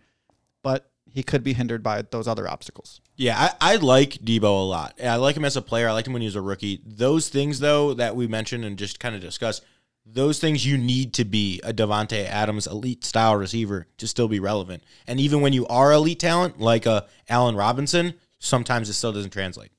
but 0.62 0.90
he 1.08 1.22
could 1.22 1.44
be 1.44 1.52
hindered 1.52 1.82
by 1.82 2.02
those 2.02 2.26
other 2.26 2.48
obstacles. 2.48 3.00
Yeah, 3.14 3.38
I, 3.60 3.74
I 3.74 3.76
like 3.76 4.14
Deebo 4.14 4.42
a 4.42 4.64
lot. 4.64 4.98
I 5.00 5.14
like 5.16 5.36
him 5.36 5.44
as 5.44 5.56
a 5.56 5.62
player. 5.62 5.88
I 5.88 5.92
liked 5.92 6.08
him 6.08 6.12
when 6.12 6.22
he 6.22 6.26
was 6.26 6.34
a 6.34 6.40
rookie. 6.40 6.82
Those 6.84 7.28
things, 7.28 7.60
though, 7.60 7.94
that 7.94 8.16
we 8.16 8.26
mentioned 8.26 8.64
and 8.64 8.76
just 8.76 8.98
kind 8.98 9.14
of 9.14 9.20
discussed, 9.20 9.64
those 10.06 10.38
things 10.38 10.66
you 10.66 10.76
need 10.78 11.14
to 11.14 11.24
be 11.24 11.60
a 11.64 11.72
Davante 11.72 12.24
Adams 12.26 12.66
elite 12.66 13.04
style 13.04 13.36
receiver 13.36 13.86
to 13.98 14.06
still 14.06 14.28
be 14.28 14.38
relevant. 14.40 14.82
And 15.06 15.18
even 15.18 15.40
when 15.40 15.52
you 15.52 15.66
are 15.68 15.92
elite 15.92 16.20
talent, 16.20 16.60
like 16.60 16.86
a 16.86 17.06
Allen 17.28 17.56
Robinson, 17.56 18.14
sometimes 18.38 18.88
it 18.88 18.92
still 18.94 19.12
doesn't 19.12 19.30
translate. 19.32 19.70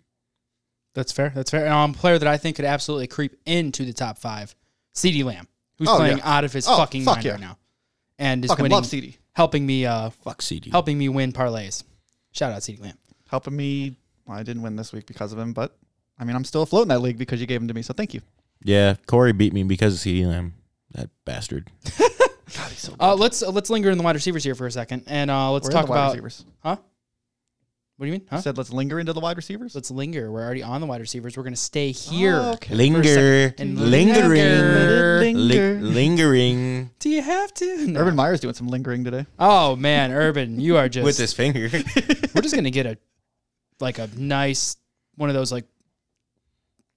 That's 0.94 1.12
fair. 1.12 1.32
That's 1.36 1.52
fair. 1.52 1.66
And 1.66 1.74
um, 1.74 1.92
a 1.92 1.94
player 1.94 2.18
that 2.18 2.28
I 2.28 2.38
think 2.38 2.56
could 2.56 2.66
absolutely 2.66 3.08
creep 3.08 3.36
into 3.46 3.86
the 3.86 3.94
top 3.94 4.18
five, 4.18 4.56
CeeDee 4.96 5.24
Lamb, 5.26 5.48
who's 5.78 5.90
Oh, 5.90 5.98
playing 5.98 6.18
yeah. 6.20 6.38
out 6.38 6.44
of 6.44 6.54
his 6.54 6.68
Oh, 6.68 6.78
fucking 6.78 7.04
fuck 7.04 7.16
mind 7.18 7.26
yeah. 7.26 7.32
right 7.32 7.40
now, 7.42 7.58
and 8.18 8.44
is 8.46 8.50
Fucking 8.52 8.64
winning, 8.64 8.76
love 8.78 8.86
CeeDee. 8.86 9.18
helping 9.34 9.66
me, 9.66 9.86
uh, 9.86 10.10
Fuck 10.10 10.42
CeeDee. 10.42 10.72
helping 10.72 10.98
me 10.98 11.10
win 11.10 11.34
parlays. 11.34 11.84
Shout 12.32 12.52
out 12.54 12.62
CeeDee 12.62 12.82
Lamb. 12.82 12.98
Helping 13.30 13.56
me. 13.56 13.98
Well, 14.26 14.38
I 14.38 14.44
didn't 14.44 14.62
win 14.64 14.76
this 14.78 14.92
week 14.94 15.06
because 15.06 15.34
of 15.34 15.38
him, 15.40 15.52
but 15.54 15.78
I 16.18 16.24
mean, 16.24 16.36
I'm 16.36 16.46
still 16.46 16.62
afloat 16.64 16.84
in 16.84 16.88
that 16.88 17.00
league 17.00 17.18
because 17.18 17.42
you 17.42 17.46
gave 17.46 17.62
him 17.62 17.68
to 17.68 17.74
me. 17.74 17.82
So 17.82 17.94
thank 17.94 18.14
you. 18.14 18.22
Yeah, 18.64 18.96
Corey 19.08 19.32
beat 19.34 19.54
me 19.54 19.64
because 19.64 19.94
of 19.96 20.00
CeeDee 20.02 20.26
Lamb. 20.26 20.54
That 20.92 21.10
bastard. 21.26 21.70
God, 22.00 22.70
he's 22.70 22.80
so 22.80 22.92
good. 22.92 23.02
Uh, 23.02 23.16
let's 23.16 23.44
uh, 23.44 23.52
let's 23.52 23.70
linger 23.70 23.90
in 23.92 23.98
the 23.98 24.04
wide 24.04 24.16
receivers 24.16 24.44
here 24.44 24.56
for 24.56 24.66
a 24.68 24.72
second, 24.72 25.04
and 25.08 25.30
uh, 25.30 25.52
let's 25.52 25.66
We're 25.66 25.72
in 25.72 25.76
talk 25.76 25.86
the 25.86 25.92
wide 25.92 25.98
about. 25.98 26.24
receivers. 26.24 26.46
What 27.98 28.08
do 28.08 28.12
you 28.12 28.12
mean? 28.20 28.28
Huh? 28.30 28.42
Said 28.42 28.58
let's 28.58 28.74
linger 28.74 29.00
into 29.00 29.14
the 29.14 29.22
wide 29.22 29.38
receivers. 29.38 29.74
Let's 29.74 29.90
linger. 29.90 30.30
We're 30.30 30.44
already 30.44 30.62
on 30.64 30.82
the 30.82 30.88
wide 30.88 31.00
receivers. 31.00 31.38
We're 31.38 31.44
gonna 31.44 31.56
stay 31.56 31.92
here. 31.92 32.36
Oh, 32.36 32.52
okay. 32.54 32.76
Linger. 32.76 33.54
And 33.58 33.80
Lingering. 33.80 34.34
linger. 34.34 35.22
Li- 35.24 35.80
lingering. 35.80 36.90
Do 37.00 37.10
you 37.10 37.22
have 37.22 37.54
to? 37.54 37.88
No. 37.88 38.02
Urban 38.02 38.16
Meyer's 38.18 38.42
doing 38.42 38.54
some 38.54 38.68
lingering 38.68 39.06
today. 39.06 39.26
Oh 39.40 39.78
man, 39.78 40.12
Urban, 40.12 40.60
you 40.60 40.76
are 40.76 40.90
just. 40.90 41.06
With 41.06 41.18
his 41.18 41.32
finger. 41.32 41.70
We're 42.36 42.42
just 42.42 42.54
gonna 42.56 42.70
get 42.70 42.86
a 42.86 42.98
like 43.80 43.98
a 43.98 44.10
nice 44.18 44.76
one 45.16 45.30
of 45.30 45.34
those 45.36 45.54
like 45.54 45.64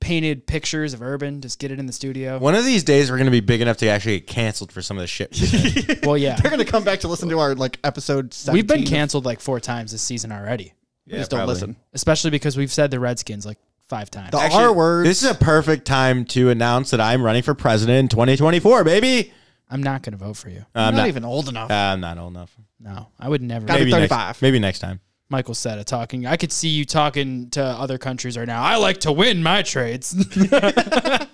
painted 0.01 0.47
pictures 0.47 0.95
of 0.95 1.03
Urban. 1.03 1.41
Just 1.41 1.59
get 1.59 1.71
it 1.71 1.79
in 1.79 1.87
the 1.87 1.93
studio. 1.93 2.39
One 2.39 2.55
of 2.55 2.65
these 2.65 2.85
days, 2.85 3.11
we're 3.11 3.17
going 3.17 3.27
to 3.27 3.31
be 3.33 3.41
big 3.41 3.61
enough 3.61 3.77
to 3.79 3.89
actually 3.89 4.21
get 4.21 4.27
canceled 4.29 4.71
for 4.73 4.81
some 4.83 4.97
of 4.97 5.03
the 5.03 5.07
shit. 5.07 5.31
we 5.33 5.47
said. 5.47 6.01
Well, 6.07 6.17
yeah, 6.17 6.37
They're 6.37 6.51
gonna 6.51 6.65
come 6.65 6.85
back 6.85 7.01
to 7.01 7.09
listen 7.09 7.29
to 7.31 7.39
our 7.41 7.55
like 7.55 7.79
episode. 7.85 8.33
17 8.33 8.53
we've 8.55 8.67
been 8.67 8.85
canceled 8.89 9.25
like 9.27 9.41
four 9.41 9.61
times 9.61 9.93
this 9.93 10.01
season 10.03 10.33
already, 10.33 10.73
We 11.07 11.15
just 11.15 11.31
don't 11.31 11.39
probably. 11.39 11.55
listen. 11.55 11.77
especially 11.93 12.31
because 12.31 12.57
we've 12.57 12.73
said 12.73 12.91
the 12.91 13.01
Redskins 13.01 13.45
like 13.45 13.59
five 13.89 14.11
times. 14.11 14.31
The 14.31 14.39
Actually, 14.39 14.65
R 14.65 14.73
word. 14.73 15.07
This 15.07 15.23
is 15.23 15.31
a 15.31 15.35
perfect 15.35 15.87
time 15.87 16.25
to 16.27 16.51
announce 16.51 16.91
that 16.91 17.01
I'm 17.01 17.23
running 17.23 17.43
for 17.43 17.55
president 17.55 17.99
in 17.99 18.09
2024, 18.09 18.85
baby. 18.85 19.33
I'm 19.71 19.83
not 19.83 20.03
gonna 20.03 20.17
vote 20.17 20.37
for 20.37 20.49
you. 20.49 20.61
Uh, 20.75 20.79
I'm 20.79 20.89
I'm 20.89 20.95
not, 20.95 21.01
not. 21.03 21.09
even 21.09 21.25
old 21.25 21.49
enough. 21.49 21.71
uh, 21.71 21.75
I'm 21.75 22.01
not 22.01 22.17
old 22.19 22.33
enough. 22.33 22.57
No, 22.81 23.09
I 23.19 23.29
would 23.29 23.43
never. 23.43 23.67
Gotta 23.67 23.81
be 23.81 23.91
Maybe 23.91 23.93
35. 24.09 24.27
next. 24.29 24.43
Maybe 24.43 24.59
next 24.61 24.79
time. 24.79 25.01
Michael 25.31 25.55
said 25.55 25.79
it 25.79 25.87
talking. 25.87 26.27
I 26.27 26.37
could 26.37 26.53
see 26.53 26.69
you 26.69 26.85
talking 26.85 27.51
to 27.51 27.63
other 27.63 27.99
countries 27.99 28.39
right 28.39 28.47
now. 28.47 28.63
I 28.63 28.77
like 28.77 28.99
to 29.01 29.13
win 29.13 29.43
my 29.43 29.63
trades. 29.63 30.15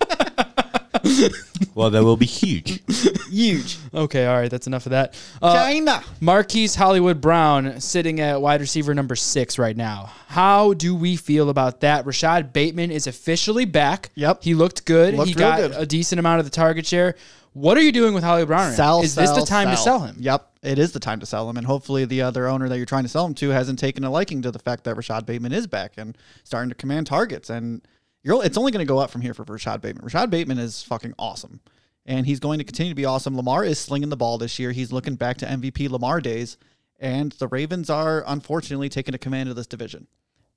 Well, 1.74 1.90
that 1.90 2.04
will 2.04 2.16
be 2.16 2.26
huge. 2.26 2.80
Huge. 3.28 3.78
okay, 3.92 4.26
all 4.26 4.36
right, 4.36 4.50
that's 4.50 4.68
enough 4.68 4.86
of 4.86 4.90
that. 4.90 5.20
Uh, 5.42 5.54
China. 5.54 6.02
Marquise 6.20 6.76
Hollywood 6.76 7.20
Brown 7.20 7.80
sitting 7.80 8.20
at 8.20 8.40
wide 8.40 8.60
receiver 8.60 8.94
number 8.94 9.16
six 9.16 9.58
right 9.58 9.76
now. 9.76 10.12
How 10.28 10.74
do 10.74 10.94
we 10.94 11.16
feel 11.16 11.50
about 11.50 11.80
that? 11.80 12.06
Rashod 12.06 12.52
Bateman 12.52 12.92
is 12.92 13.08
officially 13.08 13.64
back. 13.64 14.10
Yep. 14.14 14.44
He 14.44 14.54
looked 14.54 14.84
good. 14.84 15.14
Looked 15.14 15.28
he 15.28 15.34
got 15.34 15.58
good. 15.58 15.72
a 15.72 15.84
decent 15.84 16.20
amount 16.20 16.38
of 16.38 16.44
the 16.44 16.50
target 16.50 16.86
share. 16.86 17.16
What 17.54 17.76
are 17.76 17.82
you 17.82 17.92
doing 17.92 18.14
with 18.14 18.22
Hollywood 18.22 18.48
Brown? 18.48 18.60
right 18.60 18.70
now? 18.70 18.76
Sell. 18.76 19.02
is 19.02 19.14
this 19.16 19.30
the 19.30 19.36
sell, 19.36 19.46
time 19.46 19.70
to 19.70 19.76
sell 19.76 19.98
him? 20.00 20.16
Yep, 20.20 20.48
it 20.64 20.78
is 20.78 20.92
the 20.92 21.00
time 21.00 21.20
to 21.20 21.26
sell 21.26 21.48
him, 21.48 21.56
and 21.56 21.66
hopefully 21.66 22.04
the 22.04 22.22
other 22.22 22.46
owner 22.46 22.68
that 22.68 22.76
you're 22.76 22.86
trying 22.86 23.04
to 23.04 23.08
sell 23.08 23.26
him 23.26 23.34
to 23.34 23.50
hasn't 23.50 23.78
taken 23.78 24.04
a 24.04 24.10
liking 24.10 24.42
to 24.42 24.50
the 24.50 24.58
fact 24.58 24.84
that 24.84 24.96
Rashod 24.96 25.26
Bateman 25.26 25.52
is 25.52 25.66
back 25.66 25.94
and 25.96 26.16
starting 26.42 26.70
to 26.70 26.74
command 26.74 27.06
targets, 27.06 27.50
and 27.50 27.86
you're 28.22 28.44
it's 28.44 28.56
only 28.56 28.72
going 28.72 28.84
to 28.84 28.88
go 28.88 28.98
up 28.98 29.10
from 29.10 29.20
here 29.20 29.34
for 29.34 29.44
Rashod 29.44 29.82
Bateman. 29.82 30.04
Rashod 30.04 30.30
Bateman 30.30 30.58
is 30.58 30.82
fucking 30.82 31.14
awesome, 31.18 31.60
and 32.06 32.26
he's 32.26 32.40
going 32.40 32.58
to 32.58 32.64
continue 32.64 32.92
to 32.92 32.96
be 32.96 33.04
awesome. 33.04 33.36
Lamar 33.36 33.64
is 33.64 33.78
slinging 33.78 34.08
the 34.08 34.16
ball 34.16 34.38
this 34.38 34.58
year. 34.58 34.72
He's 34.72 34.92
looking 34.92 35.16
back 35.16 35.36
to 35.38 35.46
MVP 35.46 35.90
Lamar 35.90 36.20
days, 36.20 36.56
and 36.98 37.32
the 37.32 37.48
Ravens 37.48 37.90
are 37.90 38.24
unfortunately 38.26 38.88
taking 38.88 39.14
a 39.14 39.18
command 39.18 39.50
of 39.50 39.56
this 39.56 39.66
division. 39.66 40.06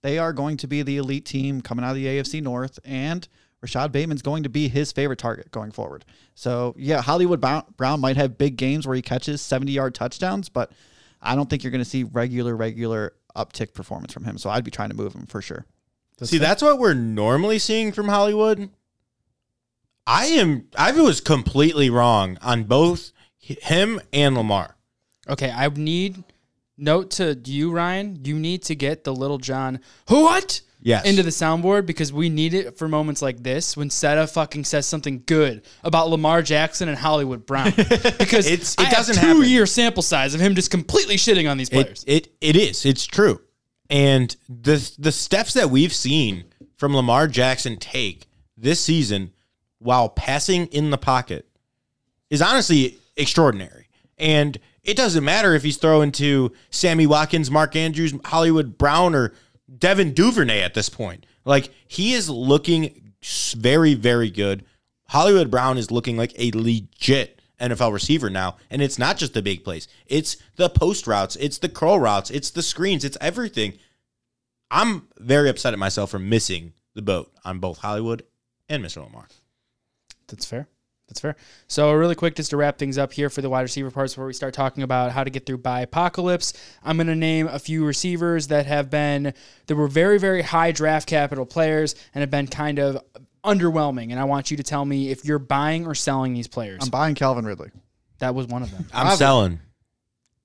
They 0.04 0.18
are 0.18 0.32
going 0.32 0.58
to 0.58 0.68
be 0.68 0.84
the 0.84 0.98
elite 0.98 1.26
team 1.26 1.62
coming 1.62 1.84
out 1.84 1.92
of 1.92 1.96
the 1.96 2.06
AFC 2.06 2.42
North, 2.42 2.80
and 2.86 3.28
Rashod 3.62 3.92
Bateman's 3.92 4.22
going 4.22 4.44
to 4.44 4.50
be 4.50 4.68
his 4.68 4.92
favorite 4.92 5.20
target 5.20 5.52
going 5.52 5.72
forward. 5.72 6.06
So, 6.36 6.76
yeah, 6.78 7.02
Hollywood 7.02 7.42
Brown 7.42 7.64
Brown 7.76 8.00
might 8.00 8.18
have 8.18 8.38
big 8.38 8.56
games 8.56 8.86
where 8.86 8.96
he 8.96 9.02
catches 9.02 9.42
70 9.42 9.72
yard 9.72 9.96
touchdowns, 9.96 10.50
but 10.50 10.72
I 11.22 11.36
don't 11.36 11.50
think 11.50 11.64
you're 11.64 11.72
going 11.72 11.84
to 11.84 11.90
see 11.90 12.04
regular, 12.04 12.56
regular 12.56 13.14
uptick 13.36 13.74
performance 13.74 14.14
from 14.14 14.26
him. 14.26 14.38
So, 14.38 14.50
I'd 14.50 14.64
be 14.64 14.72
trying 14.72 14.90
to 14.90 14.96
move 14.96 15.14
him 15.14 15.26
for 15.26 15.42
sure. 15.42 15.66
See, 16.24 16.40
that's 16.40 16.64
what 16.64 16.80
we're 16.80 16.96
normally 16.96 17.60
seeing 17.60 17.92
from 17.92 18.08
Hollywood. 18.08 18.70
I 20.08 20.28
am. 20.28 20.68
I 20.76 20.92
was 20.94 21.22
completely 21.22 21.90
wrong 21.90 22.38
on 22.42 22.64
both 22.64 23.12
him 23.38 24.00
and 24.14 24.36
Lamar. 24.36 24.76
Okay, 25.30 25.52
I 25.52 25.68
need 25.68 26.24
note 26.78 27.12
to 27.12 27.40
you, 27.44 27.72
Ryan. 27.72 28.20
You 28.24 28.40
need 28.40 28.64
to 28.64 28.76
get 28.76 29.04
the 29.04 29.14
Little 29.14 29.38
John 29.38 29.80
Who 30.10 30.24
what 30.24 30.62
Yes. 30.80 31.06
into 31.06 31.24
the 31.24 31.32
soundboard 31.32 31.86
because 31.88 32.14
we 32.14 32.30
need 32.30 32.54
it 32.54 32.78
for 32.78 32.88
moments 32.88 33.22
like 33.22 33.42
this 33.42 33.76
when 33.76 33.90
Seta 33.90 34.28
fucking 34.28 34.64
says 34.64 34.86
something 34.86 35.24
good 35.26 35.64
about 35.84 36.10
Lamar 36.10 36.42
Jackson 36.44 36.88
and 36.88 36.98
Hollywood 36.98 37.46
Brown 37.46 37.72
because 37.76 38.46
It's- 38.46 38.76
it 38.78 38.82
have 38.86 38.94
doesn't 38.94 39.16
two 39.16 39.28
happen. 39.28 39.44
year 39.50 39.66
sample 39.66 40.04
size 40.04 40.34
of 40.36 40.40
him 40.40 40.54
just 40.56 40.70
completely 40.72 41.16
shitting 41.16 41.50
on 41.50 41.58
these 41.58 41.70
players. 41.70 42.04
It, 42.08 42.28
it 42.42 42.56
it 42.56 42.56
is. 42.56 42.86
It's 42.86 43.06
true. 43.06 43.42
And 43.90 44.36
the 44.48 44.90
the 45.00 45.12
steps 45.12 45.54
that 45.56 45.70
we've 45.70 45.94
seen 45.94 46.46
from 46.78 46.96
Lamar 46.96 47.28
Jackson 47.28 47.78
take 47.78 48.28
this 48.56 48.80
season 48.80 49.32
while 49.80 50.10
passing 50.10 50.68
in 50.68 50.90
the 50.92 50.98
pocket 50.98 51.48
is 52.30 52.42
honestly 52.42 52.98
extraordinary. 53.16 53.88
And 54.18 54.58
it 54.84 54.96
doesn't 54.98 55.24
matter 55.24 55.54
if 55.54 55.64
he's 55.64 55.78
throwing 55.78 56.12
to 56.14 56.52
Sammy 56.70 57.06
Watkins, 57.08 57.52
Mark 57.52 57.76
Andrews, 57.76 58.14
Hollywood 58.26 58.78
Brown, 58.78 59.14
or 59.16 59.34
Devin 59.76 60.14
Duvernay 60.14 60.62
at 60.62 60.74
this 60.74 60.90
point. 60.90 61.26
Like 61.46 61.70
he 61.88 62.14
is 62.14 62.30
looking 62.30 63.14
very, 63.56 63.94
very 63.94 64.30
good. 64.30 64.66
Hollywood 65.10 65.50
Brown 65.50 65.78
is 65.78 65.92
looking 65.92 66.18
like 66.18 66.34
a 66.38 66.52
legit 66.52 67.42
NFL 67.60 67.94
receiver 67.94 68.30
now. 68.30 68.58
And 68.70 68.82
it's 68.82 69.00
not 69.00 69.18
just 69.18 69.34
the 69.34 69.42
big 69.42 69.64
plays. 69.64 69.88
It's 70.06 70.38
the 70.56 70.70
post 70.70 71.08
routes, 71.08 71.36
it's 71.38 71.58
the 71.58 71.70
curl 71.70 72.00
routes, 72.00 72.30
it's 72.30 72.52
the 72.52 72.62
screens, 72.62 73.04
it's 73.04 73.18
everything. 73.22 73.78
I'm 74.70 75.08
very 75.18 75.50
upset 75.50 75.74
at 75.74 75.80
myself 75.80 76.12
for 76.12 76.20
missing 76.20 76.74
the 76.94 77.02
boat 77.02 77.32
on 77.46 77.60
both 77.60 77.80
Hollywood 77.80 78.24
and 78.68 78.84
Mr. 78.84 79.04
Lamar. 79.04 79.28
That's 80.28 80.46
fair. 80.46 80.68
That's 81.08 81.22
fair. 81.22 81.36
So, 81.68 81.94
really 81.94 82.16
quick, 82.16 82.36
just 82.36 82.50
to 82.50 82.58
wrap 82.58 82.78
things 82.78 82.98
up 82.98 83.14
here 83.14 83.30
for 83.30 83.42
the 83.42 83.50
wide 83.50 83.62
receiver 83.62 83.90
parts 83.92 84.14
before 84.14 84.26
we 84.26 84.34
start 84.34 84.54
talking 84.54 84.84
about 84.84 85.12
how 85.14 85.24
to 85.24 85.30
get 85.30 85.46
through 85.46 85.60
by 85.60 85.82
apocalypse, 85.82 86.54
I'm 86.84 86.98
going 86.98 87.08
to 87.08 87.16
name 87.16 87.48
a 87.48 87.60
few 87.60 87.86
receivers 87.86 88.48
that 88.48 88.66
have 88.66 88.90
been, 88.90 89.34
that 89.68 89.76
were 89.76 89.88
very, 89.88 90.20
very 90.20 90.42
high 90.42 90.74
draft 90.74 91.08
capital 91.08 91.46
players 91.46 91.96
and 92.14 92.22
have 92.22 92.30
been 92.30 92.48
kind 92.48 92.78
of 92.80 93.02
underwhelming. 93.44 94.12
And 94.12 94.20
I 94.20 94.26
want 94.26 94.52
you 94.52 94.58
to 94.58 94.64
tell 94.64 94.84
me 94.84 95.10
if 95.10 95.24
you're 95.24 95.40
buying 95.40 95.88
or 95.88 95.96
selling 95.96 96.34
these 96.34 96.48
players. 96.48 96.84
I'm 96.84 96.90
buying 96.90 97.16
Calvin 97.16 97.46
Ridley. 97.46 97.72
that 98.20 98.36
was 98.36 98.48
one 98.48 98.62
of 98.62 98.72
them. 98.72 98.86
I'm 98.94 99.16
selling. 99.16 99.60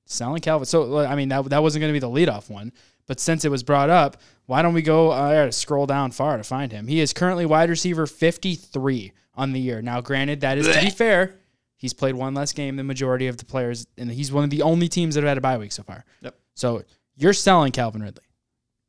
selling 0.04 0.42
Calvin. 0.42 0.66
So, 0.66 0.98
I 0.98 1.16
mean, 1.16 1.30
that, 1.30 1.44
that 1.46 1.62
wasn't 1.62 1.80
going 1.80 1.92
to 1.92 1.96
be 1.96 1.98
the 1.98 2.08
leadoff 2.08 2.48
one. 2.48 2.72
But 3.06 3.20
since 3.20 3.44
it 3.44 3.50
was 3.50 3.62
brought 3.62 3.90
up, 3.90 4.16
why 4.46 4.62
don't 4.62 4.74
we 4.74 4.82
go? 4.82 5.10
Uh, 5.12 5.16
I 5.16 5.34
got 5.34 5.44
to 5.46 5.52
scroll 5.52 5.86
down 5.86 6.10
far 6.12 6.36
to 6.36 6.44
find 6.44 6.70
him. 6.72 6.86
He 6.86 7.00
is 7.00 7.12
currently 7.12 7.46
wide 7.46 7.68
receiver 7.70 8.06
53 8.06 9.12
on 9.34 9.52
the 9.52 9.60
year. 9.60 9.82
Now, 9.82 10.00
granted, 10.00 10.40
that 10.42 10.58
is 10.58 10.68
to 10.68 10.80
be 10.80 10.90
fair. 10.90 11.36
He's 11.76 11.92
played 11.92 12.14
one 12.14 12.32
less 12.34 12.52
game 12.52 12.76
than 12.76 12.86
majority 12.86 13.26
of 13.26 13.38
the 13.38 13.44
players, 13.44 13.86
and 13.98 14.10
he's 14.10 14.30
one 14.30 14.44
of 14.44 14.50
the 14.50 14.62
only 14.62 14.88
teams 14.88 15.14
that 15.16 15.22
have 15.22 15.28
had 15.28 15.38
a 15.38 15.40
bye 15.40 15.58
week 15.58 15.72
so 15.72 15.82
far. 15.82 16.04
Yep. 16.20 16.36
So 16.54 16.82
you're 17.16 17.32
selling 17.32 17.72
Calvin 17.72 18.02
Ridley, 18.02 18.22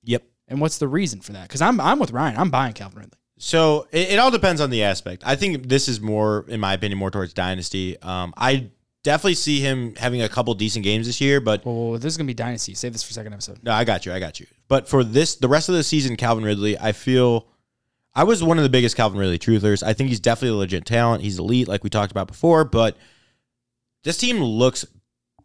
Yep. 0.04 0.24
and 0.48 0.62
what's 0.62 0.78
the 0.78 0.88
reason 0.88 1.20
for 1.20 1.32
that? 1.34 1.48
Because 1.48 1.62
I'm 1.62 1.82
I'm 1.82 1.98
with 1.98 2.12
Ryan. 2.12 2.38
I'm 2.38 2.52
buying 2.52 2.74
Calvin 2.74 3.00
Ridley. 3.00 3.18
So 3.40 3.88
it, 3.92 4.12
it 4.12 4.20
all 4.20 4.30
depends 4.32 4.62
on 4.62 4.70
the 4.70 4.84
aspect. 4.84 5.24
I 5.26 5.36
think 5.36 5.68
this 5.70 5.88
is 5.88 6.00
more, 6.00 6.46
in 6.48 6.60
my 6.60 6.74
opinion, 6.74 7.00
more 7.00 7.10
towards 7.10 7.34
dynasty. 7.34 8.00
Um, 8.02 8.32
I 8.38 8.70
definitely 9.04 9.36
see 9.36 9.60
him 9.60 9.96
having 9.96 10.22
a 10.22 10.30
couple 10.30 10.54
decent 10.54 10.84
games 10.84 11.06
this 11.06 11.22
year, 11.22 11.40
but 11.40 11.66
Well, 11.66 11.94
this 11.94 12.06
is 12.14 12.18
gonna 12.18 12.28
be 12.28 12.34
dynasty. 12.34 12.74
Save 12.74 12.94
this 12.94 13.04
for 13.04 13.14
second 13.14 13.34
episode. 13.34 13.60
no, 13.64 13.72
I 13.72 13.84
got 13.84 14.06
you, 14.06 14.14
I 14.14 14.20
got 14.20 14.40
you. 14.40 14.48
But 14.68 14.88
for 14.88 15.04
this, 15.04 15.36
the 15.36 15.48
rest 15.48 15.70
of 15.70 15.76
the 15.76 15.84
season, 15.84 16.16
Calvin 16.16 16.44
Ridley, 16.44 16.78
I 16.80 16.92
feel 16.94 17.48
I 18.16 18.24
was 18.24 18.44
one 18.44 18.58
of 18.58 18.64
the 18.64 18.70
biggest 18.70 18.96
Calvin 18.96 19.20
Ridley 19.20 19.40
truthers. 19.40 19.84
I 19.84 19.94
think 19.94 20.10
he's 20.10 20.20
definitely 20.20 20.56
a 20.56 20.60
legit 20.60 20.86
talent. 20.86 21.24
He's 21.24 21.40
elite, 21.40 21.68
like 21.68 21.84
we 21.84 21.90
talked 21.90 22.12
about 22.12 22.28
before, 22.28 22.64
but 22.64 22.96
this 24.04 24.18
team 24.18 24.38
looks 24.38 24.86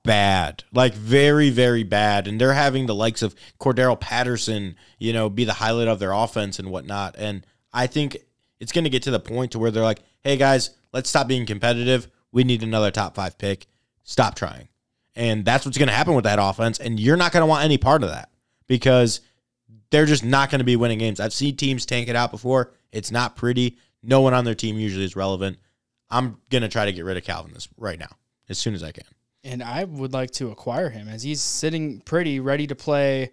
bad, 0.04 0.64
like 0.72 0.94
very, 0.94 1.50
very 1.50 1.82
bad. 1.82 2.28
And 2.28 2.40
they're 2.40 2.52
having 2.52 2.86
the 2.86 2.94
likes 2.94 3.22
of 3.22 3.34
Cordarrelle 3.60 3.98
Patterson, 3.98 4.76
you 4.98 5.12
know, 5.12 5.28
be 5.28 5.44
the 5.44 5.54
highlight 5.54 5.88
of 5.88 5.98
their 5.98 6.12
offense 6.12 6.58
and 6.58 6.70
whatnot. 6.70 7.14
And 7.18 7.46
I 7.72 7.86
think 7.86 8.18
it's 8.60 8.72
going 8.72 8.84
to 8.84 8.90
get 8.90 9.02
to 9.04 9.10
the 9.10 9.20
point 9.20 9.52
to 9.52 9.58
where 9.58 9.70
they're 9.70 9.82
like, 9.82 10.02
hey 10.22 10.36
guys, 10.36 10.70
let's 10.92 11.08
stop 11.08 11.28
being 11.28 11.46
competitive. 11.46 12.08
We 12.32 12.44
need 12.44 12.62
another 12.62 12.90
top 12.90 13.14
five 13.14 13.38
pick. 13.38 13.66
Stop 14.04 14.34
trying. 14.34 14.68
And 15.14 15.44
that's 15.44 15.64
what's 15.64 15.78
going 15.78 15.88
to 15.88 15.94
happen 15.94 16.14
with 16.14 16.24
that 16.24 16.38
offense. 16.40 16.78
And 16.78 17.00
you're 17.00 17.16
not 17.16 17.32
going 17.32 17.42
to 17.42 17.46
want 17.46 17.64
any 17.64 17.78
part 17.78 18.02
of 18.02 18.10
that 18.10 18.30
because 18.66 19.20
they're 19.90 20.06
just 20.06 20.24
not 20.24 20.50
going 20.50 20.60
to 20.60 20.64
be 20.64 20.76
winning 20.76 20.98
games. 20.98 21.18
I've 21.18 21.32
seen 21.32 21.56
teams 21.56 21.86
tank 21.86 22.08
it 22.08 22.16
out 22.16 22.30
before. 22.30 22.72
It's 22.92 23.10
not 23.10 23.36
pretty. 23.36 23.78
No 24.02 24.20
one 24.20 24.34
on 24.34 24.44
their 24.44 24.54
team 24.54 24.78
usually 24.78 25.04
is 25.04 25.16
relevant. 25.16 25.58
I'm 26.10 26.40
gonna 26.50 26.68
try 26.68 26.86
to 26.86 26.92
get 26.92 27.04
rid 27.04 27.16
of 27.16 27.24
Calvin 27.24 27.52
this 27.52 27.68
right 27.76 27.98
now 27.98 28.10
as 28.48 28.58
soon 28.58 28.74
as 28.74 28.82
I 28.82 28.92
can. 28.92 29.04
And 29.44 29.62
I 29.62 29.84
would 29.84 30.12
like 30.12 30.30
to 30.32 30.50
acquire 30.50 30.90
him 30.90 31.08
as 31.08 31.22
he's 31.22 31.40
sitting 31.40 32.00
pretty 32.00 32.40
ready 32.40 32.66
to 32.66 32.74
play 32.74 33.32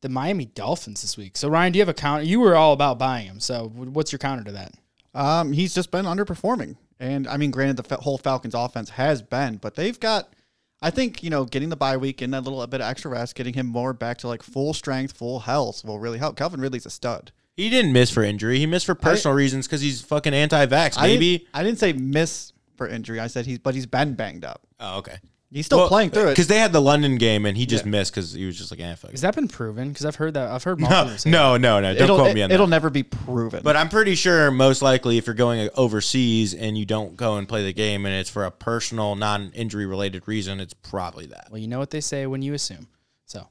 the 0.00 0.08
Miami 0.08 0.46
Dolphins 0.46 1.02
this 1.02 1.16
week. 1.16 1.36
So 1.36 1.48
Ryan, 1.48 1.72
do 1.72 1.78
you 1.78 1.82
have 1.82 1.88
a 1.88 1.94
counter? 1.94 2.24
You 2.24 2.40
were 2.40 2.56
all 2.56 2.72
about 2.72 2.98
buying 2.98 3.26
him. 3.26 3.40
So 3.40 3.68
what's 3.74 4.12
your 4.12 4.18
counter 4.18 4.44
to 4.44 4.52
that? 4.52 4.72
Um, 5.14 5.52
he's 5.52 5.74
just 5.74 5.90
been 5.90 6.06
underperforming, 6.06 6.76
and 7.04 7.28
I 7.28 7.36
mean, 7.36 7.50
granted, 7.50 7.76
the 7.76 7.96
whole 7.96 8.18
Falcons 8.18 8.54
offense 8.54 8.90
has 8.90 9.22
been, 9.22 9.56
but 9.56 9.74
they've 9.74 9.98
got. 9.98 10.32
I 10.82 10.90
think 10.90 11.22
you 11.22 11.30
know, 11.30 11.44
getting 11.46 11.70
the 11.70 11.76
bye 11.76 11.96
week 11.96 12.20
and 12.20 12.34
that 12.34 12.42
little 12.42 12.66
bit 12.66 12.80
of 12.82 12.86
extra 12.86 13.10
rest, 13.10 13.34
getting 13.34 13.54
him 13.54 13.66
more 13.66 13.94
back 13.94 14.18
to 14.18 14.28
like 14.28 14.42
full 14.42 14.74
strength, 14.74 15.16
full 15.16 15.40
health 15.40 15.82
will 15.84 15.98
really 15.98 16.18
help. 16.18 16.36
Calvin 16.36 16.60
Ridley's 16.60 16.84
a 16.84 16.90
stud. 16.90 17.32
He 17.56 17.70
didn't 17.70 17.92
miss 17.92 18.10
for 18.10 18.22
injury. 18.22 18.58
He 18.58 18.66
missed 18.66 18.84
for 18.84 18.94
personal 18.94 19.34
reasons 19.34 19.66
because 19.66 19.80
he's 19.80 20.02
fucking 20.02 20.34
anti-vax. 20.34 20.98
I 20.98 21.06
Maybe. 21.06 21.38
didn't, 21.38 21.50
I 21.54 21.62
didn't 21.62 21.78
say 21.78 21.92
miss 21.92 22.52
for 22.76 22.88
injury. 22.88 23.20
I 23.20 23.28
said 23.28 23.46
he's, 23.46 23.60
but 23.60 23.74
he's 23.74 23.86
been 23.86 24.14
banged 24.14 24.44
up. 24.44 24.66
Oh, 24.80 24.98
okay. 24.98 25.18
He's 25.50 25.66
still 25.66 25.86
playing 25.86 26.10
through 26.10 26.26
it. 26.28 26.30
because 26.30 26.48
they 26.48 26.58
had 26.58 26.72
the 26.72 26.80
London 26.80 27.16
game 27.16 27.46
and 27.46 27.56
he 27.56 27.64
just 27.64 27.84
Yeah. 27.84 27.90
missed 27.92 28.12
because 28.12 28.32
he 28.32 28.44
was 28.44 28.58
just 28.58 28.72
like, 28.72 28.80
eh, 28.80 28.94
fuck. 28.96 29.12
Has 29.12 29.20
that 29.20 29.36
been 29.36 29.46
proven? 29.46 29.90
Because 29.90 30.04
I've 30.04 30.16
heard 30.16 30.34
that. 30.34 30.50
I've 30.50 30.64
heard 30.64 30.80
multiple 30.80 31.04
No, 31.12 31.16
say 31.16 31.30
no, 31.30 31.56
no, 31.56 31.80
no. 31.80 31.94
Don't 31.94 32.02
it'll 32.02 32.16
quote 32.16 32.30
it, 32.30 32.34
me 32.34 32.42
on 32.42 32.48
that. 32.48 32.56
it, 32.56 32.58
will 32.58 32.66
that. 32.66 32.70
never 32.70 32.90
be 32.90 33.04
proven. 33.04 33.60
But 33.62 33.76
I'm 33.76 33.88
pretty 33.88 34.16
sure, 34.16 34.50
most 34.50 34.82
likely, 34.82 35.16
if 35.16 35.26
you're 35.28 35.34
going 35.34 35.68
overseas 35.76 36.54
and 36.54 36.76
you 36.76 36.84
don't 36.84 37.16
go 37.16 37.36
and 37.36 37.48
play 37.48 37.62
the 37.62 37.72
game, 37.72 38.04
and 38.04 38.14
it's 38.14 38.30
for 38.30 38.44
a 38.44 38.50
personal, 38.50 39.14
non-injury 39.14 39.86
related 39.86 40.26
reason, 40.26 40.58
it's 40.58 40.74
probably 40.74 41.26
that. 41.26 41.46
Well, 41.50 41.58
you 41.60 41.68
know 41.68 41.78
what 41.78 41.90
they 41.90 42.00
say 42.00 42.26
when 42.26 42.42
you 42.42 42.54
assume. 42.54 42.88
So, 43.26 43.46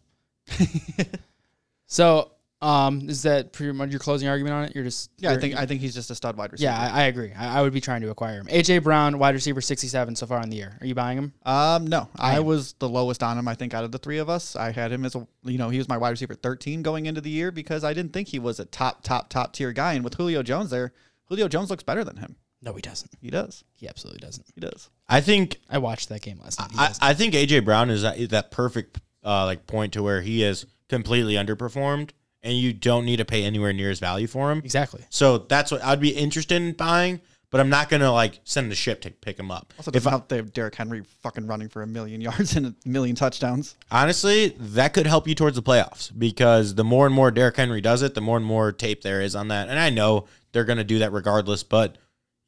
so 1.85 2.31
um, 2.63 3.09
is 3.09 3.23
that 3.23 3.51
pretty 3.53 3.73
much 3.73 3.89
your 3.91 3.99
closing 3.99 4.27
argument 4.27 4.53
on 4.55 4.63
it? 4.65 4.75
You're 4.75 4.83
just 4.83 5.11
yeah, 5.17 5.29
I 5.29 5.31
you're- 5.33 5.41
think 5.41 5.59
I 5.59 5.65
think 5.65 5.81
he's 5.81 5.93
just 5.93 6.09
a 6.09 6.15
stud 6.15 6.37
wide 6.37 6.51
receiver. 6.51 6.71
yeah, 6.71 6.79
I, 6.93 7.01
I 7.01 7.03
agree. 7.05 7.31
I, 7.33 7.59
I 7.59 7.61
would 7.61 7.73
be 7.73 7.81
trying 7.81 8.01
to 8.01 8.09
acquire 8.09 8.39
him. 8.39 8.47
AJ 8.47 8.83
Brown, 8.83 9.19
wide 9.19 9.35
receiver, 9.35 9.61
67 9.61 10.15
so 10.15 10.25
far 10.25 10.41
in 10.41 10.49
the 10.49 10.55
year. 10.57 10.77
Are 10.81 10.87
you 10.87 10.95
buying 10.95 11.17
him? 11.17 11.33
Um, 11.45 11.85
no, 11.87 12.07
I 12.15 12.37
am. 12.37 12.45
was 12.45 12.73
the 12.79 12.87
lowest 12.89 13.21
on 13.21 13.37
him. 13.37 13.47
I 13.47 13.55
think 13.55 13.73
out 13.73 13.83
of 13.83 13.91
the 13.91 13.97
three 13.99 14.17
of 14.17 14.29
us, 14.29 14.55
I 14.55 14.71
had 14.71 14.91
him 14.91 15.05
as 15.05 15.15
a 15.15 15.27
you 15.43 15.57
know 15.57 15.69
he 15.69 15.77
was 15.77 15.89
my 15.89 15.97
wide 15.97 16.11
receiver 16.11 16.33
13 16.35 16.81
going 16.81 17.05
into 17.05 17.21
the 17.21 17.29
year 17.29 17.51
because 17.51 17.83
I 17.83 17.93
didn't 17.93 18.13
think 18.13 18.29
he 18.29 18.39
was 18.39 18.59
a 18.59 18.65
top 18.65 19.03
top 19.03 19.29
top 19.29 19.53
tier 19.53 19.71
guy. 19.73 19.93
And 19.93 20.03
with 20.03 20.15
Julio 20.15 20.41
Jones 20.43 20.69
there, 20.69 20.93
Julio 21.25 21.47
Jones 21.47 21.69
looks 21.69 21.83
better 21.83 22.03
than 22.03 22.17
him. 22.17 22.37
No, 22.61 22.71
he 22.73 22.81
doesn't. 22.81 23.11
He 23.19 23.29
does. 23.29 23.65
He 23.73 23.89
absolutely 23.89 24.19
doesn't. 24.21 24.45
He 24.55 24.61
does. 24.61 24.89
I 25.09 25.19
think 25.19 25.59
I 25.69 25.79
watched 25.79 26.07
that 26.07 26.21
game 26.21 26.39
last 26.41 26.61
night. 26.61 26.69
I. 27.01 27.09
I 27.09 27.13
think 27.13 27.33
AJ 27.33 27.65
Brown 27.65 27.89
is 27.89 28.03
that, 28.03 28.17
is 28.17 28.29
that 28.29 28.51
perfect 28.51 29.01
uh, 29.21 29.43
like 29.43 29.67
point 29.67 29.91
to 29.93 30.01
where 30.03 30.21
he 30.21 30.43
is 30.43 30.65
completely 30.87 31.33
underperformed, 31.33 32.11
and 32.43 32.57
you 32.57 32.73
don't 32.73 33.05
need 33.05 33.17
to 33.17 33.25
pay 33.25 33.43
anywhere 33.43 33.73
near 33.73 33.89
his 33.89 33.99
value 33.99 34.27
for 34.27 34.51
him. 34.51 34.59
exactly. 34.59 35.03
So 35.09 35.37
that's 35.39 35.71
what 35.71 35.83
I'd 35.83 35.99
be 36.01 36.09
interested 36.09 36.55
in 36.61 36.73
buying, 36.73 37.21
but 37.49 37.61
I'm 37.61 37.69
not 37.69 37.89
gonna 37.89 38.11
like 38.11 38.39
send 38.43 38.69
the 38.71 38.75
ship 38.75 39.01
to 39.01 39.11
pick 39.11 39.39
him 39.39 39.49
up. 39.51 39.73
Also, 39.77 39.91
If 39.91 40.03
doesn't 40.03 40.31
I, 40.31 40.35
have 40.35 40.53
Derrick 40.53 40.75
Henry 40.75 41.03
fucking 41.21 41.47
running 41.47 41.69
for 41.69 41.81
a 41.83 41.87
million 41.87 42.19
yards 42.21 42.55
and 42.55 42.65
a 42.67 42.75
million 42.85 43.15
touchdowns. 43.15 43.75
honestly, 43.91 44.49
that 44.59 44.93
could 44.93 45.07
help 45.07 45.27
you 45.27 45.35
towards 45.35 45.55
the 45.55 45.63
playoffs 45.63 46.11
because 46.17 46.75
the 46.75 46.83
more 46.83 47.05
and 47.05 47.15
more 47.15 47.31
Derrick 47.31 47.55
Henry 47.57 47.79
does 47.81 48.01
it, 48.01 48.13
the 48.15 48.21
more 48.21 48.37
and 48.37 48.45
more 48.45 48.71
tape 48.71 49.01
there 49.03 49.21
is 49.21 49.35
on 49.35 49.47
that. 49.47 49.69
And 49.69 49.79
I 49.79 49.89
know 49.89 50.25
they're 50.51 50.65
gonna 50.65 50.83
do 50.83 50.99
that 50.99 51.11
regardless, 51.13 51.63
but 51.63 51.97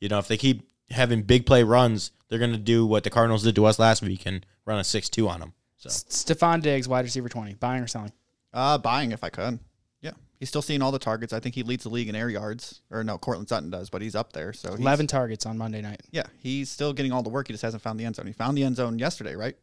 you 0.01 0.10
know 0.10 0.19
if 0.19 0.27
they 0.27 0.38
keep 0.38 0.67
having 0.91 1.21
big 1.23 1.45
play 1.45 1.63
runs, 1.63 2.12
they're 2.27 2.39
gonna 2.39 2.58
do 2.58 2.86
what 2.86 3.03
the 3.03 3.10
Cardinals 3.10 3.43
did 3.43 3.55
to 3.55 3.65
us 3.65 3.79
last 3.79 4.01
week 4.01 4.25
and 4.25 4.45
run 4.65 4.79
a 4.79 4.84
six-two 4.84 5.29
on 5.29 5.39
them. 5.39 5.53
So 5.77 5.88
S- 5.89 6.03
Stefon 6.10 6.62
Diggs, 6.62 6.88
wide 6.88 7.05
receiver 7.05 7.29
20. 7.29 7.53
Buying 7.55 7.84
or 7.84 7.88
selling? 7.88 8.12
Uh, 8.53 8.77
buying 8.77 9.12
if 9.12 9.23
I 9.23 9.29
could. 9.29 9.60
Yeah, 10.35 10.39
he's 10.39 10.49
still 10.49 10.61
seeing 10.61 10.81
all 10.81 10.91
the 10.91 10.99
targets. 10.99 11.33
I 11.33 11.39
think 11.39 11.55
he 11.55 11.63
leads 11.63 11.83
the 11.83 11.89
league 11.89 12.09
in 12.09 12.15
air 12.15 12.29
yards. 12.29 12.81
Or 12.91 13.03
no, 13.03 13.17
Courtland 13.17 13.49
Sutton 13.49 13.69
does, 13.69 13.89
but 13.89 14.01
he's 14.01 14.15
up 14.15 14.33
there. 14.33 14.53
So 14.53 14.71
he's, 14.71 14.79
11 14.79 15.07
targets 15.07 15.45
on 15.45 15.57
Monday 15.57 15.81
night. 15.81 16.01
Yeah, 16.11 16.23
he's 16.39 16.69
still 16.69 16.93
getting 16.93 17.11
all 17.11 17.23
the 17.23 17.29
work. 17.29 17.47
He 17.47 17.53
just 17.53 17.63
hasn't 17.63 17.83
found 17.83 17.99
the 17.99 18.05
end 18.05 18.15
zone. 18.15 18.27
He 18.27 18.33
found 18.33 18.57
the 18.57 18.63
end 18.63 18.75
zone 18.75 18.99
yesterday, 18.99 19.35
right? 19.35 19.55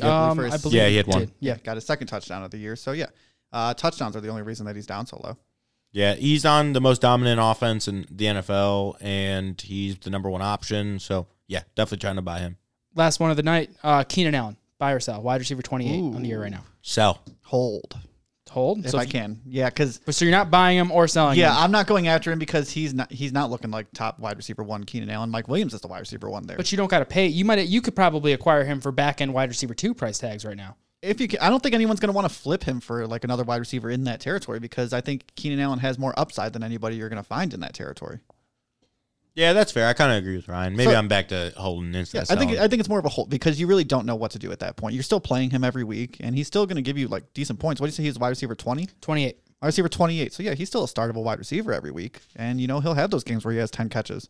Um, 0.00 0.38
I 0.40 0.56
believe 0.56 0.74
Yeah, 0.74 0.88
he 0.88 0.96
had 0.96 1.06
one. 1.06 1.20
did. 1.20 1.32
Yeah. 1.40 1.56
got 1.62 1.76
his 1.76 1.84
second 1.84 2.06
touchdown 2.08 2.42
of 2.42 2.50
the 2.50 2.58
year. 2.58 2.76
So 2.76 2.92
yeah, 2.92 3.06
uh, 3.52 3.74
touchdowns 3.74 4.16
are 4.16 4.20
the 4.20 4.28
only 4.28 4.42
reason 4.42 4.66
that 4.66 4.74
he's 4.76 4.86
down 4.86 5.06
so 5.06 5.20
low. 5.22 5.36
Yeah, 5.92 6.14
he's 6.14 6.46
on 6.46 6.72
the 6.72 6.80
most 6.80 7.02
dominant 7.02 7.38
offense 7.42 7.86
in 7.86 8.06
the 8.10 8.24
NFL, 8.24 8.96
and 9.02 9.60
he's 9.60 9.98
the 9.98 10.08
number 10.10 10.30
one 10.30 10.40
option. 10.40 10.98
So 10.98 11.26
yeah, 11.46 11.62
definitely 11.76 11.98
trying 11.98 12.16
to 12.16 12.22
buy 12.22 12.38
him. 12.40 12.56
Last 12.94 13.20
one 13.20 13.30
of 13.30 13.36
the 13.36 13.42
night. 13.42 13.70
Uh, 13.82 14.02
Keenan 14.02 14.34
Allen, 14.34 14.56
buy 14.78 14.92
or 14.92 15.00
sell? 15.00 15.20
Wide 15.22 15.40
receiver 15.40 15.60
28 15.62 15.98
on 16.16 16.22
the 16.22 16.28
year 16.28 16.40
right 16.40 16.50
now. 16.50 16.64
Sell. 16.80 17.20
Hold 17.42 17.98
Hold. 18.52 18.84
if 18.84 18.90
so, 18.90 18.98
I 18.98 19.06
can. 19.06 19.40
Yeah, 19.46 19.68
because 19.68 20.00
so 20.10 20.24
you're 20.24 20.32
not 20.32 20.50
buying 20.50 20.78
him 20.78 20.92
or 20.92 21.08
selling 21.08 21.38
yeah, 21.38 21.52
him? 21.52 21.64
I'm 21.64 21.70
not 21.72 21.86
going 21.86 22.06
after 22.06 22.30
him 22.30 22.38
because 22.38 22.70
he's 22.70 22.94
not 22.94 23.10
he's 23.10 23.32
not 23.32 23.50
looking 23.50 23.70
like 23.70 23.86
top 23.92 24.18
wide 24.18 24.36
receiver 24.36 24.62
one. 24.62 24.84
Keenan 24.84 25.10
Allen, 25.10 25.30
Mike 25.30 25.48
Williams 25.48 25.74
is 25.74 25.80
the 25.80 25.88
wide 25.88 26.00
receiver 26.00 26.30
one 26.30 26.46
there. 26.46 26.56
But 26.56 26.70
you 26.70 26.76
don't 26.76 26.90
got 26.90 27.00
to 27.00 27.04
pay. 27.04 27.26
You 27.26 27.44
might. 27.44 27.66
You 27.66 27.80
could 27.80 27.96
probably 27.96 28.32
acquire 28.32 28.64
him 28.64 28.80
for 28.80 28.92
back 28.92 29.20
end 29.20 29.32
wide 29.34 29.48
receiver 29.48 29.74
two 29.74 29.94
price 29.94 30.18
tags 30.18 30.44
right 30.44 30.56
now. 30.56 30.76
if 31.02 31.20
you 31.20 31.28
can, 31.28 31.40
I 31.40 31.48
don't 31.48 31.62
think 31.62 31.74
anyone's 31.74 32.00
going 32.00 32.12
to 32.12 32.14
want 32.14 32.28
to 32.28 32.34
flip 32.34 32.62
him 32.62 32.80
for 32.80 33.06
like 33.06 33.24
another 33.24 33.44
wide 33.44 33.56
receiver 33.58 33.90
in 33.90 34.04
that 34.04 34.20
territory 34.20 34.60
because 34.60 34.92
I 34.92 35.00
think 35.00 35.34
Keenan 35.34 35.58
Allen 35.58 35.80
has 35.80 35.98
more 35.98 36.14
upside 36.16 36.52
than 36.52 36.62
anybody 36.62 36.96
you're 36.96 37.08
going 37.08 37.22
to 37.22 37.28
find 37.28 37.52
in 37.52 37.60
that 37.60 37.74
territory. 37.74 38.20
Yeah, 39.34 39.54
that's 39.54 39.72
fair. 39.72 39.86
I 39.88 39.94
kind 39.94 40.12
of 40.12 40.18
agree 40.18 40.36
with 40.36 40.46
Ryan. 40.48 40.76
Maybe 40.76 40.90
So- 40.90 40.96
I'm 40.96 41.08
back 41.08 41.28
to 41.28 41.52
holding 41.56 41.94
instead. 41.94 42.26
Yeah, 42.28 42.34
I 42.34 42.38
think. 42.38 42.52
I 42.58 42.68
think 42.68 42.80
it's 42.80 42.88
more 42.88 42.98
of 42.98 43.04
a 43.06 43.08
hold 43.08 43.30
because 43.30 43.58
you 43.58 43.66
really 43.66 43.84
don't 43.84 44.04
know 44.04 44.14
what 44.16 44.32
to 44.32 44.38
do 44.38 44.52
at 44.52 44.58
that 44.60 44.76
point. 44.76 44.94
You're 44.94 45.02
still 45.02 45.20
playing 45.20 45.50
him 45.50 45.64
every 45.64 45.84
week, 45.84 46.18
and 46.20 46.34
he's 46.36 46.46
still 46.46 46.66
going 46.66 46.76
to 46.76 46.82
give 46.82 46.98
you 46.98 47.08
like 47.08 47.32
decent 47.32 47.58
points. 47.58 47.80
What 47.80 47.86
do 47.86 47.90
you 47.90 47.96
say? 47.96 48.02
He's 48.02 48.18
wide 48.18 48.28
receiver 48.28 48.54
twenty, 48.54 48.88
28. 49.00 49.36
wide 49.62 49.66
receiver 49.66 49.88
twenty 49.88 50.20
eight. 50.20 50.32
So 50.34 50.42
yeah, 50.42 50.52
he's 50.54 50.68
still 50.68 50.84
a 50.84 50.86
startable 50.86 51.22
wide 51.24 51.38
receiver 51.38 51.72
every 51.72 51.90
week, 51.90 52.20
and 52.36 52.60
you 52.60 52.66
know 52.66 52.80
he'll 52.80 52.94
have 52.94 53.10
those 53.10 53.24
games 53.24 53.44
where 53.44 53.52
he 53.52 53.58
has 53.60 53.70
ten 53.70 53.88
catches. 53.88 54.28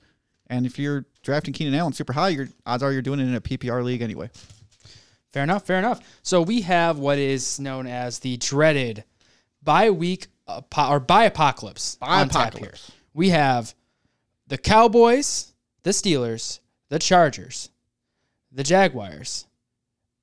And 0.49 0.67
if 0.67 0.79
you're 0.79 1.07
drafting 1.23 1.53
Keenan 1.55 1.75
Allen 1.75 1.93
super 1.95 2.13
high, 2.13 2.29
your 2.29 2.49
odds 2.67 2.83
are 2.83 2.93
you're 2.93 3.03
doing 3.03 3.19
it 3.21 3.25
in 3.25 3.35
a 3.35 3.41
PPR 3.41 3.83
league 3.83 4.03
anyway. 4.03 4.31
Fair 5.33 5.43
enough. 5.45 5.65
Fair 5.67 5.79
enough. 5.79 6.01
So 6.23 6.43
we 6.43 6.61
have 6.63 6.99
what 6.99 7.19
is 7.19 7.59
known 7.59 7.87
as 7.87 8.19
the 8.19 8.37
dreaded 8.37 9.03
bye 9.63 9.91
week 9.91 10.27
apo- 10.47 10.89
or 10.91 11.01
bye 11.01 11.25
apocalypse. 11.25 11.97
on 12.03 12.29
tap 12.29 12.53
here. 12.53 12.61
Bye-apocalypse. 12.61 12.93
We 13.15 13.31
have 13.31 13.75
the 14.53 14.59
Cowboys, 14.59 15.55
the 15.83 15.93
Steelers, 15.93 16.61
the 16.91 16.99
Chargers, 16.99 17.71
the 18.53 18.63
Jaguars, 18.63 19.47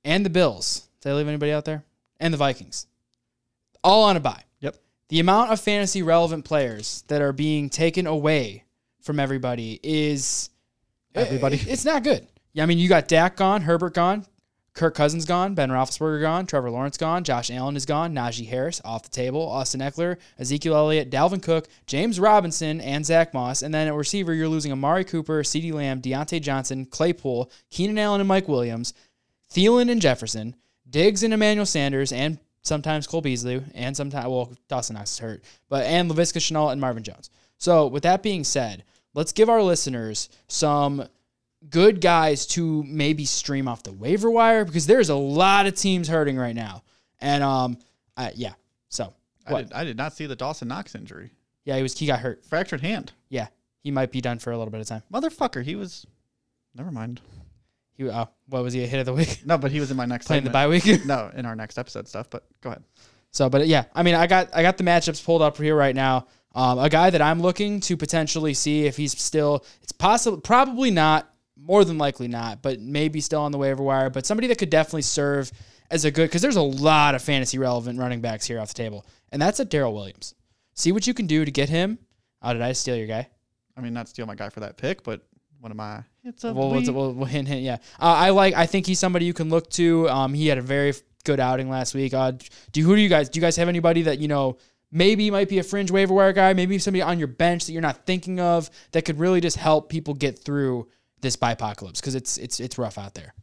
and 0.04 0.24
the 0.24 0.30
Bills. 0.30 0.88
Did 1.02 1.10
I 1.10 1.16
leave 1.16 1.28
anybody 1.28 1.52
out 1.52 1.66
there? 1.66 1.84
And 2.20 2.32
the 2.32 2.38
Vikings. 2.38 2.86
All 3.84 4.04
on 4.04 4.18
a 4.18 4.20
buy. 4.20 4.44
Yep. 4.60 4.76
The 5.08 5.20
amount 5.20 5.52
of 5.52 5.60
fantasy 5.60 6.04
relevant 6.04 6.46
players 6.46 7.04
that 7.08 7.24
are 7.24 7.34
being 7.34 7.72
taken 7.72 8.06
away 8.06 8.66
from 9.02 9.20
everybody 9.20 9.80
is 9.82 10.52
Everybody. 11.16 11.58
Eh, 11.58 11.66
it's 11.70 11.86
not 11.86 12.04
good. 12.04 12.28
Yeah, 12.54 12.62
I 12.62 12.66
mean, 12.68 12.78
you 12.78 12.88
got 12.88 13.08
Dak 13.08 13.36
gone, 13.36 13.64
Herbert 13.64 13.96
gone, 13.96 14.28
Kirk 14.74 14.96
Cousins 14.96 15.26
gone, 15.26 15.56
Ben 15.56 15.70
Roethlisberger 15.70 16.22
gone, 16.22 16.46
Trevor 16.46 16.70
Lawrence 16.70 16.98
gone, 16.98 17.24
Josh 17.24 17.52
Allen 17.52 17.76
is 17.76 17.86
gone, 17.86 18.14
Najee 18.14 18.48
Harris 18.48 18.82
off 18.86 19.04
the 19.04 19.10
table, 19.10 19.42
Austin 19.42 19.82
Ekeler, 19.82 20.18
Ezekiel 20.38 20.76
Elliott, 20.76 21.10
Dalvin 21.10 21.42
Cook, 21.42 21.68
James 21.86 22.20
Robinson, 22.20 22.80
and 22.82 23.06
Zach 23.06 23.34
Moss. 23.34 23.62
And 23.62 23.74
then 23.74 23.88
at 23.88 23.94
receiver, 23.94 24.34
you're 24.34 24.48
losing 24.48 24.72
Amari 24.72 25.04
Cooper, 25.04 25.44
CeeDee 25.44 25.74
Lamb, 25.74 26.02
Diontae 26.02 26.42
Johnson, 26.42 26.86
Claypool, 26.86 27.52
Keenan 27.70 27.98
Allen, 27.98 28.22
and 28.22 28.28
Mike 28.28 28.48
Williams, 28.48 28.94
Thielen 29.52 29.92
and 29.92 30.02
Jefferson, 30.02 30.56
Diggs 30.90 31.24
and 31.24 31.34
Emmanuel 31.34 31.66
Sanders, 31.66 32.12
and 32.12 32.40
sometimes 32.62 33.08
Cole 33.08 33.22
Beasley, 33.22 33.64
and 33.74 33.96
sometimes 33.96 34.28
well 34.28 34.54
Dawson 34.68 34.96
Knox 34.96 35.12
is 35.14 35.20
hurt, 35.20 35.44
but 35.70 35.86
and 35.86 36.10
Laviska 36.10 36.40
Shenault 36.40 36.72
and 36.72 36.82
Marvin 36.82 37.04
Jones. 37.04 37.30
So 37.58 37.88
with 37.88 38.04
that 38.04 38.24
being 38.24 38.44
said, 38.44 38.84
let's 39.14 39.32
give 39.32 39.50
our 39.50 39.62
listeners 39.62 40.30
some 40.48 41.08
good 41.70 42.02
guys 42.02 42.46
to 42.48 42.84
maybe 42.84 43.26
stream 43.26 43.68
off 43.68 43.84
the 43.84 43.92
waiver 43.94 44.30
wire 44.30 44.66
because 44.66 44.86
there's 44.88 45.10
a 45.10 45.16
lot 45.16 45.66
of 45.66 45.76
teams 45.76 46.08
hurting 46.08 46.38
right 46.38 46.56
now, 46.56 46.84
and 47.20 47.44
um, 47.44 47.78
uh, 48.18 48.30
yeah. 48.36 48.54
So 48.90 49.14
I 49.46 49.62
did, 49.64 49.74
I 49.74 49.84
did 49.84 49.98
not 49.98 50.14
see 50.14 50.26
the 50.26 50.36
Dawson 50.36 50.68
Knox 50.68 50.96
injury, 50.96 51.32
Yeah, 51.66 51.76
he 51.78 51.84
was 51.84 51.98
he 51.98 52.06
got 52.06 52.20
hurt. 52.20 52.46
fractured 52.46 52.82
hand. 52.82 53.12
Yeah, 53.30 53.48
he 53.82 53.92
might 53.92 54.12
be 54.12 54.22
done 54.22 54.40
for 54.40 54.52
a 54.52 54.58
little 54.58 54.72
bit 54.72 54.82
of 54.82 54.88
time. 54.88 55.04
Motherfucker, 55.12 55.64
he 55.64 55.76
was. 55.76 56.06
Never 56.76 56.92
mind. 56.92 57.20
He 57.94 58.08
uh, 58.08 58.26
what 58.48 58.64
was 58.64 58.74
he 58.74 58.84
a 58.84 58.88
hit 58.88 59.00
of 59.00 59.06
the 59.06 59.14
week 59.14 59.42
No, 59.46 59.58
but 59.58 59.72
he 59.72 59.80
was 59.80 59.92
in 59.92 59.98
my 59.98 60.06
next 60.06 60.28
playing 60.28 60.44
the 60.46 60.50
bye 60.50 60.68
week? 60.68 60.86
No, 61.06 61.30
in 61.36 61.46
our 61.46 61.56
next 61.56 61.78
episode 61.78 62.08
stuff. 62.08 62.30
But 62.30 62.46
go 62.62 62.70
ahead. 62.70 62.84
So, 63.32 63.50
but 63.50 63.68
yeah, 63.68 63.86
I 63.94 64.04
mean, 64.04 64.16
I 64.16 64.28
got 64.28 64.56
I 64.56 64.62
got 64.62 64.78
the 64.78 64.84
matchups 64.84 65.24
pulled 65.24 65.42
up 65.42 65.58
here 65.58 65.76
right 65.76 65.96
now. 65.96 66.28
Um, 66.56 66.80
a 66.80 66.90
guy 66.90 67.10
that 67.12 67.22
I'm 67.22 67.42
looking 67.42 67.80
to 67.82 67.96
potentially 67.98 68.54
see 68.56 68.86
if 68.86 68.98
he's 68.98 69.20
still, 69.20 69.64
it's 69.84 69.92
possible, 69.92 70.40
probably 70.42 70.90
not, 70.90 71.32
more 71.62 71.84
than 71.84 71.98
likely 71.98 72.28
not, 72.28 72.62
but 72.62 72.80
maybe 72.80 73.22
still 73.22 73.42
on 73.42 73.52
the 73.52 73.58
waiver 73.58 73.84
wire. 73.84 74.10
But 74.10 74.26
somebody 74.26 74.48
that 74.48 74.58
could 74.58 74.70
definitely 74.70 75.04
serve 75.04 75.52
as 75.92 76.06
a 76.06 76.12
good 76.12 76.28
because 76.28 76.42
there's 76.42 76.56
a 76.56 76.62
lot 76.62 77.16
of 77.16 77.22
fantasy 77.22 77.58
relevant 77.58 78.00
running 78.00 78.22
backs 78.22 78.46
here 78.46 78.60
off 78.60 78.70
the 78.70 78.74
table, 78.74 79.06
and 79.32 79.42
that's 79.42 79.60
at 79.60 79.70
Darrel 79.70 79.94
Williams. 79.94 80.36
See 80.74 80.92
what 80.92 81.08
you 81.08 81.14
can 81.14 81.28
do 81.28 81.44
to 81.46 81.52
get 81.52 81.70
him. 81.70 82.00
Oh, 82.42 82.54
did 82.54 82.62
I 82.62 82.72
steal 82.72 82.96
your 82.96 83.08
guy? 83.08 83.28
I 83.76 83.82
mean, 83.82 83.94
not 83.94 84.08
steal 84.08 84.26
my 84.26 84.36
guy 84.36 84.50
for 84.50 84.62
that 84.62 84.78
pick, 84.78 85.04
but 85.04 85.22
one 85.60 85.72
of 85.72 85.78
my 85.78 86.04
hits 86.24 86.44
of 86.44 86.56
Well, 86.56 86.70
the 86.70 86.92
we'll, 86.92 86.94
we'll, 86.94 87.14
we'll 87.14 87.26
hint, 87.26 87.48
hint, 87.48 87.62
yeah. 87.62 87.78
Uh, 88.00 88.16
I 88.16 88.30
like. 88.30 88.54
I 88.54 88.66
think 88.66 88.86
he's 88.86 89.00
somebody 89.00 89.26
you 89.26 89.34
can 89.34 89.50
look 89.50 89.70
to. 89.72 90.10
Um, 90.10 90.34
he 90.34 90.48
had 90.48 90.58
a 90.58 90.62
very 90.62 90.94
good 91.26 91.40
outing 91.40 91.70
last 91.70 91.94
week. 91.94 92.14
Uh, 92.14 92.34
do 92.72 92.84
who 92.84 92.96
do 92.96 93.02
you 93.02 93.10
guys? 93.10 93.30
Do 93.30 93.40
you 93.40 93.42
guys 93.42 93.58
have 93.58 93.68
anybody 93.68 94.04
that 94.04 94.20
you 94.20 94.28
know 94.28 94.58
maybe 94.92 95.30
might 95.32 95.50
be 95.50 95.60
a 95.60 95.64
fringe 95.64 95.92
waiver 95.92 96.14
wire 96.14 96.34
guy? 96.34 96.54
Maybe 96.54 96.78
somebody 96.80 97.02
on 97.02 97.20
your 97.20 97.28
bench 97.28 97.66
that 97.66 97.74
you're 97.74 97.82
not 97.82 98.06
thinking 98.06 98.40
of 98.40 98.70
that 98.92 99.04
could 99.04 99.20
really 99.20 99.42
just 99.42 99.58
help 99.58 99.90
people 99.90 100.14
get 100.14 100.40
through 100.40 100.88
this 101.22 101.38
apocalypse 101.42 102.00
because 102.00 102.16
it's 102.16 102.38
it's 102.38 102.60
it's 102.60 102.78
rough 102.78 102.98
out 102.98 103.16
there. 103.16 103.34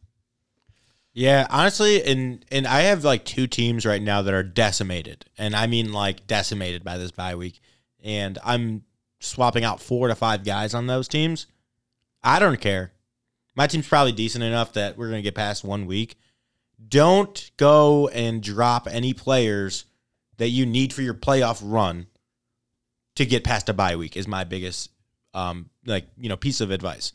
Yeah, 1.16 1.46
honestly, 1.48 2.04
and 2.04 2.44
and 2.50 2.66
I 2.66 2.82
have 2.82 3.02
like 3.02 3.24
two 3.24 3.46
teams 3.46 3.86
right 3.86 4.02
now 4.02 4.20
that 4.20 4.34
are 4.34 4.42
decimated, 4.42 5.24
and 5.38 5.56
I 5.56 5.66
mean 5.66 5.90
like 5.90 6.26
decimated 6.26 6.84
by 6.84 6.98
this 6.98 7.10
bye 7.10 7.36
week, 7.36 7.60
and 8.04 8.38
I'm 8.44 8.84
swapping 9.18 9.64
out 9.64 9.80
four 9.80 10.08
to 10.08 10.14
five 10.14 10.44
guys 10.44 10.74
on 10.74 10.86
those 10.86 11.08
teams. 11.08 11.46
I 12.22 12.38
don't 12.38 12.60
care. 12.60 12.92
My 13.54 13.66
team's 13.66 13.88
probably 13.88 14.12
decent 14.12 14.44
enough 14.44 14.74
that 14.74 14.98
we're 14.98 15.08
gonna 15.08 15.22
get 15.22 15.34
past 15.34 15.64
one 15.64 15.86
week. 15.86 16.16
Don't 16.86 17.50
go 17.56 18.08
and 18.08 18.42
drop 18.42 18.86
any 18.86 19.14
players 19.14 19.86
that 20.36 20.50
you 20.50 20.66
need 20.66 20.92
for 20.92 21.00
your 21.00 21.14
playoff 21.14 21.62
run 21.64 22.08
to 23.14 23.24
get 23.24 23.42
past 23.42 23.70
a 23.70 23.72
bye 23.72 23.96
week. 23.96 24.18
Is 24.18 24.28
my 24.28 24.44
biggest 24.44 24.90
um 25.32 25.70
like 25.86 26.08
you 26.18 26.28
know 26.28 26.36
piece 26.36 26.60
of 26.60 26.70
advice. 26.70 27.12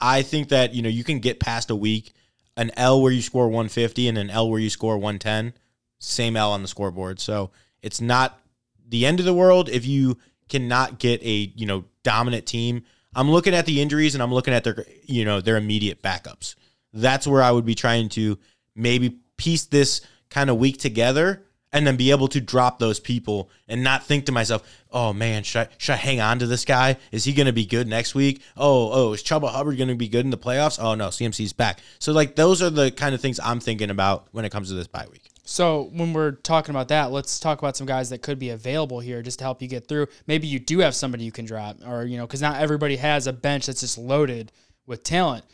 I 0.00 0.22
think 0.22 0.48
that 0.48 0.74
you 0.74 0.82
know 0.82 0.88
you 0.88 1.04
can 1.04 1.18
get 1.18 1.40
past 1.40 1.70
a 1.70 1.76
week 1.76 2.12
an 2.58 2.72
L 2.76 3.00
where 3.00 3.12
you 3.12 3.22
score 3.22 3.46
150 3.46 4.08
and 4.08 4.18
an 4.18 4.30
L 4.30 4.50
where 4.50 4.60
you 4.60 4.68
score 4.68 4.98
110, 4.98 5.54
same 6.00 6.36
L 6.36 6.52
on 6.52 6.60
the 6.60 6.68
scoreboard. 6.68 7.20
So 7.20 7.52
it's 7.82 8.00
not 8.00 8.40
the 8.88 9.06
end 9.06 9.20
of 9.20 9.26
the 9.26 9.32
world 9.32 9.68
if 9.68 9.86
you 9.86 10.18
cannot 10.48 10.98
get 10.98 11.22
a 11.22 11.52
you 11.54 11.64
know 11.64 11.84
dominant 12.02 12.46
team. 12.46 12.84
I'm 13.14 13.30
looking 13.30 13.54
at 13.54 13.64
the 13.64 13.80
injuries 13.80 14.14
and 14.14 14.22
I'm 14.22 14.34
looking 14.34 14.52
at 14.52 14.64
their 14.64 14.84
you 15.04 15.24
know 15.24 15.40
their 15.40 15.56
immediate 15.56 16.02
backups. 16.02 16.56
That's 16.92 17.26
where 17.26 17.42
I 17.42 17.52
would 17.52 17.64
be 17.64 17.74
trying 17.74 18.08
to 18.10 18.38
maybe 18.74 19.18
piece 19.36 19.66
this 19.66 20.00
kind 20.28 20.50
of 20.50 20.56
week 20.56 20.78
together 20.78 21.44
and 21.72 21.86
then 21.86 21.96
be 21.96 22.10
able 22.10 22.28
to 22.28 22.40
drop 22.40 22.78
those 22.78 22.98
people 23.00 23.50
and 23.66 23.82
not 23.82 24.04
think 24.04 24.26
to 24.26 24.32
myself, 24.32 24.62
oh 24.90 25.12
man, 25.12 25.42
should 25.42 25.62
I 25.62 25.68
should 25.78 25.92
I 25.92 25.96
hang 25.96 26.20
on 26.20 26.38
to 26.38 26.46
this 26.46 26.64
guy? 26.64 26.96
Is 27.12 27.24
he 27.24 27.32
gonna 27.32 27.52
be 27.52 27.66
good 27.66 27.86
next 27.86 28.14
week? 28.14 28.42
Oh, 28.56 28.90
oh, 28.92 29.12
is 29.12 29.22
Chuba 29.22 29.50
Hubbard 29.50 29.78
gonna 29.78 29.94
be 29.94 30.08
good 30.08 30.24
in 30.24 30.30
the 30.30 30.38
playoffs? 30.38 30.82
Oh 30.82 30.94
no, 30.94 31.08
CMC's 31.08 31.52
back. 31.52 31.80
So 31.98 32.12
like 32.12 32.36
those 32.36 32.62
are 32.62 32.70
the 32.70 32.90
kind 32.90 33.14
of 33.14 33.20
things 33.20 33.38
I'm 33.42 33.60
thinking 33.60 33.90
about 33.90 34.28
when 34.32 34.44
it 34.44 34.50
comes 34.50 34.68
to 34.68 34.74
this 34.74 34.86
bye 34.86 35.06
week. 35.10 35.28
So 35.44 35.88
when 35.94 36.12
we're 36.12 36.32
talking 36.32 36.74
about 36.74 36.88
that, 36.88 37.10
let's 37.10 37.40
talk 37.40 37.58
about 37.58 37.74
some 37.74 37.86
guys 37.86 38.10
that 38.10 38.20
could 38.20 38.38
be 38.38 38.50
available 38.50 39.00
here 39.00 39.22
just 39.22 39.38
to 39.38 39.46
help 39.46 39.62
you 39.62 39.68
get 39.68 39.88
through. 39.88 40.08
Maybe 40.26 40.46
you 40.46 40.58
do 40.58 40.80
have 40.80 40.94
somebody 40.94 41.24
you 41.24 41.32
can 41.32 41.46
drop, 41.46 41.78
or 41.86 42.04
you 42.04 42.18
know, 42.18 42.26
because 42.26 42.42
not 42.42 42.60
everybody 42.60 42.96
has 42.96 43.26
a 43.26 43.32
bench 43.32 43.66
that's 43.66 43.80
just 43.80 43.96
loaded 43.96 44.52
with 44.86 45.02
talent. 45.02 45.44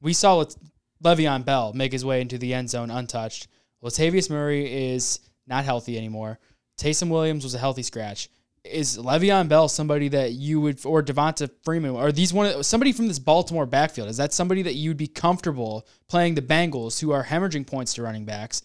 We 0.00 0.12
saw 0.14 0.44
Le'Veon 1.02 1.44
Bell 1.44 1.72
make 1.74 1.92
his 1.92 2.04
way 2.04 2.20
into 2.20 2.38
the 2.38 2.54
end 2.54 2.70
zone 2.70 2.90
untouched. 2.90 3.46
Latavius 3.84 4.30
Murray 4.30 4.94
is 4.94 5.20
not 5.46 5.64
healthy 5.64 5.96
anymore. 5.96 6.38
Ty'Son 6.76 7.08
Williams 7.08 7.44
was 7.44 7.54
a 7.54 7.58
healthy 7.58 7.82
scratch. 7.82 8.28
Is 8.64 8.98
Le'Veon 8.98 9.48
Bell 9.48 9.68
somebody 9.68 10.08
that 10.08 10.32
you 10.32 10.60
would, 10.60 10.84
or 10.84 11.02
Devonta 11.02 11.48
Freeman, 11.62 11.92
or 11.92 12.10
these 12.10 12.32
one 12.32 12.64
somebody 12.64 12.92
from 12.92 13.06
this 13.06 13.20
Baltimore 13.20 13.64
backfield? 13.66 14.08
Is 14.08 14.16
that 14.16 14.32
somebody 14.32 14.62
that 14.62 14.74
you'd 14.74 14.96
be 14.96 15.06
comfortable 15.06 15.86
playing 16.08 16.34
the 16.34 16.42
Bengals, 16.42 17.00
who 17.00 17.12
are 17.12 17.24
hemorrhaging 17.24 17.66
points 17.66 17.94
to 17.94 18.02
running 18.02 18.24
backs, 18.24 18.62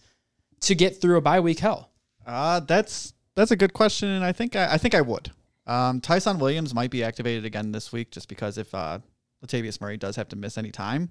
to 0.62 0.74
get 0.74 1.00
through 1.00 1.18
a 1.18 1.20
bye 1.20 1.38
week 1.38 1.60
hell? 1.60 1.90
Uh, 2.26 2.60
that's 2.60 3.14
that's 3.36 3.52
a 3.52 3.56
good 3.56 3.72
question, 3.72 4.08
and 4.08 4.24
I 4.24 4.32
think 4.32 4.56
I, 4.56 4.74
I 4.74 4.78
think 4.78 4.94
I 4.94 5.00
would. 5.00 5.30
Um, 5.66 6.00
Ty'Son 6.00 6.38
Williams 6.38 6.74
might 6.74 6.90
be 6.90 7.04
activated 7.04 7.44
again 7.44 7.70
this 7.70 7.92
week, 7.92 8.10
just 8.10 8.28
because 8.28 8.58
if 8.58 8.74
uh, 8.74 8.98
Latavius 9.44 9.80
Murray 9.80 9.96
does 9.96 10.16
have 10.16 10.28
to 10.30 10.36
miss 10.36 10.58
any 10.58 10.72
time, 10.72 11.10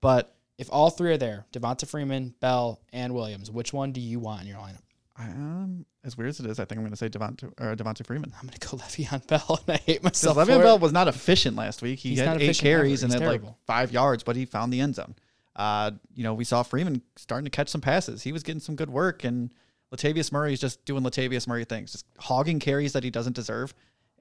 but 0.00 0.34
if 0.58 0.68
all 0.72 0.90
three 0.90 1.12
are 1.12 1.16
there, 1.16 1.46
Devonta 1.52 1.86
Freeman, 1.88 2.34
Bell, 2.40 2.80
and 2.92 3.14
Williams, 3.14 3.50
which 3.50 3.72
one 3.72 3.92
do 3.92 4.00
you 4.00 4.18
want 4.18 4.42
in 4.42 4.48
your 4.48 4.58
lineup? 4.58 4.82
Um, 5.16 5.86
as 6.02 6.16
weird 6.16 6.30
as 6.30 6.40
it 6.40 6.46
is, 6.46 6.58
I 6.58 6.64
think 6.64 6.78
I'm 6.78 6.84
going 6.84 6.90
to 6.90 6.96
say 6.96 7.08
Devonta 7.08 7.44
or 7.60 7.76
Devonta 7.76 8.04
Freeman. 8.04 8.32
I'm 8.40 8.48
going 8.48 8.58
to 8.58 8.68
go 8.68 8.76
Le'Veon 8.76 9.26
Bell, 9.26 9.60
and 9.66 9.76
I 9.76 9.80
hate 9.80 10.02
myself. 10.02 10.36
Le'Veon 10.36 10.60
Bell 10.60 10.78
was 10.78 10.92
not 10.92 11.06
efficient 11.08 11.56
last 11.56 11.82
week. 11.82 12.00
He 12.00 12.10
He's 12.10 12.20
had 12.20 12.42
eight 12.42 12.58
carries 12.58 13.02
and 13.02 13.12
had 13.12 13.22
like 13.22 13.42
five 13.66 13.92
yards, 13.92 14.24
but 14.24 14.34
he 14.36 14.44
found 14.44 14.72
the 14.72 14.80
end 14.80 14.96
zone. 14.96 15.14
Uh, 15.54 15.92
you 16.14 16.24
know, 16.24 16.34
we 16.34 16.44
saw 16.44 16.64
Freeman 16.64 17.00
starting 17.16 17.44
to 17.44 17.50
catch 17.50 17.68
some 17.68 17.80
passes. 17.80 18.22
He 18.22 18.32
was 18.32 18.42
getting 18.42 18.60
some 18.60 18.74
good 18.74 18.90
work, 18.90 19.22
and 19.22 19.52
Latavius 19.94 20.32
Murray 20.32 20.52
is 20.52 20.60
just 20.60 20.84
doing 20.84 21.04
Latavius 21.04 21.46
Murray 21.46 21.64
things, 21.64 21.92
just 21.92 22.06
hogging 22.18 22.58
carries 22.58 22.92
that 22.94 23.04
he 23.04 23.10
doesn't 23.10 23.36
deserve, 23.36 23.72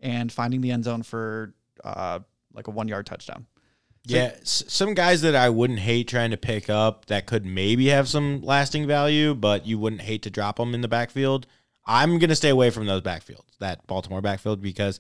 and 0.02 0.32
finding 0.32 0.62
the 0.62 0.72
end 0.72 0.84
zone 0.84 1.02
for 1.02 1.56
uh, 1.84 2.20
like 2.54 2.68
a 2.68 2.72
one 2.72 2.88
yard 2.88 3.08
touchdown. 3.08 3.48
So- 4.08 4.16
Yeah, 4.16 4.32
s- 4.42 4.64
some 4.68 4.94
guys 4.94 5.22
that 5.22 5.36
I 5.36 5.50
wouldn't 5.50 5.80
hate 5.80 6.08
trying 6.08 6.32
to 6.32 6.38
pick 6.38 6.70
up 6.70 7.06
that 7.06 7.26
could 7.26 7.46
maybe 7.46 7.88
have 7.88 8.08
some 8.10 8.42
lasting 8.42 8.86
value, 8.88 9.34
but 9.34 9.66
you 9.66 9.78
wouldn't 9.80 10.02
hate 10.02 10.24
to 10.24 10.30
drop 10.30 10.58
them 10.58 10.74
in 10.76 10.82
the 10.82 10.88
backfield. 10.88 11.48
I'm 11.86 12.18
going 12.20 12.30
to 12.30 12.36
stay 12.36 12.50
away 12.50 12.70
from 12.70 12.86
those 12.86 13.02
backfields, 13.02 13.58
that 13.60 13.86
Baltimore 13.88 14.22
backfield, 14.22 14.62
because 14.62 15.00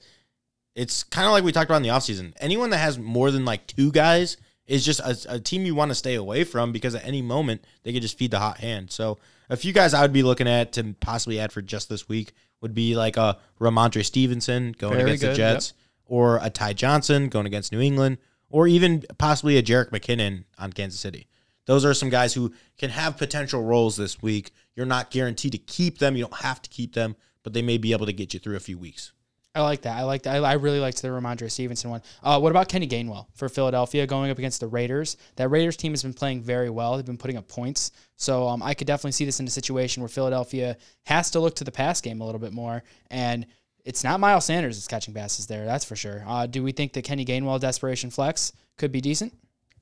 it's 0.75 1.03
kind 1.03 1.25
of 1.25 1.31
like 1.33 1.43
we 1.43 1.51
talked 1.51 1.69
about 1.69 1.77
in 1.77 1.83
the 1.83 1.89
offseason. 1.89 2.33
Anyone 2.39 2.69
that 2.71 2.77
has 2.77 2.97
more 2.97 3.29
than 3.31 3.45
like 3.45 3.67
two 3.67 3.91
guys 3.91 4.37
is 4.65 4.85
just 4.85 4.99
a, 5.01 5.35
a 5.35 5.39
team 5.39 5.65
you 5.65 5.75
want 5.75 5.91
to 5.91 5.95
stay 5.95 6.15
away 6.15 6.43
from 6.45 6.71
because 6.71 6.95
at 6.95 7.05
any 7.05 7.21
moment 7.21 7.63
they 7.83 7.91
could 7.93 8.01
just 8.01 8.17
feed 8.17 8.31
the 8.31 8.39
hot 8.39 8.57
hand. 8.59 8.89
So 8.91 9.17
a 9.49 9.57
few 9.57 9.73
guys 9.73 9.93
I 9.93 10.01
would 10.01 10.13
be 10.13 10.23
looking 10.23 10.47
at 10.47 10.71
to 10.73 10.95
possibly 11.01 11.39
add 11.39 11.51
for 11.51 11.61
just 11.61 11.89
this 11.89 12.07
week 12.07 12.31
would 12.61 12.73
be 12.73 12.95
like 12.95 13.17
a 13.17 13.37
Rhamondre 13.59 14.05
Stevenson 14.05 14.73
going 14.77 14.93
Very 14.95 15.03
against 15.11 15.21
the 15.21 15.27
good, 15.27 15.35
Jets, 15.35 15.73
or 16.05 16.39
a 16.41 16.49
Ty 16.49 16.73
Johnson 16.73 17.27
going 17.27 17.45
against 17.45 17.71
New 17.73 17.81
England, 17.81 18.17
or 18.53 18.67
even 18.67 19.03
possibly 19.17 19.57
a 19.57 19.63
Jerick 19.63 19.89
McKinnon 19.89 20.43
on 20.59 20.71
Kansas 20.71 20.99
City. 20.99 21.27
Those 21.65 21.83
are 21.83 21.93
some 21.95 22.09
guys 22.09 22.35
who 22.35 22.53
can 22.77 22.91
have 22.91 23.17
potential 23.17 23.63
roles 23.63 23.97
this 23.97 24.21
week. 24.21 24.51
You're 24.75 24.85
not 24.85 25.09
guaranteed 25.09 25.53
to 25.53 25.57
keep 25.57 25.97
them. 25.97 26.15
You 26.15 26.25
don't 26.25 26.41
have 26.41 26.61
to 26.61 26.69
keep 26.69 26.93
them, 26.93 27.15
but 27.41 27.53
they 27.53 27.63
may 27.63 27.79
be 27.79 27.93
able 27.93 28.05
to 28.05 28.13
get 28.13 28.31
you 28.31 28.39
through 28.39 28.55
a 28.55 28.59
few 28.59 28.77
weeks. 28.77 29.11
I 29.55 29.61
like 29.61 29.81
that. 29.81 29.97
I 29.97 30.03
like 30.03 30.23
that. 30.23 30.43
I, 30.43 30.51
I 30.51 30.53
really 30.53 30.79
liked 30.79 31.01
the 31.01 31.07
Rhamondre 31.07 31.49
Stevenson 31.49 31.89
one. 31.89 32.03
Uh, 32.21 32.39
what 32.39 32.51
about 32.51 32.69
Kenny 32.69 32.87
Gainwell 32.87 33.25
for 33.33 33.49
Philadelphia 33.49 34.05
going 34.05 34.29
up 34.29 34.37
against 34.37 34.59
the 34.59 34.67
Raiders? 34.67 35.17
That 35.35 35.49
Raiders 35.49 35.77
team 35.77 35.93
has 35.93 36.03
been 36.03 36.13
playing 36.13 36.43
very 36.43 36.69
well. 36.69 36.95
They've 36.95 37.05
been 37.05 37.17
putting 37.17 37.37
up 37.37 37.47
points. 37.47 37.91
So 38.17 38.47
um, 38.47 38.61
I 38.61 38.75
could 38.75 38.85
definitely 38.85 39.13
see 39.13 39.25
this 39.25 39.39
in 39.39 39.47
a 39.47 39.51
situation 39.51 40.03
where 40.03 40.09
Philadelphia 40.09 40.77
has 41.05 41.31
to 41.31 41.39
look 41.39 41.55
to 41.55 41.63
the 41.63 41.71
pass 41.71 42.01
game 42.01 42.21
a 42.21 42.25
little 42.25 42.41
bit 42.41 42.53
more. 42.53 42.83
And 43.09 43.47
it's 43.86 44.03
not 44.03 44.19
Miles 44.19 44.45
Sanders 44.45 44.77
that's 44.77 44.88
catching 44.88 45.13
passes 45.13 45.47
there. 45.47 45.65
That's 45.65 45.86
for 45.86 45.95
sure. 45.95 46.23
Uh, 46.25 46.45
do 46.45 46.63
we 46.63 46.71
think 46.71 46.93
that 46.93 47.03
Kenny 47.03 47.25
Gainwell 47.25 47.59
desperation 47.59 48.09
flex 48.09 48.53
could 48.77 48.91
be 48.91 49.01
decent? 49.01 49.34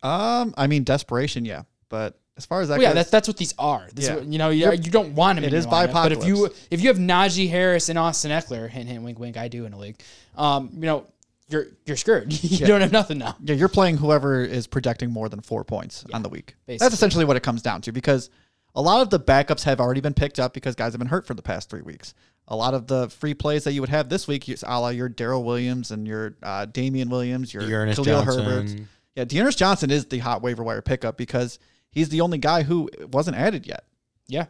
Um, 0.04 0.54
I 0.58 0.68
mean 0.68 0.84
desperation, 0.84 1.46
yeah, 1.46 1.64
but 1.90 2.20
as 2.38 2.46
far 2.46 2.62
as 2.62 2.70
that 2.70 2.76
Well, 2.80 2.84
yeah, 2.84 2.94
that's 2.94 3.12
that's 3.12 3.28
what 3.28 3.38
these 3.38 3.54
are. 3.60 3.88
This 3.94 4.08
Yeah. 4.08 4.16
is 4.18 4.28
you 4.28 4.40
know, 4.40 4.50
you, 4.50 4.72
you 4.72 4.90
don't 4.92 5.14
want 5.14 5.38
him. 5.38 5.44
It 5.44 5.54
is 5.54 5.68
But 5.68 6.12
if 6.12 6.26
you 6.26 6.50
if 6.72 6.82
you 6.82 6.88
have 6.88 6.98
Najee 6.98 7.50
Harris 7.50 7.90
and 7.90 8.00
Austin 8.00 8.32
Ekeler, 8.32 8.70
hint 8.70 8.90
hint 8.90 9.04
wink 9.04 9.20
wink, 9.20 9.38
I 9.38 9.48
do 9.48 9.66
in 9.66 9.74
a 9.74 9.78
league. 9.78 10.02
Um, 10.36 10.72
you 10.74 10.82
know, 10.82 11.06
you're 11.50 11.68
you're 11.86 11.98
screwed. 11.98 12.44
you 12.44 12.66
don't 12.66 12.82
have 12.82 12.92
nothing 12.92 13.20
now. 13.20 13.36
yeah, 13.44 13.54
you're 13.54 13.70
playing 13.70 13.98
whoever 13.98 14.44
is 14.44 14.66
projecting 14.66 15.12
more 15.12 15.30
than 15.30 15.42
four 15.42 15.64
points 15.64 16.06
on 16.14 16.24
the 16.24 16.30
week. 16.30 16.56
basically. 16.66 16.86
That's 16.86 16.96
essentially 16.96 17.26
what 17.26 17.38
it 17.38 17.44
comes 17.44 17.62
down 17.62 17.82
to 17.82 17.92
because 17.92 18.30
a 18.74 18.82
lot 18.82 19.02
of 19.02 19.10
the 19.10 19.20
backups 19.20 19.64
have 19.66 19.80
already 19.82 20.02
been 20.02 20.14
picked 20.14 20.40
up 20.40 20.54
because 20.54 20.76
guys 20.76 20.94
have 20.94 21.00
been 21.00 21.10
hurt 21.10 21.28
for 21.28 21.34
the 21.34 21.42
past 21.42 21.70
three 21.70 21.82
weeks. 21.82 22.14
A 22.52 22.56
lot 22.56 22.74
of 22.74 22.86
the 22.86 23.10
free 23.10 23.34
plays 23.34 23.64
that 23.64 23.72
you 23.72 23.82
would 23.82 23.90
have 23.90 24.10
this 24.10 24.28
week, 24.28 24.48
you- 24.48 24.58
a 24.64 24.80
la 24.80 24.90
your 24.90 25.10
Darrel 25.10 25.44
Williams 25.44 25.90
and 25.90 26.06
your 26.06 26.36
uh, 26.44 26.66
Damien 26.66 27.10
Williams, 27.10 27.54
your 27.54 27.64
Ernest 27.64 28.04
Khalil 28.04 28.26
Johnson. 28.26 28.46
Herbert. 28.46 28.88
Yeah, 29.16 29.24
D'Ernest 29.26 29.58
Johnson 29.58 29.90
is 29.90 30.06
the 30.06 30.20
hot 30.20 30.42
waiver 30.42 30.62
wire 30.62 30.82
pickup 30.82 31.18
because 31.18 31.60
he's 31.92 32.10
the 32.10 32.22
only 32.22 32.38
guy 32.38 32.64
who 32.64 32.90
wasn't 33.12 33.38
added 33.38 33.66
yet. 33.66 33.86
Yeah. 34.28 34.46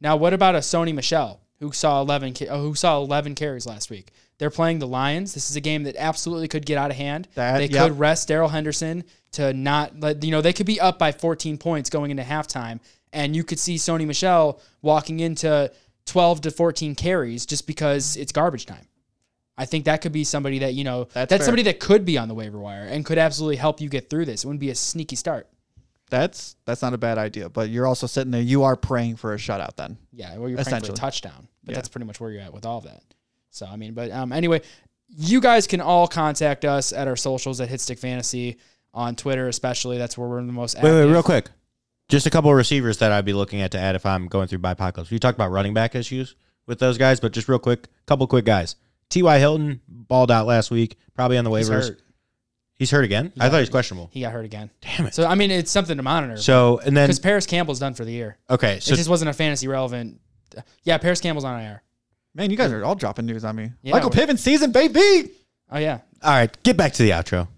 Now, 0.00 0.16
what 0.16 0.32
about 0.32 0.54
a 0.54 0.58
Sony 0.58 0.94
Michel 0.94 1.40
who 1.60 1.72
saw 1.72 2.00
11 2.00 2.34
uh, 2.48 2.58
who 2.58 2.74
saw 2.74 2.98
11 2.98 3.34
carries 3.34 3.66
last 3.66 3.90
week? 3.90 4.12
They're 4.38 4.50
playing 4.50 4.78
the 4.78 4.86
Lions. 4.86 5.32
This 5.32 5.48
is 5.48 5.56
a 5.56 5.60
game 5.62 5.84
that 5.84 5.96
absolutely 5.96 6.48
could 6.48 6.66
get 6.66 6.76
out 6.76 6.90
of 6.90 6.96
hand. 6.96 7.26
That- 7.34 7.58
they 7.58 7.66
yep. 7.68 7.88
could 7.88 7.98
rest 7.98 8.28
Darrell 8.28 8.50
Henderson 8.50 9.04
to 9.32 9.52
not 9.52 9.98
let 9.98 10.22
you 10.22 10.30
know 10.30 10.40
they 10.40 10.52
could 10.52 10.66
be 10.66 10.80
up 10.80 10.98
by 10.98 11.12
14 11.12 11.56
points 11.58 11.88
going 11.90 12.10
into 12.10 12.22
halftime, 12.22 12.80
and 13.12 13.34
you 13.34 13.44
could 13.44 13.58
see 13.58 13.76
Sony 13.76 14.06
Michelle 14.06 14.60
walking 14.82 15.20
into 15.20 15.72
12 16.06 16.42
to 16.42 16.50
14 16.50 16.94
carries 16.94 17.46
just 17.46 17.66
because 17.66 18.16
it's 18.16 18.32
garbage 18.32 18.66
time. 18.66 18.86
I 19.58 19.64
think 19.64 19.86
that 19.86 20.02
could 20.02 20.12
be 20.12 20.24
somebody 20.24 20.58
that 20.60 20.74
you 20.74 20.84
know 20.84 21.04
That's 21.12 21.30
that's, 21.30 21.44
somebody 21.44 21.62
that 21.64 21.80
could 21.80 22.04
be 22.04 22.18
on 22.18 22.28
the 22.28 22.34
waiver 22.34 22.58
wire 22.58 22.84
and 22.84 23.04
could 23.04 23.18
absolutely 23.18 23.56
help 23.56 23.80
you 23.80 23.88
get 23.88 24.10
through 24.10 24.26
this. 24.26 24.44
It 24.44 24.46
wouldn't 24.46 24.60
be 24.60 24.70
a 24.70 24.74
sneaky 24.74 25.16
start. 25.16 25.48
That's 26.10 26.56
that's 26.66 26.82
not 26.82 26.94
a 26.94 26.98
bad 26.98 27.18
idea, 27.18 27.48
but 27.48 27.68
you're 27.70 27.86
also 27.86 28.06
sitting 28.06 28.30
there. 28.30 28.42
You 28.42 28.62
are 28.64 28.76
praying 28.76 29.16
for 29.16 29.34
a 29.34 29.36
shutout 29.36 29.76
then. 29.76 29.96
Yeah, 30.12 30.36
well, 30.36 30.48
you're 30.48 30.62
praying 30.62 30.84
for 30.84 30.92
a 30.92 30.94
touchdown, 30.94 31.48
but 31.64 31.72
Yeah. 31.72 31.76
that's 31.76 31.88
pretty 31.88 32.06
much 32.06 32.20
where 32.20 32.30
you're 32.30 32.42
at 32.42 32.52
with 32.52 32.64
all 32.66 32.78
of 32.78 32.84
that. 32.84 33.02
So 33.50 33.66
I 33.66 33.76
mean, 33.76 33.94
but 33.94 34.10
um, 34.12 34.32
anyway, 34.32 34.60
you 35.08 35.40
guys 35.40 35.66
can 35.66 35.80
all 35.80 36.06
contact 36.06 36.64
us 36.64 36.92
at 36.92 37.08
our 37.08 37.16
socials 37.16 37.60
at 37.60 37.68
Hitstick 37.68 37.98
Fantasy 37.98 38.58
on 38.94 39.16
Twitter, 39.16 39.48
especially. 39.48 39.98
That's 39.98 40.16
where 40.16 40.28
we're 40.28 40.42
the 40.44 40.52
most 40.52 40.74
Wait, 40.76 40.80
active. 40.90 41.06
wait, 41.06 41.12
real 41.12 41.22
quick. 41.22 41.50
Just 42.08 42.26
a 42.26 42.30
couple 42.30 42.50
of 42.50 42.56
receivers 42.56 42.98
that 42.98 43.10
I'd 43.10 43.24
be 43.24 43.32
looking 43.32 43.60
at 43.60 43.72
to 43.72 43.78
add 43.78 43.96
if 43.96 44.06
I'm 44.06 44.28
going 44.28 44.46
through 44.48 44.60
bipocalypse. 44.60 45.10
We 45.10 45.18
talked 45.18 45.36
about 45.36 45.50
running 45.50 45.74
back 45.74 45.94
issues 45.94 46.36
with 46.66 46.78
those 46.78 46.98
guys, 46.98 47.18
but 47.20 47.32
just 47.32 47.48
real 47.48 47.58
quick, 47.58 47.88
couple 48.06 48.26
quick 48.26 48.44
guys. 48.44 48.76
T.Y. 49.10 49.38
Hilton 49.38 49.80
balled 49.88 50.30
out 50.30 50.46
last 50.46 50.70
week, 50.70 50.96
probably 51.14 51.36
on 51.38 51.44
the 51.44 51.52
He's 51.52 51.68
waivers. 51.68 51.88
hurt. 51.88 52.00
He's 52.78 52.90
hurt 52.90 53.04
again? 53.04 53.32
I 53.36 53.44
got 53.46 53.50
thought 53.52 53.56
he 53.58 53.62
was 53.62 53.70
questionable. 53.70 54.10
He 54.12 54.20
got 54.20 54.32
hurt 54.32 54.44
again. 54.44 54.70
Damn 54.82 55.06
it. 55.06 55.14
So 55.14 55.26
I 55.26 55.34
mean, 55.34 55.50
it's 55.50 55.70
something 55.70 55.96
to 55.96 56.02
monitor. 56.02 56.36
So, 56.36 56.78
and 56.78 56.96
then, 56.96 57.06
because 57.06 57.18
Parris 57.20 57.46
Campbell's 57.46 57.78
done 57.78 57.94
for 57.94 58.04
the 58.04 58.12
year. 58.12 58.36
okay, 58.50 58.80
so 58.80 58.92
it 58.92 58.96
just 58.96 59.08
wasn't 59.08 59.30
a 59.30 59.32
fantasy 59.32 59.66
relevant. 59.66 60.20
Yeah, 60.84 60.98
Parris 60.98 61.20
Campbell's 61.20 61.44
on 61.44 61.60
IR. 61.60 61.82
Man, 62.34 62.50
you 62.50 62.56
guys 62.56 62.70
are 62.72 62.84
all 62.84 62.94
dropping 62.94 63.24
news 63.26 63.44
on 63.44 63.56
me. 63.56 63.70
Yeah, 63.82 63.92
Michael 63.94 64.10
we- 64.10 64.16
Piven 64.16 64.38
season, 64.38 64.72
baby. 64.72 65.30
Oh 65.70 65.78
yeah. 65.78 66.00
All 66.22 66.32
right, 66.32 66.54
get 66.62 66.76
back 66.76 66.92
to 66.94 67.02
the 67.02 67.10
outro. 67.10 67.48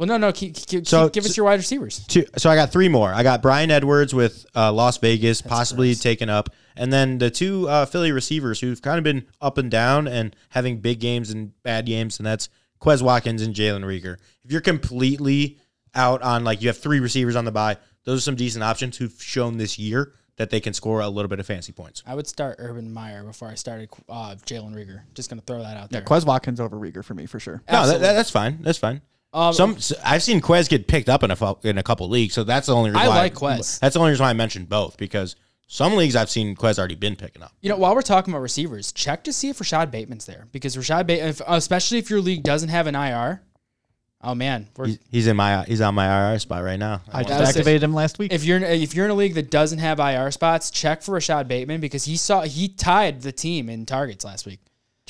Well, 0.00 0.06
no, 0.06 0.16
no. 0.16 0.32
Keep, 0.32 0.54
keep, 0.56 0.86
So- 0.86 1.08
keep- 1.08 1.12
give 1.12 1.26
us 1.26 1.36
your 1.36 1.44
wide 1.44 1.58
receivers. 1.58 2.02
Two, 2.08 2.24
so 2.38 2.48
I 2.48 2.54
got 2.54 2.72
three 2.72 2.88
more. 2.88 3.12
I 3.12 3.22
got 3.22 3.42
Bryan 3.42 3.70
Edwards 3.70 4.14
with 4.14 4.46
uh, 4.56 4.72
Las 4.72 4.96
Vegas, 4.96 5.42
possibly 5.42 5.88
gross. 5.88 6.00
taken 6.00 6.30
up, 6.30 6.48
and 6.74 6.90
then 6.90 7.18
the 7.18 7.30
two 7.30 7.68
uh, 7.68 7.84
Philly 7.84 8.10
receivers 8.10 8.60
who've 8.60 8.80
kind 8.80 8.96
of 8.96 9.04
been 9.04 9.26
up 9.42 9.58
and 9.58 9.70
down 9.70 10.08
and 10.08 10.34
having 10.48 10.78
big 10.78 11.00
games 11.00 11.30
and 11.30 11.52
bad 11.62 11.84
games, 11.84 12.18
and 12.18 12.24
that's 12.26 12.48
Quez 12.80 13.02
Watkins 13.02 13.42
and 13.42 13.54
Jalen 13.54 13.84
Reagor. 13.84 14.16
If 14.42 14.50
you're 14.50 14.62
completely 14.62 15.58
out 15.94 16.22
on 16.22 16.44
like 16.44 16.62
you 16.62 16.68
have 16.68 16.78
three 16.78 17.00
receivers 17.00 17.36
on 17.36 17.44
the 17.44 17.52
bye, 17.52 17.76
those 18.04 18.20
are 18.20 18.22
some 18.22 18.36
decent 18.36 18.64
options 18.64 18.96
who've 18.96 19.22
shown 19.22 19.58
this 19.58 19.78
year 19.78 20.14
that 20.36 20.48
they 20.48 20.60
can 20.60 20.72
score 20.72 21.00
a 21.00 21.08
little 21.10 21.28
bit 21.28 21.40
of 21.40 21.44
fancy 21.46 21.72
points. 21.72 22.02
I 22.06 22.14
would 22.14 22.26
start 22.26 22.56
Urban 22.58 22.90
Meyer 22.90 23.22
before 23.22 23.48
I 23.48 23.54
started 23.54 23.90
uh, 24.08 24.36
Jalen 24.46 24.74
Reagor. 24.74 25.02
Just 25.12 25.28
gonna 25.28 25.42
throw 25.42 25.58
that 25.62 25.76
out 25.76 25.90
there. 25.90 26.00
Quez 26.00 26.24
Watkins 26.24 26.58
over 26.58 26.78
Reagor 26.78 27.04
for 27.04 27.12
me 27.12 27.26
for 27.26 27.38
sure. 27.38 27.62
No, 27.70 27.86
that, 27.86 28.00
that- 28.00 28.14
that's 28.14 28.30
fine. 28.30 28.62
That's 28.62 28.78
fine. 28.78 29.02
Um, 29.32 29.52
Some 29.52 29.76
I've 30.04 30.22
seen 30.22 30.40
Quez 30.40 30.68
get 30.68 30.88
picked 30.88 31.08
up 31.08 31.22
in 31.22 31.30
a 31.30 31.56
in 31.62 31.78
a 31.78 31.82
couple 31.82 32.08
leagues, 32.08 32.34
so 32.34 32.42
that's 32.42 32.66
the 32.66 32.74
only 32.74 32.90
reason 32.90 33.02
I 33.02 33.08
why 33.08 33.16
like 33.16 33.34
Quez. 33.34 33.78
That's 33.78 33.94
the 33.94 34.00
only 34.00 34.10
reason 34.10 34.24
why 34.24 34.30
I 34.30 34.34
mentioned 34.34 34.68
both 34.68 34.96
because 34.96 35.36
some 35.68 35.94
leagues 35.94 36.16
I've 36.16 36.30
seen 36.30 36.56
Quez 36.56 36.80
already 36.80 36.96
been 36.96 37.14
picking 37.14 37.42
up. 37.42 37.52
You 37.60 37.68
know, 37.68 37.76
while 37.76 37.94
we're 37.94 38.02
talking 38.02 38.34
about 38.34 38.42
receivers, 38.42 38.90
check 38.90 39.22
to 39.24 39.32
see 39.32 39.48
if 39.48 39.60
Rashod 39.60 39.92
Bateman's 39.92 40.26
there 40.26 40.48
because 40.50 40.76
Rashod 40.76 41.06
Bateman, 41.06 41.36
especially 41.46 41.98
if 41.98 42.10
your 42.10 42.20
league 42.20 42.42
doesn't 42.42 42.70
have 42.70 42.88
an 42.88 42.96
IR. 42.96 43.42
Oh 44.22 44.34
man, 44.34 44.68
we're, 44.76 44.86
He's, 44.86 44.98
he's 45.10 45.26
in 45.28 45.36
my 45.36 45.62
he's 45.62 45.80
on 45.80 45.94
my 45.94 46.32
IR 46.32 46.38
spot 46.40 46.64
right 46.64 46.78
now. 46.78 47.00
I 47.12 47.22
That's 47.22 47.38
just 47.38 47.56
activated 47.56 47.84
him 47.84 47.94
last 47.94 48.18
week. 48.18 48.32
if 48.32 48.44
you're 48.44 48.56
in, 48.56 48.64
if 48.64 48.94
you're 48.94 49.04
in 49.04 49.12
a 49.12 49.14
league 49.14 49.34
that 49.34 49.50
doesn't 49.50 49.78
have 49.78 50.00
IR 50.00 50.32
spots, 50.32 50.72
check 50.72 51.02
for 51.02 51.12
Rashod 51.12 51.46
Bateman 51.46 51.80
because 51.80 52.04
he 52.04 52.16
saw 52.16 52.42
he 52.42 52.68
tied 52.68 53.22
the 53.22 53.32
team 53.32 53.70
in 53.70 53.86
targets 53.86 54.24
last 54.24 54.44
week. 54.44 54.58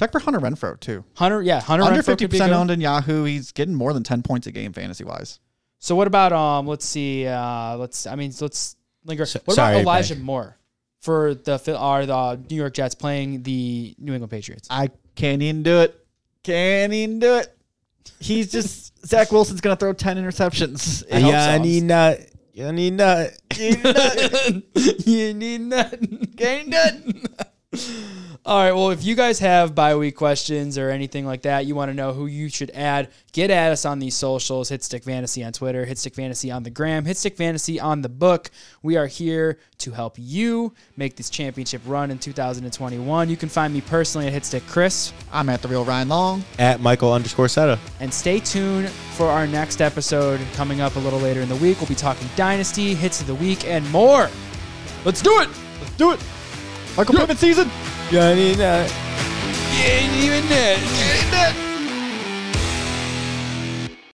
Check 0.00 0.12
for 0.12 0.18
Hunter 0.18 0.40
Renfrow 0.40 0.80
too. 0.80 1.04
Hunter, 1.12 1.42
yeah, 1.42 1.60
Hunter 1.60 1.84
under 1.84 2.02
fifty 2.02 2.26
percent 2.26 2.52
good. 2.52 2.56
owned 2.56 2.70
in 2.70 2.80
Yahoo. 2.80 3.24
He's 3.24 3.52
getting 3.52 3.74
more 3.74 3.92
than 3.92 4.02
ten 4.02 4.22
points 4.22 4.46
a 4.46 4.50
game 4.50 4.72
fantasy 4.72 5.04
wise. 5.04 5.40
So 5.78 5.94
what 5.94 6.06
about 6.06 6.32
um? 6.32 6.66
Let's 6.66 6.86
see. 6.86 7.26
Uh, 7.26 7.76
let's. 7.76 8.06
I 8.06 8.14
mean, 8.14 8.32
let's 8.40 8.76
linger. 9.04 9.26
So- 9.26 9.42
what 9.44 9.56
sorry, 9.56 9.74
about 9.74 9.82
Elijah 9.82 10.14
Greg. 10.14 10.24
Moore 10.24 10.56
for 11.02 11.34
the 11.34 11.76
are 11.76 12.06
the 12.06 12.40
New 12.48 12.56
York 12.56 12.72
Jets 12.72 12.94
playing 12.94 13.42
the 13.42 13.94
New 13.98 14.14
England 14.14 14.30
Patriots? 14.30 14.68
I 14.70 14.88
can't 15.16 15.42
even 15.42 15.62
do 15.62 15.80
it. 15.80 15.94
Can't 16.44 16.94
even 16.94 17.18
do 17.18 17.34
it. 17.36 17.54
He's 18.20 18.50
just 18.50 18.98
Zach 19.06 19.30
Wilson's 19.30 19.60
gonna 19.60 19.76
throw 19.76 19.92
ten 19.92 20.16
interceptions. 20.16 21.02
It 21.10 21.20
helps 21.20 21.26
Yeah, 21.30 21.44
I 21.44 21.56
us. 21.58 21.62
need 21.62 21.82
nut. 21.84 22.20
I 22.58 22.70
need 22.70 22.94
nut. 22.94 23.36
you 23.58 25.34
need 25.34 25.70
that. 25.72 26.36
Getting 26.36 26.70
done. 26.70 27.22
All 28.46 28.56
right. 28.56 28.72
Well, 28.72 28.88
if 28.88 29.04
you 29.04 29.14
guys 29.14 29.38
have 29.40 29.74
bye 29.74 29.94
week 29.94 30.16
questions 30.16 30.78
or 30.78 30.88
anything 30.88 31.26
like 31.26 31.42
that, 31.42 31.66
you 31.66 31.74
want 31.74 31.90
to 31.90 31.94
know 31.94 32.14
who 32.14 32.24
you 32.24 32.48
should 32.48 32.70
add, 32.70 33.10
get 33.32 33.50
at 33.50 33.70
us 33.70 33.84
on 33.84 33.98
these 33.98 34.16
socials. 34.16 34.70
Hit 34.70 34.82
Stick 34.82 35.04
Fantasy 35.04 35.44
on 35.44 35.52
Twitter, 35.52 35.84
Hit 35.84 35.98
Stick 35.98 36.14
Fantasy 36.14 36.50
on 36.50 36.62
the 36.62 36.70
gram, 36.70 37.04
Hit 37.04 37.18
Stick 37.18 37.36
Fantasy 37.36 37.78
on 37.78 38.00
the 38.00 38.08
book. 38.08 38.50
We 38.82 38.96
are 38.96 39.06
here 39.06 39.58
to 39.78 39.90
help 39.90 40.14
you 40.16 40.72
make 40.96 41.16
this 41.16 41.28
championship 41.28 41.82
run 41.84 42.10
in 42.10 42.18
2021. 42.18 43.28
You 43.28 43.36
can 43.36 43.50
find 43.50 43.74
me 43.74 43.82
personally 43.82 44.26
at 44.26 44.32
Hit 44.32 44.46
Stick 44.46 44.66
Chris, 44.66 45.12
I'm 45.30 45.50
at 45.50 45.60
the 45.60 45.68
real 45.68 45.84
Ryan 45.84 46.08
Long. 46.08 46.42
At 46.58 46.80
Michael 46.80 47.12
underscore 47.12 47.48
Seta. 47.48 47.78
and 48.00 48.12
stay 48.12 48.40
tuned 48.40 48.88
for 48.88 49.26
our 49.26 49.46
next 49.46 49.82
episode 49.82 50.40
coming 50.54 50.80
up 50.80 50.96
a 50.96 51.00
little 51.00 51.20
later 51.20 51.42
in 51.42 51.50
the 51.50 51.56
week. 51.56 51.78
We'll 51.78 51.88
be 51.88 51.94
talking 51.94 52.26
Dynasty, 52.36 52.94
hits 52.94 53.20
of 53.20 53.26
the 53.26 53.34
week, 53.34 53.66
and 53.66 53.88
more. 53.90 54.30
Let's 55.04 55.20
do 55.20 55.40
it. 55.40 55.50
Let's 55.78 55.96
do 55.98 56.12
it. 56.12 56.20
Michael 56.96 57.14
Pittman 57.16 57.36
season. 57.36 57.70
Yeah, 58.12 58.26
I 58.26 58.34
need 58.34 58.58
nut. 58.58 58.92
You 59.72 59.84
ain't 59.84 60.16
even 60.16 60.48
that. 60.48 61.69